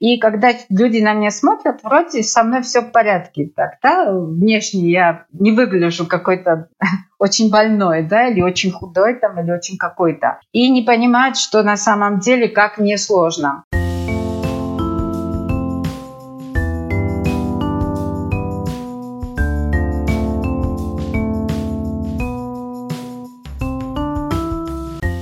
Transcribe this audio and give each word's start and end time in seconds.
И 0.00 0.18
когда 0.18 0.50
люди 0.70 0.98
на 0.98 1.14
меня 1.14 1.30
смотрят, 1.30 1.82
вроде 1.84 2.24
со 2.24 2.42
мной 2.42 2.62
все 2.62 2.80
в 2.80 2.90
порядке. 2.90 3.48
Так, 3.54 3.78
да? 3.80 4.12
Внешне 4.12 4.90
я 4.90 5.26
не 5.32 5.52
выгляжу 5.52 6.06
какой-то 6.06 6.68
очень 7.18 7.48
больной, 7.48 8.02
да, 8.02 8.26
или 8.26 8.42
очень 8.42 8.72
худой 8.72 9.14
там, 9.14 9.40
или 9.40 9.52
очень 9.52 9.78
какой-то. 9.78 10.40
И 10.52 10.68
не 10.68 10.82
понимают, 10.82 11.36
что 11.36 11.62
на 11.62 11.76
самом 11.76 12.18
деле 12.18 12.48
как 12.48 12.78
мне 12.78 12.98
сложно. 12.98 13.64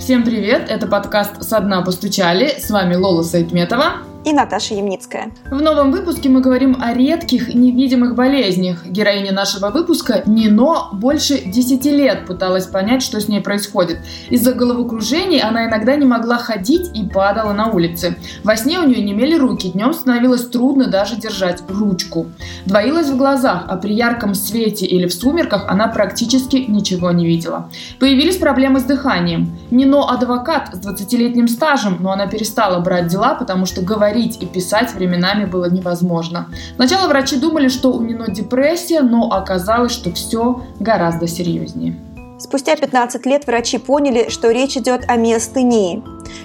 Всем 0.01 0.25
привет! 0.25 0.69
Это 0.69 0.87
подкаст 0.87 1.43
«Со 1.43 1.61
дна 1.61 1.83
постучали». 1.83 2.59
С 2.59 2.71
вами 2.71 2.97
Лола 2.97 3.23
Сайтметова 3.23 4.12
и 4.25 4.33
Наташа 4.33 4.75
Ямницкая. 4.75 5.33
В 5.51 5.61
новом 5.61 5.91
выпуске 5.91 6.29
мы 6.29 6.41
говорим 6.41 6.77
о 6.81 6.95
редких 6.95 7.55
невидимых 7.55 8.15
болезнях. 8.15 8.87
Героиня 8.87 9.33
нашего 9.33 9.71
выпуска 9.71 10.23
Нино 10.27 10.91
больше 10.93 11.39
10 11.45 11.85
лет 11.87 12.27
пыталась 12.27 12.67
понять, 12.67 13.03
что 13.03 13.21
с 13.21 13.29
ней 13.29 13.41
происходит. 13.41 13.99
Из-за 14.31 14.53
головокружений 14.53 15.41
она 15.41 15.67
иногда 15.67 15.97
не 15.97 16.05
могла 16.05 16.39
ходить 16.39 16.91
и 16.95 17.05
падала 17.05 17.53
на 17.53 17.71
улице. 17.71 18.17
Во 18.45 18.57
сне 18.57 18.79
у 18.79 18.87
нее 18.87 19.03
не 19.03 19.13
имели 19.13 19.37
руки, 19.37 19.71
днем 19.71 19.93
становилось 19.93 20.47
трудно 20.49 20.87
даже 20.87 21.17
держать 21.17 21.63
ручку. 21.69 22.27
Двоилась 22.67 23.09
в 23.09 23.17
глазах, 23.17 23.65
а 23.69 23.77
при 23.77 23.95
ярком 23.95 24.35
свете 24.35 24.87
или 24.87 25.07
в 25.07 25.15
сумерках 25.15 25.67
она 25.69 25.89
практически 25.89 26.57
ничего 26.57 27.11
не 27.11 27.27
видела. 27.27 27.71
Появились 27.99 28.37
проблемы 28.37 28.81
с 28.81 28.85
дыханием. 28.85 29.57
Нино 29.71 30.09
адвокат 30.09 30.71
с 30.73 30.87
20-летним 30.87 31.49
стажем, 31.49 31.99
но 32.01 32.13
она 32.13 32.27
перестала 32.27 32.81
брать 32.81 33.09
дела, 33.09 33.35
потому 33.35 33.67
что 33.67 33.83
говорить 33.83 34.12
говорить 34.13 34.43
и 34.43 34.47
писать 34.47 34.93
временами 34.95 35.45
было 35.45 35.71
невозможно. 35.71 36.49
Сначала 36.77 37.09
врачи 37.09 37.37
думали, 37.37 37.69
что 37.69 37.93
у 37.93 38.03
Нино 38.03 38.27
депрессия, 38.29 39.01
но 39.01 39.31
оказалось, 39.31 39.93
что 39.93 40.13
все 40.13 40.63
гораздо 40.81 41.27
серьезнее. 41.27 41.95
Спустя 42.39 42.77
15 42.77 43.25
лет 43.27 43.47
врачи 43.47 43.79
поняли, 43.79 44.29
что 44.29 44.51
речь 44.51 44.77
идет 44.77 45.05
о 45.09 45.17
миостении. 45.17 46.03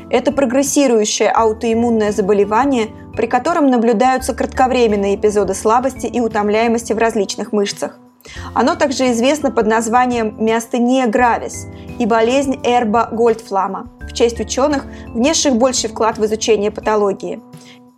Это 0.09 0.31
прогрессирующее 0.31 1.30
аутоиммунное 1.30 2.11
заболевание, 2.11 2.88
при 3.16 3.25
котором 3.25 3.67
наблюдаются 3.70 4.33
кратковременные 4.33 5.16
эпизоды 5.16 5.53
слабости 5.53 6.05
и 6.05 6.22
утомляемости 6.22 6.94
в 6.94 6.97
различных 6.97 7.52
мышцах. 7.52 7.99
Оно 8.53 8.75
также 8.75 9.11
известно 9.11 9.52
под 9.52 9.67
названием 9.67 10.36
миостения 10.44 11.08
гравис 11.08 11.67
и 12.00 12.06
болезнь 12.06 12.59
Эрба 12.64 13.09
Гольдфлама 13.11 13.88
в 14.02 14.14
честь 14.14 14.39
ученых, 14.39 14.86
внесших 15.08 15.56
больший 15.56 15.89
вклад 15.89 16.17
в 16.17 16.25
изучение 16.25 16.72
патологии. 16.72 17.42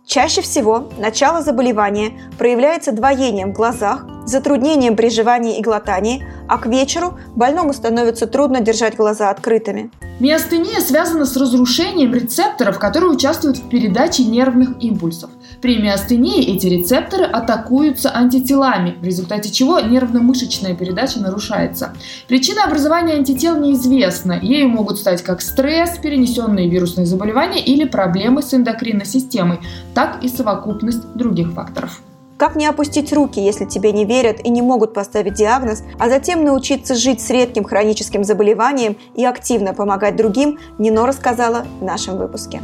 Чаще 0.06 0.40
всего 0.40 0.88
начало 0.98 1.40
заболевания 1.40 2.12
проявляется 2.36 2.90
двоением 2.90 3.52
в 3.52 3.56
глазах, 3.56 4.06
затруднением 4.26 4.96
при 4.96 5.08
жевании 5.08 5.58
и 5.58 5.62
глотании, 5.62 6.26
а 6.48 6.58
к 6.58 6.66
вечеру 6.66 7.18
больному 7.36 7.72
становится 7.72 8.26
трудно 8.26 8.60
держать 8.60 8.96
глаза 8.96 9.30
открытыми. 9.30 9.90
Миостения 10.20 10.80
связана 10.80 11.24
с 11.24 11.34
разрушением 11.34 12.12
рецепторов, 12.12 12.78
которые 12.78 13.10
участвуют 13.10 13.56
в 13.56 13.70
передаче 13.70 14.22
нервных 14.24 14.72
импульсов. 14.78 15.30
При 15.62 15.78
миостении 15.78 16.44
эти 16.44 16.66
рецепторы 16.66 17.24
атакуются 17.24 18.10
антителами, 18.10 18.98
в 19.00 19.02
результате 19.02 19.50
чего 19.50 19.80
нервно-мышечная 19.80 20.76
передача 20.76 21.20
нарушается. 21.20 21.94
Причина 22.28 22.64
образования 22.64 23.14
антител 23.14 23.58
неизвестна. 23.58 24.38
Ею 24.42 24.68
могут 24.68 24.98
стать 24.98 25.22
как 25.22 25.40
стресс, 25.40 25.96
перенесенные 25.96 26.68
вирусные 26.68 27.06
заболевания 27.06 27.64
или 27.64 27.84
проблемы 27.84 28.42
с 28.42 28.52
эндокринной 28.52 29.06
системой, 29.06 29.58
так 29.94 30.22
и 30.22 30.28
совокупность 30.28 31.14
других 31.14 31.52
факторов. 31.52 32.02
Как 32.40 32.56
не 32.56 32.64
опустить 32.64 33.12
руки, 33.12 33.38
если 33.38 33.66
тебе 33.66 33.92
не 33.92 34.06
верят 34.06 34.40
и 34.42 34.48
не 34.48 34.62
могут 34.62 34.94
поставить 34.94 35.34
диагноз, 35.34 35.82
а 35.98 36.08
затем 36.08 36.42
научиться 36.42 36.94
жить 36.94 37.20
с 37.20 37.28
редким 37.28 37.64
хроническим 37.64 38.24
заболеванием 38.24 38.96
и 39.14 39.26
активно 39.26 39.74
помогать 39.74 40.16
другим, 40.16 40.58
Нино 40.78 41.04
рассказала 41.06 41.66
в 41.80 41.84
нашем 41.84 42.16
выпуске. 42.16 42.62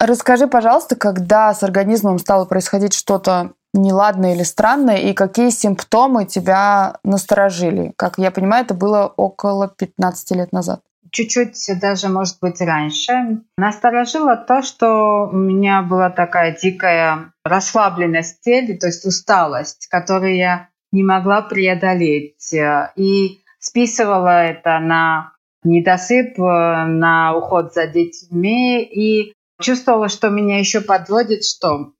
Расскажи, 0.00 0.46
пожалуйста, 0.46 0.96
когда 0.96 1.52
с 1.52 1.62
организмом 1.62 2.18
стало 2.18 2.46
происходить 2.46 2.94
что-то 2.94 3.52
неладное 3.72 4.34
или 4.34 4.42
странное, 4.42 4.96
и 4.96 5.12
какие 5.12 5.50
симптомы 5.50 6.26
тебя 6.26 6.98
насторожили? 7.04 7.92
Как 7.96 8.18
я 8.18 8.30
понимаю, 8.30 8.64
это 8.64 8.74
было 8.74 9.12
около 9.16 9.68
15 9.68 10.30
лет 10.36 10.52
назад. 10.52 10.80
Чуть-чуть 11.10 11.56
даже, 11.80 12.08
может 12.08 12.38
быть, 12.40 12.60
раньше. 12.60 13.42
Насторожило 13.58 14.36
то, 14.36 14.62
что 14.62 15.28
у 15.30 15.36
меня 15.36 15.82
была 15.82 16.08
такая 16.08 16.56
дикая 16.56 17.32
расслабленность 17.44 18.38
в 18.38 18.40
теле, 18.40 18.78
то 18.78 18.86
есть 18.86 19.04
усталость, 19.04 19.88
которую 19.88 20.36
я 20.36 20.68
не 20.90 21.02
могла 21.02 21.42
преодолеть. 21.42 22.54
И 22.96 23.40
списывала 23.58 24.44
это 24.44 24.78
на 24.78 25.32
недосып, 25.64 26.38
на 26.38 27.36
уход 27.36 27.74
за 27.74 27.86
детьми 27.86 28.82
и 28.82 29.34
Чувствовала, 29.62 30.08
что 30.08 30.28
меня 30.28 30.58
еще 30.58 30.80
подводит 30.80 31.44
что? 31.44 31.92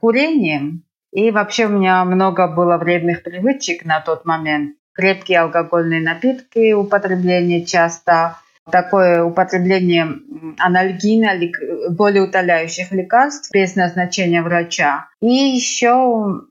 Курение. 0.00 0.80
И 1.12 1.30
вообще 1.30 1.66
у 1.66 1.70
меня 1.70 2.04
много 2.04 2.48
было 2.48 2.76
вредных 2.76 3.22
привычек 3.22 3.84
на 3.84 4.00
тот 4.00 4.24
момент. 4.24 4.76
Крепкие 4.94 5.40
алкогольные 5.40 6.00
напитки, 6.00 6.72
употребление 6.72 7.64
часто, 7.64 8.36
такое 8.70 9.22
употребление 9.24 10.08
анальгина, 10.58 11.32
более 11.90 12.22
утоляющих 12.24 12.92
лекарств 12.92 13.50
без 13.52 13.76
назначения 13.76 14.42
врача. 14.42 15.06
И 15.20 15.28
еще, 15.28 15.92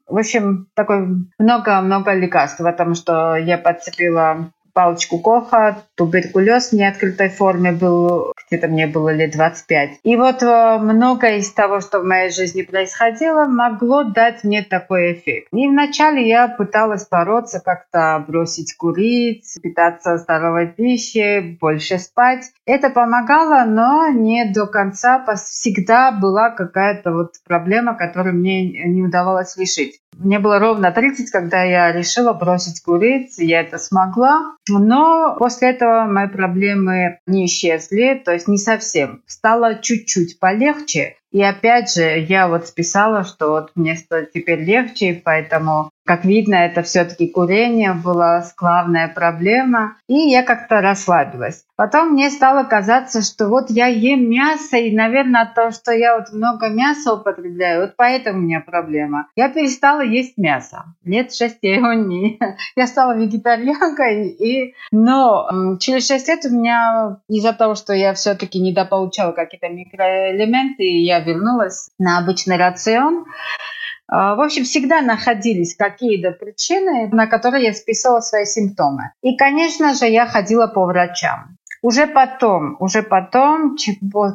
в 0.07 0.17
общем, 0.17 0.67
такое 0.73 1.07
много-много 1.37 2.13
лекарств, 2.13 2.57
потому 2.59 2.95
что 2.95 3.35
я 3.35 3.57
подцепила 3.57 4.51
палочку 4.77 5.17
Коха, 5.17 5.77
туберкулез 5.95 6.69
в 6.69 6.73
неоткрытой 6.73 7.29
форме 7.29 7.71
был, 7.71 8.31
где-то 8.47 8.67
мне 8.67 8.85
было 8.85 9.11
лет 9.11 9.31
25. 9.31 10.01
И 10.03 10.15
вот 10.15 10.43
э, 10.43 10.77
многое 10.77 11.37
из 11.37 11.51
того, 11.51 11.81
что 11.81 11.99
в 11.99 12.05
моей 12.05 12.29
жизни 12.29 12.61
происходило, 12.61 13.45
могло 13.45 14.03
дать 14.03 14.43
мне 14.43 14.61
такой 14.61 15.13
эффект. 15.13 15.47
И 15.51 15.67
вначале 15.67 16.27
я 16.27 16.47
пыталась 16.47 17.07
бороться, 17.09 17.59
как-то 17.59 18.23
бросить 18.27 18.77
курить, 18.77 19.57
питаться 19.63 20.17
здоровой 20.17 20.67
пищей, 20.67 21.57
больше 21.59 21.97
спать. 21.97 22.43
Это 22.67 22.91
помогало, 22.91 23.65
но 23.65 24.09
не 24.09 24.45
до 24.45 24.67
конца. 24.67 25.25
Всегда 25.37 26.11
была 26.11 26.51
какая-то 26.51 27.11
вот 27.13 27.31
проблема, 27.47 27.95
которую 27.95 28.35
мне 28.35 28.85
не 28.85 29.01
удавалось 29.01 29.57
решить. 29.57 30.01
Мне 30.19 30.39
было 30.39 30.59
ровно 30.59 30.91
30, 30.91 31.29
когда 31.29 31.63
я 31.63 31.91
решила 31.91 32.33
бросить 32.33 32.81
курить. 32.81 33.37
Я 33.37 33.61
это 33.61 33.77
смогла. 33.77 34.55
Но 34.69 35.35
после 35.37 35.69
этого 35.69 36.05
мои 36.05 36.27
проблемы 36.27 37.19
не 37.25 37.45
исчезли, 37.45 38.21
то 38.23 38.33
есть 38.33 38.47
не 38.47 38.57
совсем. 38.57 39.23
Стало 39.25 39.75
чуть-чуть 39.81 40.39
полегче. 40.39 41.15
И 41.31 41.41
опять 41.43 41.93
же, 41.93 42.19
я 42.19 42.47
вот 42.47 42.67
списала, 42.67 43.23
что 43.23 43.49
вот 43.49 43.71
мне 43.75 43.95
стало 43.95 44.25
теперь 44.25 44.63
легче, 44.63 45.21
поэтому 45.23 45.91
как 46.07 46.23
видно, 46.23 46.55
это 46.55 46.83
все-таки 46.83 47.27
курение 47.27 47.93
была 47.93 48.41
главная 48.55 49.09
проблема. 49.09 49.97
И 50.07 50.13
я 50.13 50.41
как-то 50.41 50.79
расслабилась. 50.79 51.65
Потом 51.75 52.13
мне 52.13 52.31
стало 52.31 52.63
казаться, 52.63 53.21
что 53.21 53.49
вот 53.49 53.69
я 53.69 53.87
ем 53.87 54.29
мясо, 54.29 54.77
и, 54.77 54.95
наверное, 54.95 55.51
то, 55.53 55.69
что 55.69 55.91
я 55.91 56.17
вот 56.17 56.31
много 56.31 56.69
мяса 56.69 57.13
употребляю, 57.13 57.81
вот 57.81 57.95
поэтому 57.97 58.39
у 58.39 58.41
меня 58.41 58.61
проблема. 58.61 59.27
Я 59.35 59.49
перестала 59.49 60.01
есть 60.01 60.37
мясо. 60.37 60.85
Лет 61.03 61.33
шесть 61.33 61.59
я 61.61 61.75
его 61.75 61.93
не... 61.93 62.39
Я 62.75 62.87
стала 62.87 63.17
вегетарианкой, 63.17 64.29
и... 64.29 64.75
но 64.91 65.77
через 65.79 66.07
шесть 66.07 66.27
лет 66.27 66.45
у 66.45 66.49
меня 66.49 67.19
из-за 67.27 67.53
того, 67.53 67.75
что 67.75 67.93
я 67.93 68.13
все-таки 68.13 68.59
недополучала 68.59 69.33
какие-то 69.33 69.67
микроэлементы, 69.69 70.83
я 70.83 71.16
вернулась 71.19 71.89
на 71.97 72.19
обычный 72.19 72.57
рацион, 72.57 73.25
а, 74.09 74.35
в 74.35 74.41
общем, 74.41 74.63
всегда 74.63 75.01
находились 75.01 75.75
какие-то 75.75 76.31
причины, 76.31 77.09
на 77.11 77.27
которые 77.27 77.65
я 77.65 77.73
списывала 77.73 78.21
свои 78.21 78.45
симптомы. 78.45 79.11
И, 79.21 79.35
конечно 79.35 79.93
же, 79.93 80.05
я 80.05 80.25
ходила 80.25 80.67
по 80.67 80.85
врачам. 80.85 81.57
Уже 81.83 82.07
потом, 82.07 82.75
уже 82.79 83.03
потом, 83.03 83.77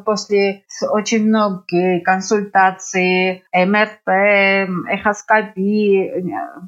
после 0.04 0.62
очень 0.90 1.26
многих 1.26 2.04
консультаций, 2.04 3.42
МРТ, 3.52 4.06
эхоскопии, 4.88 6.24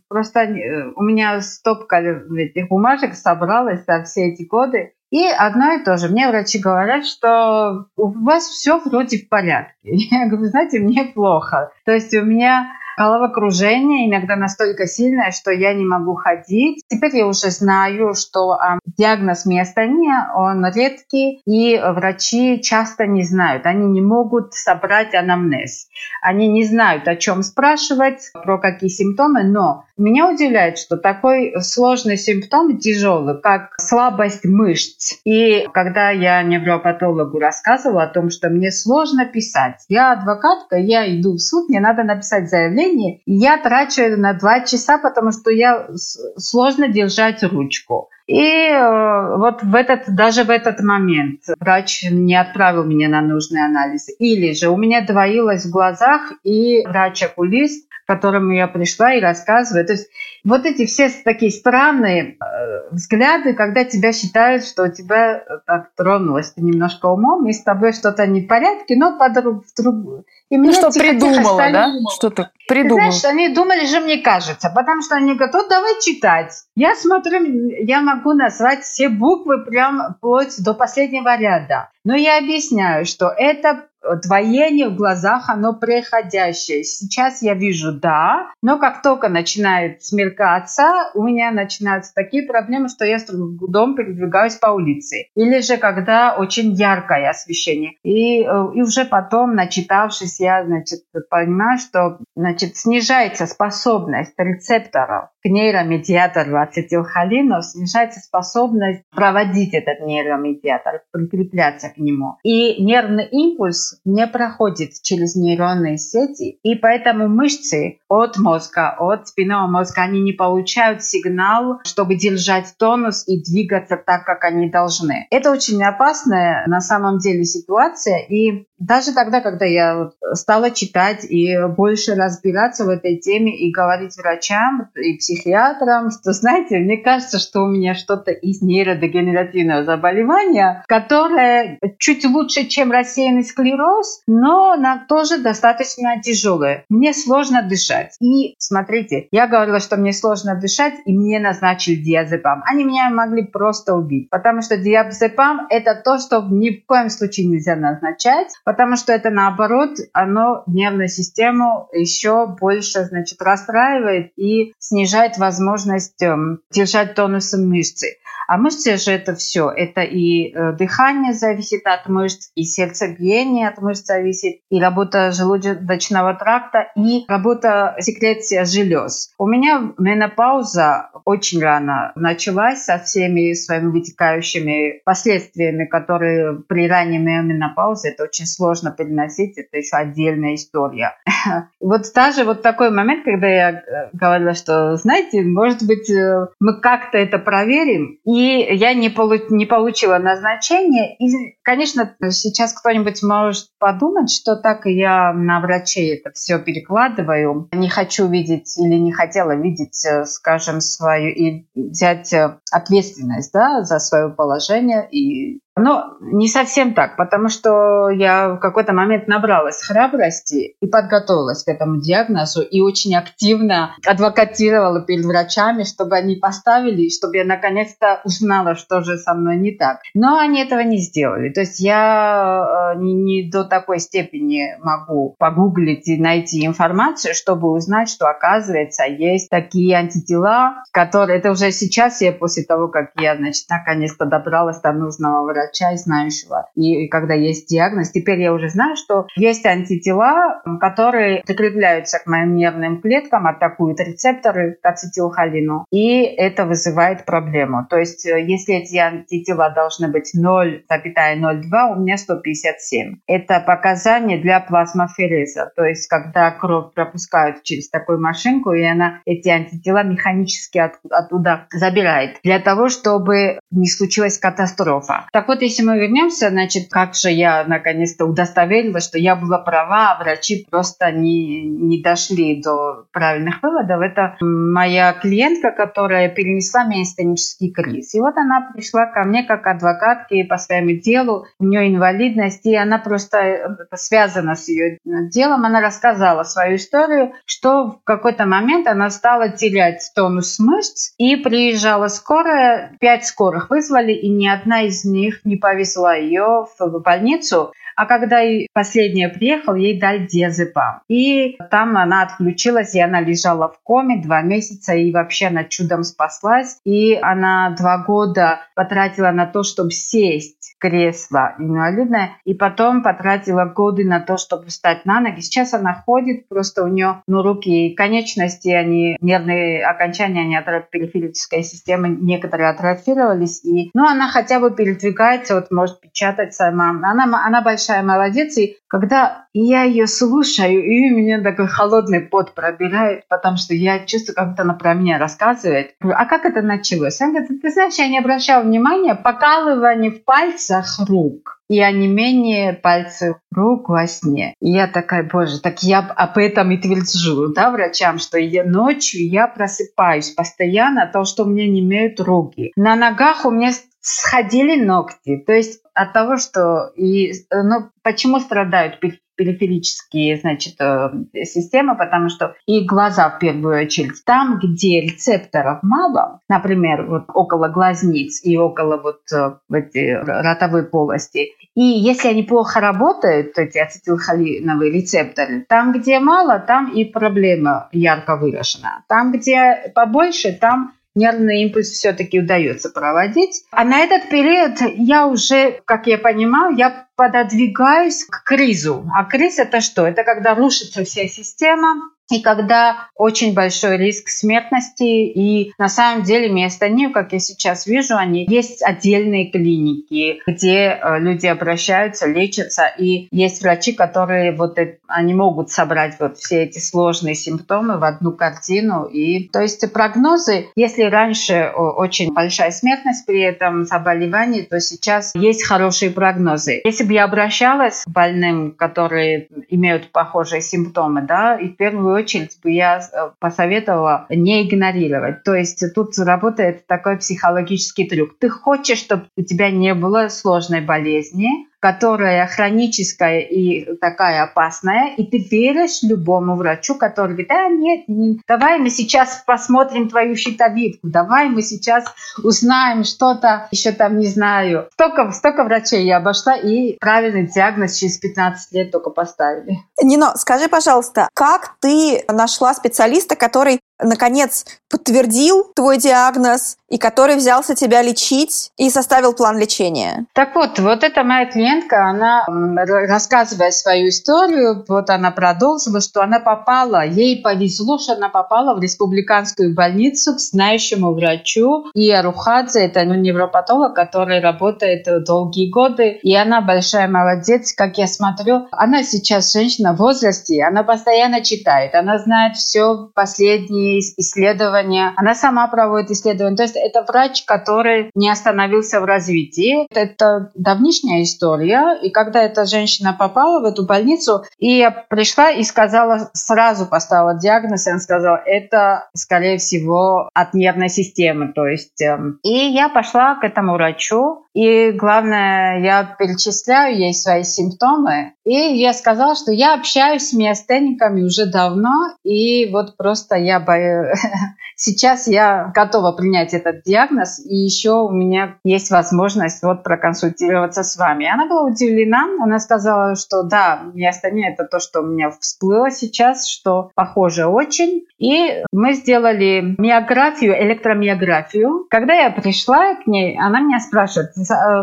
просто 0.09 0.41
э, 0.41 0.91
у 0.97 1.03
меня 1.03 1.41
стопка 1.43 2.01
этих 2.01 2.69
бумажек 2.69 3.15
собралась 3.15 3.85
за 3.87 4.03
все 4.03 4.31
эти 4.31 4.43
годы. 4.43 4.94
И 5.11 5.27
одно 5.27 5.75
и 5.75 5.85
то 5.85 5.97
же. 5.97 6.09
Мне 6.09 6.29
врачи 6.29 6.59
говорят, 6.59 7.07
что 7.07 7.87
у 7.97 8.09
вас 8.25 8.47
все 8.47 8.81
вроде 8.81 9.19
в 9.19 9.29
порядке. 9.29 9.75
Я 9.83 10.27
говорю, 10.27 10.47
знаете, 10.47 10.81
мне 10.81 11.05
плохо. 11.05 11.71
То 11.85 11.93
есть 11.93 12.15
у 12.15 12.23
меня 12.23 12.73
головокружение 12.97 14.09
иногда 14.09 14.37
настолько 14.37 14.87
сильное, 14.87 15.31
что 15.31 15.51
я 15.51 15.75
не 15.75 15.85
могу 15.85 16.15
ходить. 16.15 16.83
Теперь 16.89 17.17
я 17.17 17.27
уже 17.27 17.51
знаю, 17.51 18.15
что 18.15 18.59
диагноз 18.99 19.47
миостения, 19.47 20.31
он 20.35 20.65
редкий, 20.67 21.43
и 21.47 21.79
врачи 21.79 22.61
часто 22.63 23.07
не 23.07 23.25
знают. 23.25 23.67
Они 23.67 23.87
не 23.87 24.01
могут 24.01 24.55
собрать 24.55 25.15
анамнез. 25.15 25.89
Они 26.23 26.49
не 26.49 26.65
знают, 26.65 27.09
о 27.09 27.17
чем 27.17 27.43
спрашивать, 27.43 28.31
про 28.33 28.59
какие 28.59 28.91
симптомы, 28.91 29.45
но 29.45 29.85
меня 29.97 30.29
удивляет, 30.29 30.79
что 30.79 30.97
такой 30.97 31.55
сложный 31.61 32.17
симптом, 32.17 32.79
тяжелый, 32.79 33.41
как 33.41 33.75
слабость 33.79 34.45
мышц. 34.45 35.15
И 35.25 35.69
когда 35.73 36.11
я 36.11 36.43
невропатологу 36.43 37.39
рассказывала 37.39 38.05
о 38.05 38.09
том, 38.09 38.31
что 38.31 38.49
мне 38.51 38.73
сложно 38.73 39.27
писать, 39.27 39.85
я 39.89 40.13
адвокатка, 40.13 40.77
я 40.77 41.07
иду 41.07 41.35
в 41.35 41.39
суд, 41.39 41.69
мне 41.69 41.81
надо 41.81 42.03
написать 42.03 42.51
заявление, 42.51 42.84
и 42.85 43.23
я 43.27 43.59
трачу 43.59 44.17
на 44.17 44.35
два 44.35 44.61
часа, 44.61 44.99
потому 44.99 45.33
что 45.33 45.51
я 45.51 45.89
сложно 46.37 46.89
держать 46.89 47.43
ручку. 47.43 48.11
И 48.27 48.41
э, 48.41 49.37
вот 49.37 49.63
в 49.63 49.75
этот, 49.75 50.15
даже 50.15 50.45
в 50.45 50.51
этот 50.51 50.81
момент 50.81 51.43
врач 51.61 52.07
не 52.11 52.35
отправил 52.35 52.85
меня 52.85 53.09
на 53.09 53.21
нужный 53.21 53.65
анализ. 53.65 54.09
Или 54.19 54.55
же 54.55 54.71
у 54.71 54.77
меня 54.77 55.03
двоилось 55.03 55.67
в 55.67 55.71
глазах, 55.71 56.33
и 56.43 56.85
врач-окулист 56.87 57.89
к 58.05 58.07
которому 58.07 58.53
я 58.53 58.69
пришла 58.69 59.15
и 59.15 59.21
рассказываю. 59.21 59.87
То 59.87 59.95
есть 59.95 60.11
вот 60.45 60.67
эти 60.67 60.85
все 60.85 61.11
такие 61.25 61.51
странные 61.51 62.37
э, 62.37 62.91
взгляды, 62.91 63.55
когда 63.55 63.85
тебя 63.85 64.13
считают, 64.13 64.65
что 64.65 64.89
тебя 64.89 65.43
так 65.67 65.91
тронулось 65.97 66.53
немножко 66.57 67.07
умом, 67.07 67.49
и 67.49 67.53
с 67.53 67.63
тобой 67.63 67.93
что-то 67.93 68.27
не 68.27 68.43
в 68.43 68.47
порядке, 68.47 68.97
но 68.97 69.19
по 69.19 69.31
друг, 69.31 69.65
в 69.65 69.75
другую. 69.75 70.27
И 70.55 70.57
ну, 70.57 70.73
что 70.73 70.89
придумала, 70.93 71.59
да? 71.73 71.93
Что-то 72.15 72.53
придумала. 72.69 73.11
Знаешь, 73.11 73.25
они 73.25 73.53
думали 73.53 73.87
же, 73.87 73.99
мне 73.99 74.19
кажется, 74.19 74.71
потому 74.73 75.03
что 75.03 75.17
они 75.17 75.35
говорят, 75.35 75.53
вот 75.53 75.69
давай 75.69 76.01
читать. 76.01 76.53
Я 76.77 76.95
смотрю, 76.95 77.41
я 77.85 78.01
могу 78.01 78.35
назвать 78.35 78.85
все 78.85 79.09
буквы 79.09 79.65
прям 79.65 80.15
вплоть 80.17 80.63
до 80.63 80.75
последнего 80.75 81.37
ряда. 81.37 81.91
Но 82.05 82.15
я 82.15 82.39
объясняю, 82.39 83.05
что 83.05 83.35
это 83.37 83.89
двоение 84.23 84.89
в 84.89 84.97
глазах, 84.97 85.49
оно 85.49 85.75
приходящее. 85.75 86.85
Сейчас 86.85 87.43
я 87.43 87.55
вижу 87.55 87.93
«да», 87.93 88.51
но 88.63 88.79
как 88.79 89.03
только 89.03 89.29
начинает 89.29 90.03
смеркаться, 90.03 91.11
у 91.15 91.23
меня 91.23 91.51
начинаются 91.51 92.13
такие 92.15 92.47
проблемы, 92.47 92.89
что 92.89 93.05
я 93.05 93.19
с 93.19 93.25
трудом 93.25 93.95
передвигаюсь 93.95 94.57
по 94.57 94.69
улице. 94.69 95.27
Или 95.35 95.61
же 95.61 95.77
когда 95.77 96.35
очень 96.37 96.73
яркое 96.73 97.31
освещение. 97.31 97.93
И, 98.03 98.43
э, 98.43 98.45
и 98.75 98.83
уже 98.83 99.05
потом, 99.05 99.55
начитавшись, 99.55 100.41
я 100.41 100.65
значит, 100.65 101.01
понимаю, 101.31 101.79
что 101.79 102.19
значит, 102.37 102.77
снижается 102.77 103.47
способность 103.47 104.35
рецепторов 104.39 105.29
к 105.43 105.49
нейромедиатору 105.49 106.59
ацетилхолину, 106.59 107.63
снижается 107.63 108.21
способность 108.21 109.03
проводить 109.15 109.75
этот 109.75 110.01
нейромедиатор, 110.01 111.03
прикрепляться 111.13 111.91
к 111.91 111.99
нему. 111.99 112.37
И 112.43 112.83
нервный 112.83 113.27
импульс 113.27 113.94
не 114.05 114.27
проходит 114.27 115.01
через 115.03 115.37
нейронные 115.37 115.99
сети, 115.99 116.59
и 116.63 116.75
поэтому 116.75 117.29
мышцы 117.29 117.99
от 118.09 118.39
мозга, 118.39 118.97
от 118.99 119.29
спинного 119.29 119.67
мозга, 119.67 120.03
они 120.03 120.21
не 120.21 120.33
получают 120.33 121.03
сигнал, 121.03 121.81
чтобы 121.85 122.17
держать 122.17 122.75
тонус 122.79 123.25
и 123.27 123.43
двигаться 123.43 123.97
так, 123.97 124.25
как 124.25 124.45
они 124.45 124.71
должны. 124.71 125.27
Это 125.31 125.51
очень 125.51 125.83
опасная 125.83 126.65
на 126.67 126.81
самом 126.81 127.19
деле 127.19 127.45
ситуация, 127.45 128.19
и 128.19 128.67
даже 128.79 129.13
тогда, 129.13 129.41
когда 129.41 129.65
я 129.65 130.11
стала 130.33 130.71
читать 130.71 131.25
и 131.25 131.57
больше 131.77 132.15
разбираться 132.15 132.85
в 132.85 132.89
этой 132.89 133.17
теме 133.17 133.57
и 133.57 133.73
говорить 133.73 134.17
врачам 134.17 134.91
и 134.95 135.17
психиатрам, 135.17 136.11
что, 136.11 136.33
знаете, 136.33 136.79
мне 136.79 136.99
кажется, 136.99 137.39
что 137.39 137.63
у 137.63 137.69
меня 137.69 137.95
что-то 137.95 138.33
из 138.33 138.63
нейродегенеративного 138.63 139.85
заболевания, 139.85 140.85
которое 140.87 141.79
чуть 141.99 142.25
лучше, 142.25 142.67
чем 142.67 142.91
рассеянный 142.91 143.45
склероз, 143.45 143.84
но 144.27 144.73
она 144.73 145.05
тоже 145.09 145.39
достаточно 145.39 146.21
тяжелая. 146.23 146.85
Мне 146.89 147.13
сложно 147.13 147.63
дышать. 147.63 148.17
И 148.21 148.55
смотрите, 148.59 149.29
я 149.31 149.47
говорила, 149.47 149.81
что 149.81 149.97
мне 149.97 150.13
сложно 150.13 150.55
дышать, 150.55 150.95
и 151.05 151.13
мне 151.13 151.41
назначили 151.41 151.97
диазепам. 151.97 152.63
Они 152.67 152.85
меня 152.85 153.11
могли 153.11 153.45
просто 153.45 153.95
убить, 153.95 154.31
потому 154.31 154.63
что 154.63 154.77
диазепам– 154.77 155.67
это 155.71 155.95
то, 155.95 156.19
что 156.19 156.47
ни 156.51 156.71
в 156.71 156.87
коем 156.87 157.11
случае 157.11 157.47
нельзя 157.47 157.77
назначать, 157.77 158.49
потому 158.65 158.97
что 158.97 159.13
это 159.13 159.31
наоборот, 159.31 159.91
оно 160.13 160.63
нервную 160.67 161.09
систему 161.09 161.89
еще 161.93 162.47
больше, 162.47 163.05
значит, 163.05 163.41
расстраивает 163.41 164.33
и 164.37 164.75
снижает 164.79 165.39
возможность 165.39 166.23
эм, 166.23 166.61
держать 166.71 167.15
тонусом 167.15 167.69
мышцы. 167.69 168.17
А 168.47 168.57
мышцы 168.59 168.97
же 168.97 169.13
это 169.13 169.35
все. 169.35 169.71
Это 169.71 170.03
и 170.03 170.53
э, 170.53 170.73
дыхание 170.73 171.33
зависит 171.33 171.87
от 171.87 172.09
мышц, 172.09 172.51
и 172.55 172.65
сердцебиение 172.65 173.69
от 173.75 173.83
мышц 173.83 174.07
зависит, 174.07 174.61
и 174.71 174.81
работа 174.81 175.33
желудочного 175.33 176.35
тракта, 176.35 176.91
и 176.97 177.25
работа 177.29 177.97
секреция 178.01 178.65
желез. 178.65 179.33
У 179.39 179.47
меня 179.47 179.93
менопауза 179.99 181.11
очень 181.25 181.61
рано 181.61 182.13
началась 182.15 182.85
со 182.85 182.99
всеми 182.99 183.53
своими 183.55 183.91
вытекающими 183.91 185.03
последствиями, 185.05 185.85
которые 185.85 186.63
при 186.69 186.89
ранней 186.89 187.19
менопаузе 187.19 188.11
это 188.11 188.25
очень 188.25 188.47
сложно 188.47 188.91
переносить, 188.91 189.59
это 189.59 189.77
еще 189.77 189.97
отдельная 189.97 190.55
история. 190.55 191.15
Вот 191.81 192.03
даже 192.15 192.45
вот 192.45 192.63
такой 192.63 192.91
момент, 192.91 193.25
когда 193.25 193.47
я 193.47 193.71
э, 193.71 194.09
говорила, 194.15 194.55
что, 194.55 194.97
знаете, 194.97 195.43
может 195.43 195.83
быть, 195.87 196.09
э, 196.09 196.47
мы 196.59 196.81
как-то 196.81 197.19
это 197.19 197.39
проверим, 197.39 198.19
и 198.25 198.67
я 198.71 198.95
не 198.95 199.11
получила 199.11 200.19
назначение. 200.19 201.15
И, 201.19 201.57
конечно, 201.63 202.15
сейчас 202.31 202.73
кто-нибудь 202.73 203.23
может 203.23 203.64
подумать, 203.79 204.31
что 204.31 204.57
так 204.57 204.87
я 204.87 205.33
на 205.33 205.61
врачей 205.61 206.17
это 206.17 206.31
все 206.33 206.59
перекладываю. 206.59 207.69
Не 207.73 207.89
хочу 207.89 208.29
видеть 208.29 208.79
или 208.79 208.97
не 208.97 209.13
хотела 209.13 209.55
видеть, 209.55 210.05
э, 210.05 210.25
скажем, 210.25 210.81
свою 210.81 211.31
и 211.31 211.67
взять 211.75 212.33
э, 212.33 212.59
ответственность 212.71 213.53
да, 213.53 213.83
за 213.83 213.99
свое 213.99 214.31
положение 214.31 215.09
и 215.11 215.61
но 215.77 216.17
не 216.21 216.49
совсем 216.49 216.95
так, 216.95 217.17
потому 217.17 217.49
что 217.49 218.09
я 218.11 218.51
в 218.51 218.59
какой-то 218.59 218.93
момент 218.93 219.27
набралась 219.27 219.83
храбрости 219.83 220.77
и 220.81 220.87
подготовилась 220.87 221.65
к 221.65 221.69
этому 221.69 222.01
диагнозу 222.01 222.63
и 222.63 222.81
очень 222.81 223.17
активно 223.17 223.97
адвокатировала 224.07 225.01
перед 225.01 225.25
врачами, 225.25 225.83
чтобы 225.83 226.17
они 226.17 226.37
поставили, 226.37 227.09
чтобы 227.09 227.39
я 227.39 227.45
наконец-то 227.45 228.21
узнала, 228.25 228.77
что 228.77 229.01
же 229.01 229.19
со 229.19 229.35
мной 229.35 229.57
не 229.57 229.73
так. 229.73 229.99
Но 230.15 230.39
они 230.39 230.63
этого 230.63 230.81
не 230.81 230.99
сделали. 230.99 231.51
То 231.51 231.61
есть 231.61 231.81
я 231.81 232.95
э, 232.95 232.99
не, 233.01 233.15
не 233.15 233.51
до 233.51 233.65
такой 233.65 233.99
степени 233.99 234.77
могу 234.81 235.35
погуглить 235.39 236.07
и 236.09 236.21
найти 236.21 236.65
информацию, 236.65 237.35
чтобы 237.35 237.71
узнать, 237.71 238.09
что 238.09 238.29
оказывается 238.29 239.05
есть 239.05 239.51
такие 239.51 239.97
антитела, 239.97 240.85
которые... 240.93 241.39
Это 241.39 241.51
уже 241.51 241.73
сейчас 241.73 242.21
я 242.21 242.33
после 242.33 242.63
того, 242.63 242.89
как 242.89 243.11
я, 243.19 243.37
значит, 243.37 243.65
наконец-то 243.69 244.25
добралась 244.25 244.81
до 244.81 244.93
нужного 244.93 245.43
врача, 245.45 245.64
врача, 245.65 245.97
знающего. 245.97 246.69
И 246.75 247.09
когда 247.09 247.35
есть 247.35 247.69
диагноз, 247.69 248.11
теперь 248.11 248.41
я 248.41 248.53
уже 248.53 248.69
знаю, 248.69 248.97
что 248.97 249.27
есть 249.37 249.65
антитела, 249.67 250.63
которые 250.81 251.43
прикрепляются 251.47 252.19
к 252.19 252.27
моим 252.27 252.57
нервным 252.57 253.01
клеткам, 253.01 253.47
атакуют 253.47 254.01
рецепторы 254.01 254.79
к 254.83 254.87
ацетилхолину, 254.87 255.87
и 255.91 256.23
это 256.23 256.67
вызывает 256.67 257.25
проблему. 257.25 257.87
То 257.89 257.99
есть, 257.99 258.27
э, 258.27 258.43
если 258.43 258.77
эти 258.77 258.97
антитела 258.97 259.71
должны 259.71 260.09
быть 260.09 260.33
0,02, 260.35 261.97
у 261.97 262.01
меня 262.01 262.17
157. 262.17 263.17
Это 263.27 263.61
показание 263.61 264.41
для 264.41 264.61
плазмофереза, 264.61 265.73
то 265.77 265.85
есть, 265.85 266.09
когда 266.09 266.51
кровь 266.51 266.95
пропускают 266.95 267.63
через 267.63 267.89
такую 267.89 268.21
машинку, 268.21 268.73
и 268.73 268.83
она 268.83 269.21
эти 269.25 269.49
антитела 269.49 270.03
механически 270.03 270.79
от, 270.79 270.95
оттуда 271.11 271.67
забирает, 271.73 272.39
для 272.43 272.59
того, 272.59 272.89
чтобы 272.89 273.59
не 273.71 273.89
случилась 273.89 274.39
катастрофа. 274.39 275.27
Так 275.33 275.49
вот, 275.49 275.54
вот 275.55 275.63
если 275.63 275.85
мы 275.85 275.99
вернемся, 275.99 276.51
значит, 276.51 276.89
как 276.91 277.15
же 277.15 277.31
я 277.31 277.65
наконец-то 277.65 278.27
удостоверилась, 278.27 279.05
что 279.05 279.19
я 279.19 279.37
была 279.37 279.59
права, 279.59 280.13
а 280.13 280.23
врачи 280.23 280.67
просто 280.69 281.13
не, 281.13 281.63
не 281.63 282.03
дошли 282.03 282.61
до 282.61 283.07
правильных 283.13 283.63
выводов. 283.63 284.01
Это 284.01 284.37
моя 284.41 285.13
клиентка, 285.13 285.71
которая 285.71 286.29
перенесла 286.29 286.85
миостенический 286.85 287.71
криз. 287.71 288.15
И 288.15 288.21
вот 288.21 288.37
она 288.37 288.73
пришла 288.75 289.07
ко 289.07 289.23
мне 289.23 289.45
как 289.45 289.67
адвокатке 289.67 290.45
по 290.45 290.59
своему 290.59 291.01
делу, 291.01 291.47
у 291.61 291.65
нее 291.65 291.89
инвалидность, 291.89 292.67
и 292.67 292.75
она 292.75 292.99
просто 292.99 293.89
связана 293.95 294.57
с 294.57 294.69
ее 294.69 294.99
делом. 295.05 295.65
Она 295.65 295.81
рассказала 295.81 296.43
свою 296.43 296.77
историю, 296.77 297.33
что 297.47 297.93
в 297.93 298.01
какой-то 298.03 298.45
момент 298.45 298.89
она 298.89 299.09
стала 299.11 299.51
терять 299.51 300.11
тонус 300.17 300.59
мышц, 300.59 301.13
и 301.17 301.37
приезжала 301.37 302.09
скорая, 302.09 302.97
пять 302.99 303.25
скорых 303.25 303.71
вызвали, 303.71 304.13
и 304.13 304.29
ни 304.29 304.49
одна 304.49 304.83
из 304.83 305.05
них 305.05 305.44
не 305.45 305.57
повезла 305.57 306.15
ее 306.15 306.67
в 306.79 306.99
больницу, 306.99 307.73
А 307.97 308.07
когда 308.07 308.41
последняя 308.73 309.29
приехала, 309.29 309.77
ей 309.77 309.99
дали 310.01 310.27
диазепам. 310.27 311.01
И 311.09 311.57
там 311.71 311.97
она 311.97 312.23
отключилась, 312.23 312.95
и 312.95 313.01
она 313.01 313.21
лежала 313.21 313.69
в 313.69 313.81
коме 313.83 314.23
два 314.23 314.43
месяца, 314.43 314.95
и 314.95 315.13
вообще 315.13 315.47
она 315.47 315.65
чудом 315.65 316.05
спаслась. 316.05 316.79
И 316.85 317.15
она 317.15 317.75
два 317.79 317.99
года 317.99 318.61
потратила 318.75 319.31
на 319.31 319.47
то, 319.47 319.63
чтобы 319.63 319.91
сесть 319.91 320.75
кресло 320.79 321.55
инвалидное, 321.59 322.37
и 322.45 322.53
потом 322.53 323.03
потратила 323.03 323.65
годы 323.65 324.05
на 324.05 324.21
то, 324.21 324.37
чтобы 324.37 324.67
встать 324.67 325.07
на 325.07 325.21
ноги. 325.21 325.41
Сейчас 325.41 325.73
она 325.73 325.95
ходит, 325.95 326.49
просто 326.49 326.85
у 326.85 326.89
нее 326.89 327.23
ну, 327.27 327.43
руки 327.43 327.89
и 327.89 327.95
конечности, 327.95 328.69
они, 328.69 329.17
нервные 329.21 329.85
окончания, 329.85 330.43
они 330.43 330.57
атроф, 330.57 330.91
периферическая 330.91 331.63
система, 331.63 332.09
некоторые 332.09 332.69
атрофировались, 332.71 333.65
и, 333.65 333.91
ну, 333.95 334.07
она 334.07 334.29
хотя 334.29 334.61
бы 334.61 334.71
передвигается, 334.73 335.55
вот 335.55 335.71
может 335.71 336.01
печатать 336.01 336.55
сама. 336.55 336.91
Она, 336.91 337.25
она 337.25 337.63
большая 337.63 337.84
молодец, 337.89 338.57
и 338.57 338.77
когда 338.89 339.47
я 339.53 339.83
ее 339.83 340.07
слушаю, 340.07 340.85
и 340.85 341.11
у 341.11 341.17
меня 341.17 341.43
такой 341.43 341.69
холодный 341.69 342.21
пот 342.21 342.55
пробирает, 342.55 343.25
потому 343.29 343.57
что 343.57 343.75
я 343.75 344.05
чувствую, 344.05 344.37
как 344.37 344.59
она 344.59 344.75
про 344.75 344.95
меня 344.95 345.19
рассказывает. 345.19 345.95
А 346.01 346.27
как 346.27 346.45
это 346.45 346.63
началось? 346.63 347.21
Она 347.21 347.41
говорит, 347.41 347.63
ты 347.63 347.71
знаешь, 347.71 347.95
я 347.95 348.09
не 348.09 348.19
обращала 348.19 348.63
внимания, 348.63 349.15
покалывание 349.15 350.11
в 350.11 350.25
пальцах 350.25 350.87
рук 351.09 351.61
и 351.69 351.81
онемение 351.81 352.73
пальцев 352.75 353.37
рук 353.55 353.89
во 353.89 354.07
сне. 354.07 354.55
И 354.61 354.71
я 354.71 354.87
такая, 354.87 355.29
боже, 355.31 355.61
так 355.61 355.83
я 355.83 356.01
об 356.01 356.37
этом 356.37 356.71
и 356.71 356.77
твержу, 356.77 357.53
да, 357.53 357.71
врачам, 357.71 358.19
что 358.19 358.39
я 358.39 358.65
ночью 358.65 359.29
я 359.29 359.47
просыпаюсь 359.47 360.31
постоянно 360.31 361.05
от 361.05 361.13
того, 361.13 361.25
что 361.25 361.45
у 361.45 361.47
меня 361.47 361.67
не 361.67 361.81
имеют 361.81 362.21
руки. 362.21 362.73
На 362.77 362.97
ногах 362.97 363.47
у 363.47 363.51
меня 363.51 363.73
сходили 364.01 364.83
ногти. 364.83 365.43
То 365.47 365.53
есть 365.53 365.81
от 365.95 366.13
того, 366.13 366.37
что... 366.37 366.93
И, 366.97 367.33
ну, 367.51 367.91
почему 368.03 368.41
страдают 368.41 369.01
периферические, 369.37 370.37
значит, 370.37 370.75
э, 370.81 371.11
системы, 371.45 371.97
потому 371.97 372.29
что 372.29 372.55
и 372.67 372.85
глаза 372.85 373.31
в 373.31 373.39
первую 373.39 373.85
очередь. 373.85 374.25
Там, 374.25 374.59
где 374.59 375.01
рецепторов 375.01 375.81
мало, 375.83 376.41
например, 376.49 377.07
вот 377.07 377.25
около 377.29 377.69
глазниц 377.69 378.45
и 378.45 378.57
около 378.57 378.97
вот 378.97 379.21
э, 379.33 379.57
эти 379.73 380.13
ротовой 380.13 380.85
полости, 380.85 381.49
и 381.75 381.83
если 381.83 382.29
они 382.29 382.45
плохо 382.45 382.81
работают, 382.81 383.59
эти 383.59 383.79
ацетилхолиновые 383.79 384.93
рецепторы, 384.93 385.65
там, 385.69 385.93
где 385.93 386.21
мало, 386.21 386.61
там 386.61 386.93
и 386.93 387.05
проблема 387.05 387.89
ярко 387.93 388.37
выражена. 388.37 389.05
Там, 389.09 389.33
где 389.33 389.93
побольше, 389.95 390.53
там 390.53 390.93
нервный 391.15 391.63
импульс 391.63 391.91
все-таки 391.91 392.41
удается 392.41 392.91
проводить. 392.91 393.65
А 393.71 393.85
на 393.85 394.01
этот 394.01 394.29
период 394.29 394.81
я 394.97 395.27
уже, 395.27 395.81
как 395.85 396.07
я 396.07 396.19
понимаю, 396.19 396.77
я 396.77 397.07
пододвигаюсь 397.17 398.25
к 398.25 398.45
кризу. 398.45 399.05
А 399.15 399.25
криз 399.25 399.59
это 399.59 399.81
что? 399.81 400.07
Это 400.07 400.25
когда 400.25 400.55
рушится 400.55 401.05
вся 401.05 401.29
система, 401.29 402.11
и 402.31 402.41
когда 402.41 403.09
очень 403.15 403.55
большой 403.55 403.99
риск 403.99 404.29
смертности, 404.29 405.03
и 405.03 405.73
на 405.79 405.89
самом 405.89 406.23
деле 406.23 406.49
место 406.51 406.89
не, 406.89 407.11
как 407.11 407.33
я 407.33 407.39
сейчас 407.39 407.87
вижу, 407.87 408.17
они 408.17 408.47
есть 408.49 408.83
отдельные 408.83 409.51
клиники, 409.51 410.41
где 410.47 410.99
э, 411.01 411.19
люди 411.21 411.47
обращаются, 411.47 412.27
лечатся, 412.27 412.87
и 412.99 413.29
есть 413.31 413.63
врачи, 413.63 413.93
которые 413.93 414.53
вот 414.53 414.79
они 415.07 415.35
могут 415.35 415.71
собрать 415.71 416.17
вот 416.19 416.39
все 416.39 416.65
эти 416.65 416.79
сложные 416.79 417.35
симптомы 417.35 417.99
в 417.99 418.05
одну 418.05 418.33
картину. 418.33 419.05
И 419.05 419.49
то 419.49 419.61
есть 419.61 419.93
прогнозы, 419.93 420.69
если 420.77 421.03
раньше 421.03 421.71
очень 421.75 422.33
большая 422.33 422.71
смертность 422.71 423.27
при 423.27 423.43
этом 423.43 423.85
заболевании, 423.85 424.63
то 424.63 424.81
сейчас 424.81 425.33
есть 425.35 425.65
хорошие 425.65 426.11
прогнозы. 426.11 426.81
Если 426.85 427.05
бы 427.05 427.13
я 427.13 427.25
обращалась 427.25 428.05
к 428.05 428.09
больным, 428.09 428.73
которые 428.73 429.49
имеют 429.69 430.11
похожие 430.11 430.63
симптомы, 430.63 431.23
да, 431.23 431.57
и 431.57 431.69
в 431.69 431.77
первую 431.77 432.14
очередь 432.15 432.59
бы 432.63 432.71
я 432.71 433.01
э, 433.01 433.31
посоветовала 433.39 434.27
не 434.29 434.67
игнорировать. 434.67 435.43
То 435.43 435.55
есть 435.55 435.85
тут 435.95 436.19
работает 436.19 436.87
такой 436.87 437.19
психологический 437.19 438.09
трюк. 438.09 438.39
Ты 438.39 438.49
хочешь, 438.49 438.99
чтобы 438.99 439.27
у 439.37 439.43
тебя 439.43 439.71
не 439.71 439.95
было 439.95 440.29
сложной 440.29 440.81
болезни, 440.81 441.49
которая 441.85 442.47
хроническая 442.47 443.41
и 443.41 443.95
такая 443.97 444.45
опасная, 444.45 445.15
и 445.19 445.27
ты 445.27 445.37
веришь 445.37 446.03
любому 446.03 446.57
врачу, 446.57 446.95
который 446.95 447.33
говорит, 447.33 447.51
а 447.51 447.69
нет, 447.69 448.09
не, 448.09 448.41
давай 448.49 448.79
мы 448.79 448.89
сейчас 448.89 449.43
посмотрим 449.47 450.09
твою 450.09 450.35
щитовидку, 450.35 451.09
давай 451.09 451.51
мы 451.51 451.61
сейчас 451.61 452.07
узнаем 452.43 453.05
что-то, 453.05 453.69
еще 453.71 453.93
там 453.93 454.19
не 454.19 454.29
знаю. 454.29 454.89
Столько, 454.95 455.31
столько 455.33 455.65
врачей 455.65 456.07
я 456.07 456.17
обошла, 456.17 456.57
и 456.57 456.97
правильный 456.99 457.49
диагноз 457.49 457.97
через 457.97 458.17
15 458.17 458.73
лет 458.73 458.91
только 458.91 459.11
поставили. 459.11 459.77
Нино, 460.03 460.33
скажи, 460.37 460.71
пожалуйста, 460.71 461.29
как 461.35 461.75
ты 461.81 462.25
нашла 462.29 462.73
специалиста, 462.73 463.37
который 463.37 463.81
наконец 464.05 464.65
подтвердил 464.95 465.73
твой 465.75 465.99
диагноз 465.99 466.77
и 466.89 466.99
который 466.99 467.35
взялся 467.35 467.75
тебя 467.75 468.03
лечить 468.03 468.71
и 468.77 468.89
составил 468.89 469.33
план 469.33 469.59
лечения. 469.59 470.27
Так 470.35 470.55
вот, 470.55 470.79
вот 470.79 471.03
эта 471.03 471.25
моя 471.25 471.47
клиентка, 471.47 472.09
она, 472.09 472.47
рассказывая 472.47 473.73
свою 473.73 474.09
историю, 474.09 474.85
вот 474.87 475.11
она 475.11 475.33
продолжила, 475.33 476.01
что 476.01 476.23
она 476.23 476.39
попала, 476.39 477.05
ей 477.05 477.43
повезло, 477.43 477.99
что 477.99 478.13
она 478.13 478.29
попала 478.29 478.77
в 478.77 478.81
республиканскую 478.81 479.75
больницу 479.75 480.37
к 480.37 480.39
знающему 480.39 481.13
врачу. 481.13 481.87
И 481.95 482.13
Арухадзе, 482.13 482.85
это 482.85 483.03
ну, 483.05 483.15
невропатолог, 483.15 483.95
который 483.97 484.41
работает 484.41 485.09
долгие 485.25 485.71
годы, 485.71 486.21
и 486.23 486.37
она 486.37 486.61
большая 486.61 487.09
молодец, 487.09 487.73
как 487.73 487.99
я 487.99 488.07
смотрю. 488.07 488.69
Она 488.71 489.03
сейчас 489.03 489.53
женщина 489.53 489.95
в 489.95 489.97
возрасте, 489.97 490.63
она 490.63 490.85
постоянно 490.85 491.43
читает, 491.43 491.97
она 491.97 492.19
знает 492.19 492.57
все 492.57 493.11
последние 493.15 493.94
исследования, 493.99 495.13
она 495.17 495.35
сама 495.35 495.69
проводит 495.69 496.11
исследования. 496.11 496.57
То 496.57 496.63
есть 496.63 496.77
это 496.77 497.03
врач, 497.03 497.45
который 497.45 498.11
не 498.15 498.31
остановился 498.31 499.01
в 499.01 499.05
развитии. 499.05 499.87
Это 499.95 500.51
давнишняя 500.55 501.23
история. 501.23 501.99
И 502.03 502.11
когда 502.11 502.43
эта 502.43 502.65
женщина 502.65 503.15
попала 503.19 503.61
в 503.61 503.65
эту 503.65 503.85
больницу, 503.85 504.45
и 504.59 504.89
пришла 505.09 505.51
и 505.51 505.63
сказала, 505.63 506.31
сразу 506.33 506.87
поставила 506.87 507.39
диагноз, 507.39 507.87
и 507.87 507.91
она 507.91 508.01
сказала, 508.01 508.37
это, 508.37 509.09
скорее 509.15 509.59
всего, 509.59 510.29
от 510.35 510.55
нервной 510.55 510.89
системы. 510.89 511.53
То 511.53 511.67
есть, 511.67 512.01
эм, 512.03 512.39
и 512.43 512.53
я 512.53 512.89
пошла 512.89 513.37
к 513.37 513.45
этому 513.45 513.75
врачу, 513.75 514.44
и 514.55 514.93
главное, 514.93 515.83
я 515.83 516.05
перечисляю 516.05 516.97
ей 516.97 517.13
свои 517.13 517.43
симптомы. 517.43 518.35
И 518.45 518.55
я 518.55 518.93
сказала, 518.93 519.35
что 519.35 519.51
я 519.51 519.75
общаюсь 519.75 520.29
с 520.29 520.33
миостениками 520.33 521.23
уже 521.23 521.47
давно, 521.47 522.15
и 522.23 522.71
вот 522.71 522.97
просто 522.97 523.37
я 523.37 523.59
бою... 523.59 524.15
сейчас 524.77 525.27
я 525.27 525.73
готова 525.75 526.13
принять 526.13 526.55
этот 526.55 526.83
диагноз, 526.85 527.41
и 527.45 527.55
еще 527.55 528.03
у 528.03 528.11
меня 528.11 528.57
есть 528.65 528.91
возможность 528.91 529.63
вот 529.63 529.83
проконсультироваться 529.83 530.83
с 530.83 530.97
вами. 530.97 531.27
Она 531.27 531.47
была 531.47 531.63
удивлена, 531.63 532.25
она 532.41 532.59
сказала, 532.59 533.17
что 533.17 533.43
да, 533.43 533.83
миостения 533.95 534.53
это 534.53 534.65
то, 534.65 534.79
что 534.79 535.01
у 535.01 535.07
меня 535.07 535.31
всплыло 535.31 535.91
сейчас, 535.91 536.47
что 536.47 536.91
похоже 536.95 537.47
очень. 537.47 538.05
И 538.19 538.63
мы 538.73 538.95
сделали 538.95 539.75
миографию, 539.79 540.55
электромиографию. 540.63 541.87
Когда 541.91 542.15
я 542.15 542.31
пришла 542.31 542.95
к 542.97 543.07
ней, 543.07 543.39
она 543.39 543.61
меня 543.61 543.81
спрашивает, 543.81 544.37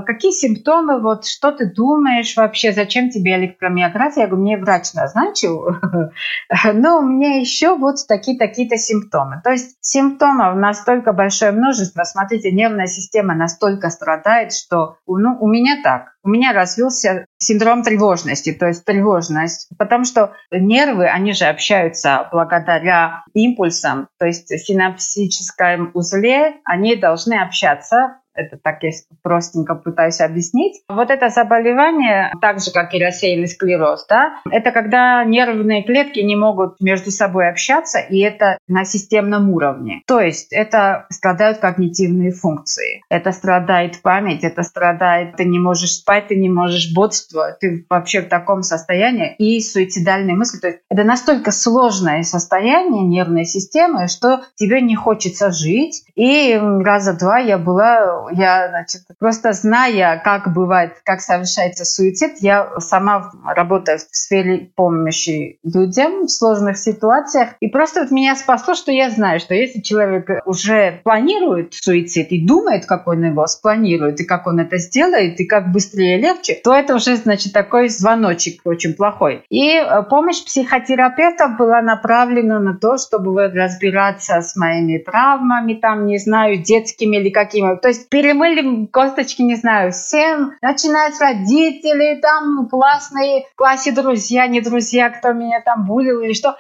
какие 0.06 0.32
симптомы, 0.32 1.02
вот 1.02 1.26
что 1.26 1.52
ты 1.52 1.72
думаешь 1.72 2.36
вообще, 2.36 2.74
зачем 2.74 3.10
тебе 3.10 3.36
электромиография? 3.36 4.24
Я 4.24 4.28
говорю, 4.28 4.44
мне 4.44 4.58
врач 4.58 4.94
назначил, 4.94 5.76
но 6.74 7.00
у 7.00 7.02
меня 7.04 7.40
еще 7.40 7.76
вот 7.78 7.98
такие-такие-то 8.08 8.78
симптомы. 8.78 9.42
То 9.44 9.52
есть 9.52 9.78
симптомов 9.82 10.56
настолько 10.56 11.14
большое 11.14 11.52
множество, 11.52 12.04
смотрите, 12.04 12.52
нервная 12.52 12.88
система 12.88 13.36
настолько 13.36 13.90
страдает, 13.90 14.54
что 14.54 14.98
ну, 15.08 15.38
у 15.40 15.48
меня 15.48 15.82
так, 15.84 16.14
у 16.24 16.30
меня 16.30 16.54
развился 16.54 17.26
синдром 17.38 17.84
тревожности, 17.84 18.54
то 18.54 18.68
есть 18.68 18.86
тревожность, 18.86 19.68
потому 19.78 20.06
что 20.06 20.34
нервы, 20.52 21.08
они 21.08 21.34
же 21.34 21.46
общаются 21.46 22.30
благодаря 22.32 23.24
импульсам, 23.34 24.08
то 24.20 24.26
есть 24.26 24.52
в 24.52 24.58
синапсическом 24.58 25.92
узле 25.94 26.58
они 26.64 26.96
должны 26.96 27.34
общаться 27.34 28.21
это 28.34 28.58
так 28.58 28.84
я 28.84 28.92
простенько 29.22 29.76
пытаюсь 29.76 30.22
объяснить. 30.22 30.82
Вот 30.88 31.10
это 31.10 31.30
заболевание, 31.30 32.32
так 32.42 32.60
же 32.60 32.72
как 32.72 32.94
и 32.94 33.04
рассеянный 33.04 33.48
склероз, 33.48 34.06
да, 34.08 34.36
это 34.50 34.72
когда 34.72 35.24
нервные 35.24 35.84
клетки 35.84 36.20
не 36.20 36.36
могут 36.36 36.80
между 36.80 37.12
собой 37.12 37.50
общаться, 37.50 38.00
и 38.00 38.20
это 38.20 38.58
на 38.68 38.86
системном 38.86 39.50
уровне. 39.50 40.02
То 40.08 40.20
есть 40.20 40.52
это 40.52 41.06
страдают 41.10 41.60
когнитивные 41.60 42.32
функции, 42.32 43.02
это 43.10 43.32
страдает 43.32 44.02
память, 44.02 44.44
это 44.44 44.64
страдает, 44.64 45.36
ты 45.36 45.46
не 45.46 45.60
можешь 45.60 45.98
спать, 45.98 46.28
ты 46.28 46.36
не 46.36 46.50
можешь 46.50 46.94
бодствовать, 46.94 47.60
ты 47.60 47.86
вообще 47.90 48.22
в 48.22 48.30
таком 48.30 48.64
состоянии, 48.64 49.36
и 49.38 49.60
суицидальные 49.62 50.36
мысли. 50.36 50.60
То 50.60 50.68
есть 50.68 50.80
это 50.90 51.04
настолько 51.04 51.52
сложное 51.52 52.24
состояние 52.24 53.04
нервной 53.04 53.46
системы, 53.46 54.08
что 54.08 54.42
тебе 54.56 54.82
не 54.82 54.96
хочется 54.96 55.52
жить. 55.52 56.04
И 56.16 56.60
раза 56.60 57.14
два 57.14 57.38
я 57.40 57.58
была 57.58 58.21
я, 58.32 58.70
значит, 58.70 59.02
просто 59.20 59.54
зная, 59.54 60.22
как 60.24 60.54
бывает, 60.54 60.94
как 61.04 61.22
совершается 61.22 61.86
суицид, 61.86 62.34
я 62.40 62.80
сама 62.80 63.32
работаю 63.46 64.00
в 64.00 64.16
сфере 64.16 64.72
помощи 64.76 65.60
людям 65.64 66.26
в 66.26 66.30
сложных 66.30 66.78
ситуациях. 66.78 67.50
И 67.60 67.68
просто 67.68 68.02
вот 68.02 68.12
меня 68.12 68.36
спасло, 68.36 68.76
что 68.76 68.92
я 68.92 69.10
знаю, 69.10 69.40
что 69.40 69.54
если 69.54 69.82
человек 69.82 70.30
уже 70.46 71.02
планирует 71.04 71.74
суицид 71.74 72.32
и 72.32 72.46
думает, 72.46 72.86
как 72.86 73.08
он 73.08 73.24
его 73.24 73.46
спланирует, 73.48 74.20
и 74.20 74.26
как 74.26 74.48
он 74.48 74.60
это 74.60 74.78
сделает, 74.78 75.40
и 75.40 75.46
как 75.46 75.72
быстрее 75.72 76.18
и 76.18 76.22
легче, 76.22 76.56
то 76.64 76.74
это 76.74 76.96
уже, 76.96 77.16
значит, 77.16 77.54
такой 77.54 77.90
звоночек 77.90 78.62
очень 78.66 78.94
плохой. 78.94 79.44
И 79.50 79.76
э, 79.76 80.04
помощь 80.04 80.44
психотерапевтов 80.44 81.58
была 81.58 81.82
направлена 81.82 82.60
на 82.60 82.76
то, 82.76 82.98
чтобы 82.98 83.48
разбираться 83.48 84.42
с 84.42 84.56
моими 84.56 84.98
травмами, 84.98 85.74
там, 85.74 86.06
не 86.06 86.18
знаю, 86.18 86.62
детскими 86.62 87.18
или 87.18 87.30
какими. 87.30 87.76
То 87.78 87.88
есть 87.88 88.10
перемыли 88.12 88.88
косточки, 88.88 89.42
не 89.42 89.56
знаю, 89.56 89.94
всем, 89.94 90.52
начиная 90.62 91.14
с 91.14 91.22
родителей, 91.22 92.20
там, 92.20 92.68
классные, 92.68 93.46
классе 93.56 93.94
друзья, 93.94 94.48
не 94.48 94.60
друзья, 94.60 95.10
кто 95.10 95.32
меня 95.32 95.62
там 95.62 95.86
булил 95.86 96.20
или 96.20 96.34
что. 96.34 96.58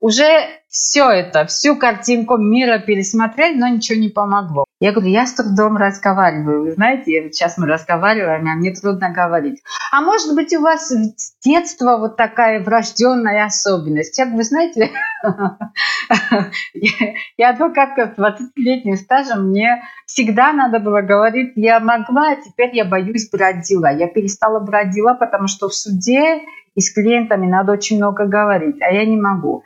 Уже 0.00 0.48
все 0.74 1.08
это, 1.08 1.46
всю 1.46 1.76
картинку 1.76 2.36
мира 2.36 2.80
пересмотрели, 2.80 3.56
но 3.56 3.68
ничего 3.68 3.96
не 3.96 4.08
помогло. 4.08 4.64
Я 4.80 4.90
говорю, 4.90 5.12
я 5.12 5.24
с 5.24 5.32
трудом 5.32 5.76
разговариваю. 5.76 6.64
Вы 6.64 6.72
знаете, 6.72 7.30
сейчас 7.30 7.56
мы 7.58 7.68
разговариваем, 7.68 8.44
а 8.48 8.56
мне 8.56 8.72
трудно 8.72 9.10
говорить. 9.10 9.62
А 9.92 10.00
может 10.00 10.34
быть, 10.34 10.52
у 10.52 10.60
вас 10.60 10.88
с 10.88 11.36
детства 11.44 11.96
вот 11.96 12.16
такая 12.16 12.60
врожденная 12.60 13.44
особенность? 13.44 14.18
Я, 14.18 14.26
вы 14.26 14.42
знаете, 14.42 14.90
я 17.36 17.50
адвокатка 17.50 18.12
с 18.12 18.18
20-летним 18.18 18.96
стажем, 18.96 19.50
мне 19.50 19.84
всегда 20.06 20.52
надо 20.52 20.80
было 20.80 21.02
говорить, 21.02 21.52
я 21.54 21.78
могла, 21.78 22.32
а 22.32 22.36
теперь 22.36 22.74
я 22.74 22.84
боюсь 22.84 23.30
брать 23.30 23.62
дела. 23.62 23.92
Я 23.92 24.08
перестала 24.08 24.58
брать 24.58 24.90
дела, 24.90 25.14
потому 25.14 25.46
что 25.46 25.68
в 25.68 25.74
суде 25.74 26.42
и 26.74 26.80
с 26.80 26.92
клиентами 26.92 27.46
надо 27.46 27.72
очень 27.72 27.96
много 27.96 28.26
говорить, 28.26 28.76
а 28.80 28.92
я 28.92 29.04
не 29.04 29.16
могу. 29.16 29.64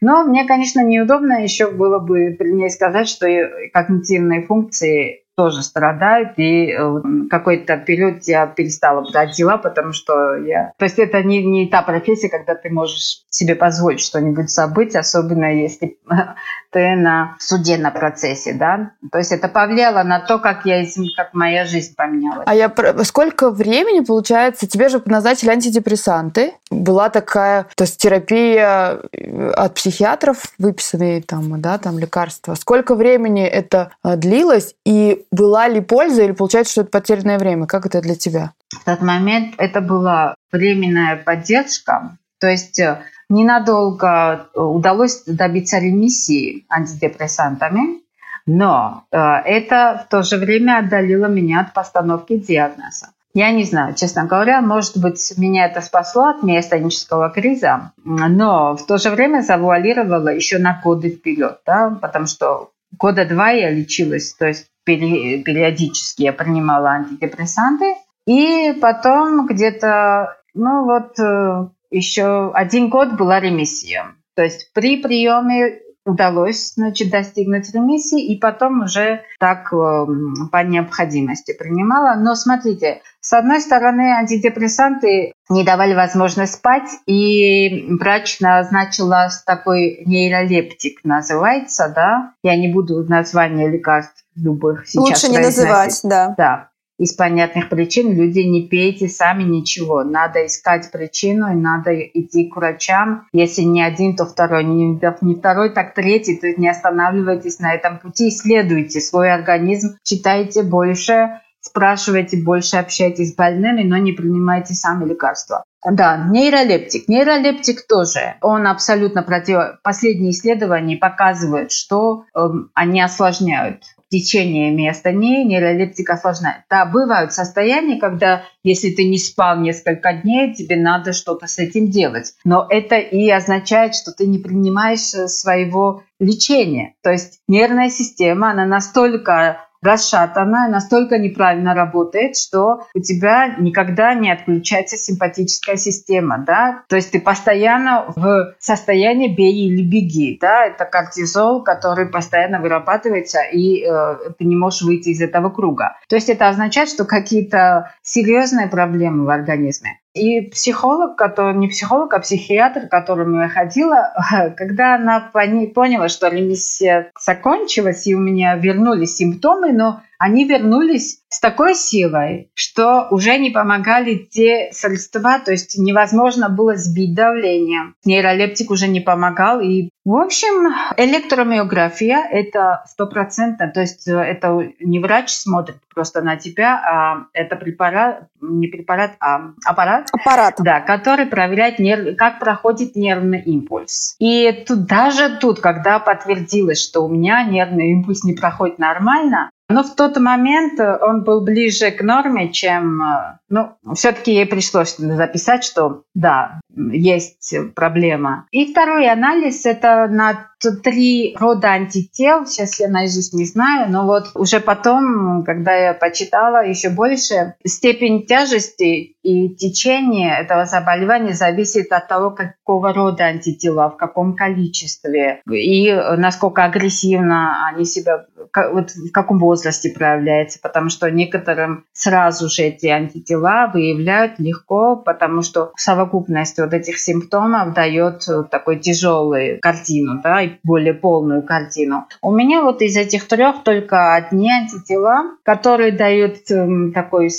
Но 0.00 0.24
мне, 0.24 0.46
конечно, 0.46 0.84
неудобно 0.84 1.42
еще 1.42 1.70
было 1.70 1.98
бы 1.98 2.34
при 2.38 2.52
ней 2.52 2.70
сказать, 2.70 3.08
что 3.08 3.26
когнитивные 3.72 4.42
функции 4.42 5.22
тоже 5.34 5.62
страдают, 5.62 6.38
и 6.38 6.72
э, 6.72 7.00
какой-то 7.30 7.78
период 7.78 8.22
я 8.24 8.46
перестала 8.46 9.08
брать 9.10 9.34
дела, 9.34 9.56
потому 9.56 9.92
что 9.92 10.36
я... 10.36 10.72
То 10.76 10.84
есть 10.84 10.98
это 10.98 11.22
не, 11.22 11.42
не 11.42 11.68
та 11.68 11.82
профессия, 11.82 12.28
когда 12.28 12.54
ты 12.54 12.68
можешь 12.68 13.22
себе 13.30 13.54
позволить 13.54 14.00
что-нибудь 14.00 14.50
забыть, 14.50 14.94
особенно 14.94 15.54
если 15.54 15.96
ты 16.72 16.96
на 16.96 17.36
суде, 17.38 17.76
на 17.76 17.90
процессе, 17.90 18.54
да. 18.54 18.92
То 19.12 19.18
есть 19.18 19.30
это 19.30 19.48
повлияло 19.48 20.02
на 20.02 20.20
то, 20.20 20.38
как 20.38 20.64
я, 20.64 20.84
как 21.16 21.34
моя 21.34 21.66
жизнь 21.66 21.94
поменялась. 21.94 22.44
А 22.46 22.54
я 22.54 22.72
сколько 23.04 23.50
времени, 23.50 24.04
получается, 24.04 24.66
тебе 24.66 24.88
же 24.88 25.00
назначили 25.04 25.50
антидепрессанты, 25.50 26.54
была 26.70 27.10
такая, 27.10 27.66
то 27.76 27.84
есть 27.84 28.00
терапия 28.00 29.00
э, 29.12 29.50
от 29.50 29.74
психиатров, 29.74 30.52
выписанные 30.58 31.22
там, 31.22 31.60
да, 31.60 31.76
там 31.76 31.98
лекарства. 31.98 32.54
Сколько 32.54 32.94
времени 32.94 33.44
это 33.44 33.92
э, 34.02 34.16
длилось 34.16 34.74
и 34.86 35.26
была 35.30 35.68
ли 35.68 35.80
польза 35.80 36.22
или 36.22 36.32
получается, 36.32 36.72
что 36.72 36.80
это 36.80 36.90
потерянное 36.90 37.38
время? 37.38 37.66
Как 37.66 37.84
это 37.84 38.00
для 38.00 38.14
тебя? 38.14 38.52
В 38.70 38.84
тот 38.84 39.02
момент 39.02 39.54
это 39.58 39.82
была 39.82 40.34
временная 40.50 41.16
поддержка, 41.16 42.16
то 42.40 42.48
есть 42.48 42.78
э, 42.78 43.02
ненадолго 43.32 44.48
удалось 44.54 45.24
добиться 45.26 45.78
ремиссии 45.78 46.64
антидепрессантами, 46.68 48.02
но 48.46 49.04
это 49.10 50.04
в 50.04 50.10
то 50.10 50.22
же 50.22 50.36
время 50.36 50.78
отдалило 50.78 51.26
меня 51.26 51.60
от 51.60 51.72
постановки 51.72 52.36
диагноза. 52.36 53.08
Я 53.34 53.50
не 53.50 53.64
знаю, 53.64 53.94
честно 53.94 54.26
говоря, 54.26 54.60
может 54.60 54.98
быть, 54.98 55.32
меня 55.38 55.64
это 55.64 55.80
спасло 55.80 56.24
от 56.24 56.42
миостенического 56.42 57.30
криза, 57.30 57.92
но 58.04 58.76
в 58.76 58.84
то 58.84 58.98
же 58.98 59.08
время 59.08 59.40
завуалировало 59.40 60.28
еще 60.28 60.58
на 60.58 60.78
годы 60.84 61.10
вперед, 61.10 61.60
да, 61.64 61.96
потому 62.00 62.26
что 62.26 62.72
года 62.98 63.24
два 63.24 63.48
я 63.50 63.70
лечилась, 63.70 64.34
то 64.34 64.46
есть 64.46 64.66
периодически 64.84 66.22
я 66.22 66.32
принимала 66.34 66.90
антидепрессанты, 66.90 67.94
и 68.26 68.76
потом 68.82 69.46
где-то, 69.46 70.36
ну 70.52 70.84
вот, 70.84 71.18
э, 71.18 71.68
еще 71.92 72.52
один 72.52 72.88
год 72.88 73.12
была 73.12 73.40
ремиссия. 73.40 74.16
То 74.34 74.42
есть 74.42 74.72
при 74.72 74.96
приеме 74.96 75.80
удалось 76.04 76.74
значит, 76.74 77.10
достигнуть 77.10 77.72
ремиссии, 77.72 78.24
и 78.24 78.36
потом 78.36 78.82
уже 78.82 79.22
так 79.38 79.72
э, 79.72 80.06
по 80.50 80.64
необходимости 80.64 81.56
принимала. 81.56 82.16
Но 82.16 82.34
смотрите, 82.34 83.02
с 83.20 83.32
одной 83.32 83.60
стороны, 83.60 84.12
антидепрессанты 84.12 85.32
не 85.48 85.64
давали 85.64 85.94
возможность 85.94 86.54
спать, 86.54 86.90
и 87.06 87.86
врач 88.00 88.40
назначила 88.40 89.28
такой 89.46 90.02
нейролептик, 90.04 91.04
называется, 91.04 91.92
да. 91.94 92.32
Я 92.42 92.56
не 92.56 92.72
буду 92.72 93.04
название 93.04 93.70
лекарств 93.70 94.24
любых 94.34 94.88
сейчас 94.88 95.02
Лучше 95.02 95.28
не 95.28 95.38
называть, 95.38 96.00
да. 96.02 96.34
Да 96.36 96.71
из 96.98 97.14
понятных 97.14 97.68
причин 97.68 98.14
люди 98.14 98.40
не 98.40 98.68
пейте 98.68 99.08
сами 99.08 99.42
ничего. 99.42 100.04
Надо 100.04 100.46
искать 100.46 100.90
причину 100.92 101.50
и 101.50 101.56
надо 101.56 101.94
идти 101.94 102.48
к 102.48 102.56
врачам. 102.56 103.26
Если 103.32 103.62
не 103.62 103.82
один, 103.82 104.16
то 104.16 104.24
второй. 104.24 104.64
Не, 104.64 105.00
не 105.20 105.34
второй, 105.34 105.70
так 105.70 105.94
третий. 105.94 106.36
То 106.36 106.46
есть 106.46 106.58
не 106.58 106.68
останавливайтесь 106.68 107.58
на 107.58 107.74
этом 107.74 107.98
пути. 107.98 108.28
Исследуйте 108.28 109.00
свой 109.00 109.32
организм, 109.32 109.96
читайте 110.02 110.62
больше, 110.62 111.40
спрашивайте 111.60 112.42
больше, 112.42 112.76
общайтесь 112.76 113.32
с 113.32 113.34
больными, 113.34 113.82
но 113.82 113.96
не 113.96 114.12
принимайте 114.12 114.74
сами 114.74 115.04
лекарства. 115.04 115.64
Да, 115.84 116.16
нейролептик. 116.16 117.08
Нейролептик 117.08 117.86
тоже. 117.88 118.36
Он 118.40 118.66
абсолютно 118.66 119.22
против... 119.22 119.80
Последние 119.82 120.30
исследования 120.30 120.96
показывают, 120.96 121.72
что 121.72 122.24
э, 122.34 122.48
они 122.74 123.00
осложняют 123.00 123.82
течение 124.12 124.70
места 124.70 125.10
не 125.10 125.42
нейролептик 125.42 126.10
осложняет. 126.10 126.64
Да, 126.68 126.84
бывают 126.84 127.32
состояния, 127.32 127.98
когда 127.98 128.42
если 128.62 128.90
ты 128.90 129.08
не 129.08 129.18
спал 129.18 129.58
несколько 129.58 130.12
дней, 130.12 130.54
тебе 130.54 130.76
надо 130.76 131.14
что-то 131.14 131.46
с 131.46 131.58
этим 131.58 131.88
делать. 131.88 132.34
Но 132.44 132.66
это 132.68 132.96
и 132.96 133.28
означает, 133.30 133.94
что 133.94 134.12
ты 134.12 134.26
не 134.26 134.38
принимаешь 134.38 135.14
э, 135.14 135.28
своего 135.28 136.02
лечения. 136.20 136.94
То 137.02 137.10
есть 137.10 137.40
нервная 137.48 137.88
система, 137.88 138.50
она 138.50 138.66
настолько 138.66 139.66
расшатана, 139.82 140.68
настолько 140.68 141.18
неправильно 141.18 141.74
работает, 141.74 142.36
что 142.36 142.86
у 142.94 143.00
тебя 143.00 143.56
никогда 143.58 144.14
не 144.14 144.30
отключается 144.30 144.96
симпатическая 144.96 145.76
система, 145.76 146.44
да, 146.46 146.84
то 146.88 146.96
есть 146.96 147.10
ты 147.10 147.20
постоянно 147.20 148.04
в 148.14 148.54
состоянии 148.58 149.34
бей 149.34 149.52
или 149.52 149.82
беги, 149.82 150.38
да, 150.40 150.66
это 150.66 150.84
кортизол, 150.84 151.62
который 151.62 152.06
постоянно 152.06 152.60
вырабатывается, 152.60 153.40
и 153.42 153.84
э, 153.84 154.30
ты 154.38 154.44
не 154.44 154.56
можешь 154.56 154.82
выйти 154.82 155.10
из 155.10 155.20
этого 155.20 155.50
круга. 155.50 155.96
То 156.08 156.16
есть 156.16 156.28
это 156.28 156.48
означает, 156.48 156.88
что 156.88 157.04
какие-то 157.04 157.92
серьезные 158.02 158.68
проблемы 158.68 159.24
в 159.24 159.30
организме. 159.30 160.01
И 160.14 160.42
психолог, 160.42 161.16
который 161.16 161.54
не 161.54 161.68
психолог, 161.68 162.12
а 162.12 162.20
психиатр, 162.20 162.86
к 162.86 162.90
которому 162.90 163.40
я 163.40 163.48
ходила, 163.48 164.12
когда 164.56 164.96
она 164.96 165.30
поняла, 165.32 166.08
что 166.08 166.28
ремиссия 166.28 167.10
закончилась, 167.18 168.06
и 168.06 168.14
у 168.14 168.18
меня 168.18 168.56
вернулись 168.56 169.16
симптомы, 169.16 169.72
но 169.72 170.02
они 170.22 170.44
вернулись 170.44 171.20
с 171.28 171.40
такой 171.40 171.74
силой, 171.74 172.52
что 172.54 173.08
уже 173.10 173.38
не 173.38 173.50
помогали 173.50 174.14
те 174.14 174.70
средства, 174.70 175.40
то 175.44 175.50
есть 175.50 175.76
невозможно 175.76 176.48
было 176.48 176.76
сбить 176.76 177.14
давление. 177.14 177.94
Нейролептик 178.04 178.70
уже 178.70 178.86
не 178.86 179.00
помогал. 179.00 179.60
И, 179.60 179.88
в 180.04 180.14
общем, 180.14 180.72
электромиография– 180.96 182.22
это 182.30 182.84
стопроцентно, 182.86 183.68
то 183.68 183.80
есть 183.80 184.06
э, 184.06 184.16
это 184.16 184.72
не 184.78 185.00
врач 185.00 185.30
смотрит 185.30 185.78
просто 185.92 186.22
на 186.22 186.36
тебя, 186.36 186.76
а 186.76 187.26
это 187.32 187.56
препарат, 187.56 188.28
не 188.40 188.68
препарат, 188.68 189.12
а 189.18 189.52
аппарат. 189.64 190.08
Аппарат. 190.12 190.54
Да, 190.58 190.80
который 190.80 191.26
проверяет, 191.26 191.80
нерв, 191.80 192.16
как 192.16 192.38
проходит 192.38 192.94
нервный 192.94 193.42
импульс. 193.42 194.14
И 194.20 194.64
тут, 194.68 194.86
даже 194.86 195.36
тут, 195.40 195.58
когда 195.58 195.98
подтвердилось, 195.98 196.80
что 196.80 197.00
у 197.00 197.08
меня 197.08 197.42
нервный 197.42 197.90
импульс 197.90 198.22
не 198.22 198.34
проходит 198.34 198.78
нормально, 198.78 199.50
но 199.72 199.82
в 199.82 199.94
тот 199.94 200.18
момент 200.18 200.78
э, 200.78 200.98
он 201.00 201.24
был 201.24 201.40
ближе 201.42 201.90
к 201.90 202.02
норме, 202.02 202.52
чем... 202.52 203.02
Э, 203.02 203.38
ну, 203.48 203.72
все-таки 203.94 204.32
ей 204.32 204.46
пришлось 204.46 204.96
записать, 204.96 205.64
что 205.64 206.04
да, 206.14 206.60
есть 206.74 207.54
проблема. 207.74 208.46
И 208.50 208.70
второй 208.70 209.08
анализ– 209.08 209.64
это 209.66 210.08
на 210.08 210.51
три 210.70 211.36
рода 211.38 211.68
антител, 211.68 212.46
сейчас 212.46 212.78
я 212.78 212.88
наизусть 212.88 213.34
не 213.34 213.44
знаю, 213.44 213.90
но 213.90 214.06
вот 214.06 214.30
уже 214.34 214.60
потом, 214.60 215.42
когда 215.44 215.74
я 215.74 215.94
почитала 215.94 216.64
еще 216.64 216.90
больше, 216.90 217.54
степень 217.66 218.26
тяжести 218.26 219.16
и 219.22 219.54
течение 219.54 220.38
этого 220.38 220.66
заболевания 220.66 221.34
зависит 221.34 221.92
от 221.92 222.08
того, 222.08 222.30
какого 222.30 222.92
рода 222.92 223.24
антитела, 223.24 223.90
в 223.90 223.96
каком 223.96 224.34
количестве 224.34 225.42
и 225.50 225.92
насколько 226.16 226.64
агрессивно 226.64 227.66
они 227.66 227.84
себя, 227.84 228.26
вот 228.72 228.90
в 228.90 229.10
каком 229.12 229.38
возрасте 229.38 229.90
проявляется, 229.90 230.58
потому 230.62 230.88
что 230.90 231.10
некоторым 231.10 231.84
сразу 231.92 232.48
же 232.48 232.62
эти 232.62 232.86
антитела 232.86 233.70
выявляют 233.72 234.38
легко, 234.38 234.96
потому 234.96 235.42
что 235.42 235.72
совокупность 235.76 236.58
вот 236.58 236.72
этих 236.72 236.98
симптомов 236.98 237.74
дает 237.74 238.24
такой 238.50 238.78
тяжелую 238.78 239.60
картину, 239.60 240.20
да, 240.22 240.42
и 240.42 240.51
более 240.62 240.94
полную 240.94 241.42
картину. 241.42 242.06
У 242.20 242.30
меня 242.30 242.62
вот 242.62 242.82
из 242.82 242.96
этих 242.96 243.26
трех 243.28 243.62
только 243.62 244.14
одни 244.14 244.50
антитела, 244.50 245.36
которые 245.42 245.92
дают 245.92 246.50
эм, 246.50 246.92
такой 246.92 247.30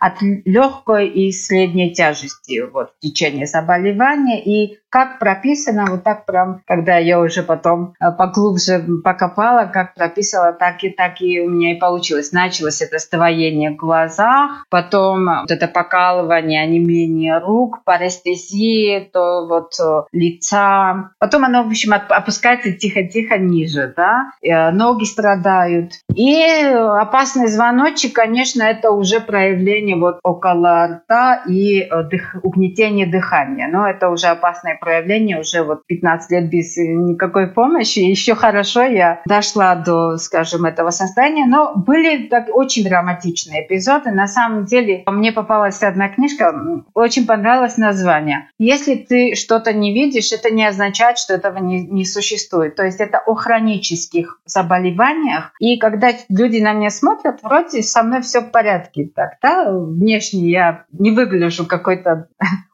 от 0.00 0.14
легкой 0.22 1.08
и 1.08 1.30
средней 1.30 1.92
тяжести 1.92 2.60
вот, 2.72 2.92
в 2.96 3.00
течение 3.00 3.46
заболевания. 3.46 4.42
И 4.42 4.79
как 4.90 5.20
прописано, 5.20 5.86
вот 5.88 6.02
так 6.02 6.26
прям, 6.26 6.62
когда 6.66 6.98
я 6.98 7.20
уже 7.20 7.44
потом 7.44 7.94
э, 8.00 8.10
поглубже 8.10 8.84
покопала, 9.04 9.70
как 9.72 9.94
прописала, 9.94 10.52
так 10.52 10.82
и 10.82 10.90
так 10.90 11.20
и 11.20 11.40
у 11.40 11.48
меня 11.48 11.72
и 11.72 11.78
получилось. 11.78 12.32
Началось 12.32 12.82
это 12.82 12.98
ствоение 12.98 13.70
в 13.70 13.76
глазах, 13.76 14.66
потом 14.68 15.26
вот 15.42 15.50
это 15.50 15.68
покалывание, 15.68 16.62
онемение 16.62 17.38
рук, 17.38 17.84
парестезия, 17.84 19.08
то 19.12 19.46
вот 19.46 19.74
э, 19.80 20.02
лица. 20.12 21.12
Потом 21.18 21.44
оно, 21.44 21.62
в 21.62 21.68
общем, 21.68 21.92
опускается 21.92 22.72
тихо-тихо 22.72 23.38
ниже, 23.38 23.94
да, 23.96 24.32
э, 24.42 24.70
ноги 24.72 25.04
страдают. 25.04 25.92
И 26.12 26.42
опасный 26.42 27.46
звоночек, 27.46 28.14
конечно, 28.14 28.64
это 28.64 28.90
уже 28.90 29.20
проявление 29.20 29.96
вот 29.96 30.18
около 30.24 30.86
рта 30.88 31.44
и 31.46 31.88
дых, 32.10 32.34
угнетение 32.42 33.06
дыхания. 33.06 33.68
Но 33.68 33.88
это 33.88 34.08
уже 34.08 34.26
опасное 34.26 34.79
проявление 34.80 35.40
уже 35.40 35.62
вот 35.62 35.86
15 35.86 36.30
лет 36.30 36.50
без 36.50 36.76
никакой 36.76 37.48
помощи. 37.48 38.00
Еще 38.00 38.34
хорошо 38.34 38.82
я 38.82 39.22
дошла 39.26 39.74
до, 39.74 40.16
скажем, 40.16 40.64
этого 40.64 40.90
состояния. 40.90 41.46
Но 41.46 41.74
были 41.74 42.28
так, 42.28 42.46
очень 42.52 42.84
драматичные 42.84 43.66
эпизоды. 43.66 44.10
На 44.10 44.26
самом 44.26 44.64
деле 44.64 45.02
мне 45.06 45.32
попалась 45.32 45.82
одна 45.82 46.08
книжка, 46.08 46.84
очень 46.94 47.26
понравилось 47.26 47.76
название. 47.76 48.48
Если 48.58 48.94
ты 48.94 49.34
что-то 49.34 49.72
не 49.72 49.92
видишь, 49.94 50.32
это 50.32 50.50
не 50.50 50.66
означает, 50.66 51.18
что 51.18 51.34
этого 51.34 51.58
не, 51.58 51.86
не 51.86 52.04
существует. 52.04 52.76
То 52.76 52.84
есть 52.84 53.00
это 53.00 53.18
о 53.18 53.34
хронических 53.34 54.40
заболеваниях. 54.46 55.52
И 55.60 55.78
когда 55.78 56.10
люди 56.28 56.58
на 56.58 56.72
меня 56.72 56.90
смотрят, 56.90 57.42
вроде 57.42 57.82
со 57.82 58.02
мной 58.02 58.22
все 58.22 58.40
в 58.40 58.50
порядке. 58.50 59.10
Так, 59.14 59.38
да, 59.42 59.70
внешне 59.72 60.50
я 60.50 60.84
не 60.92 61.10
выгляжу 61.10 61.66
какой-то 61.66 62.28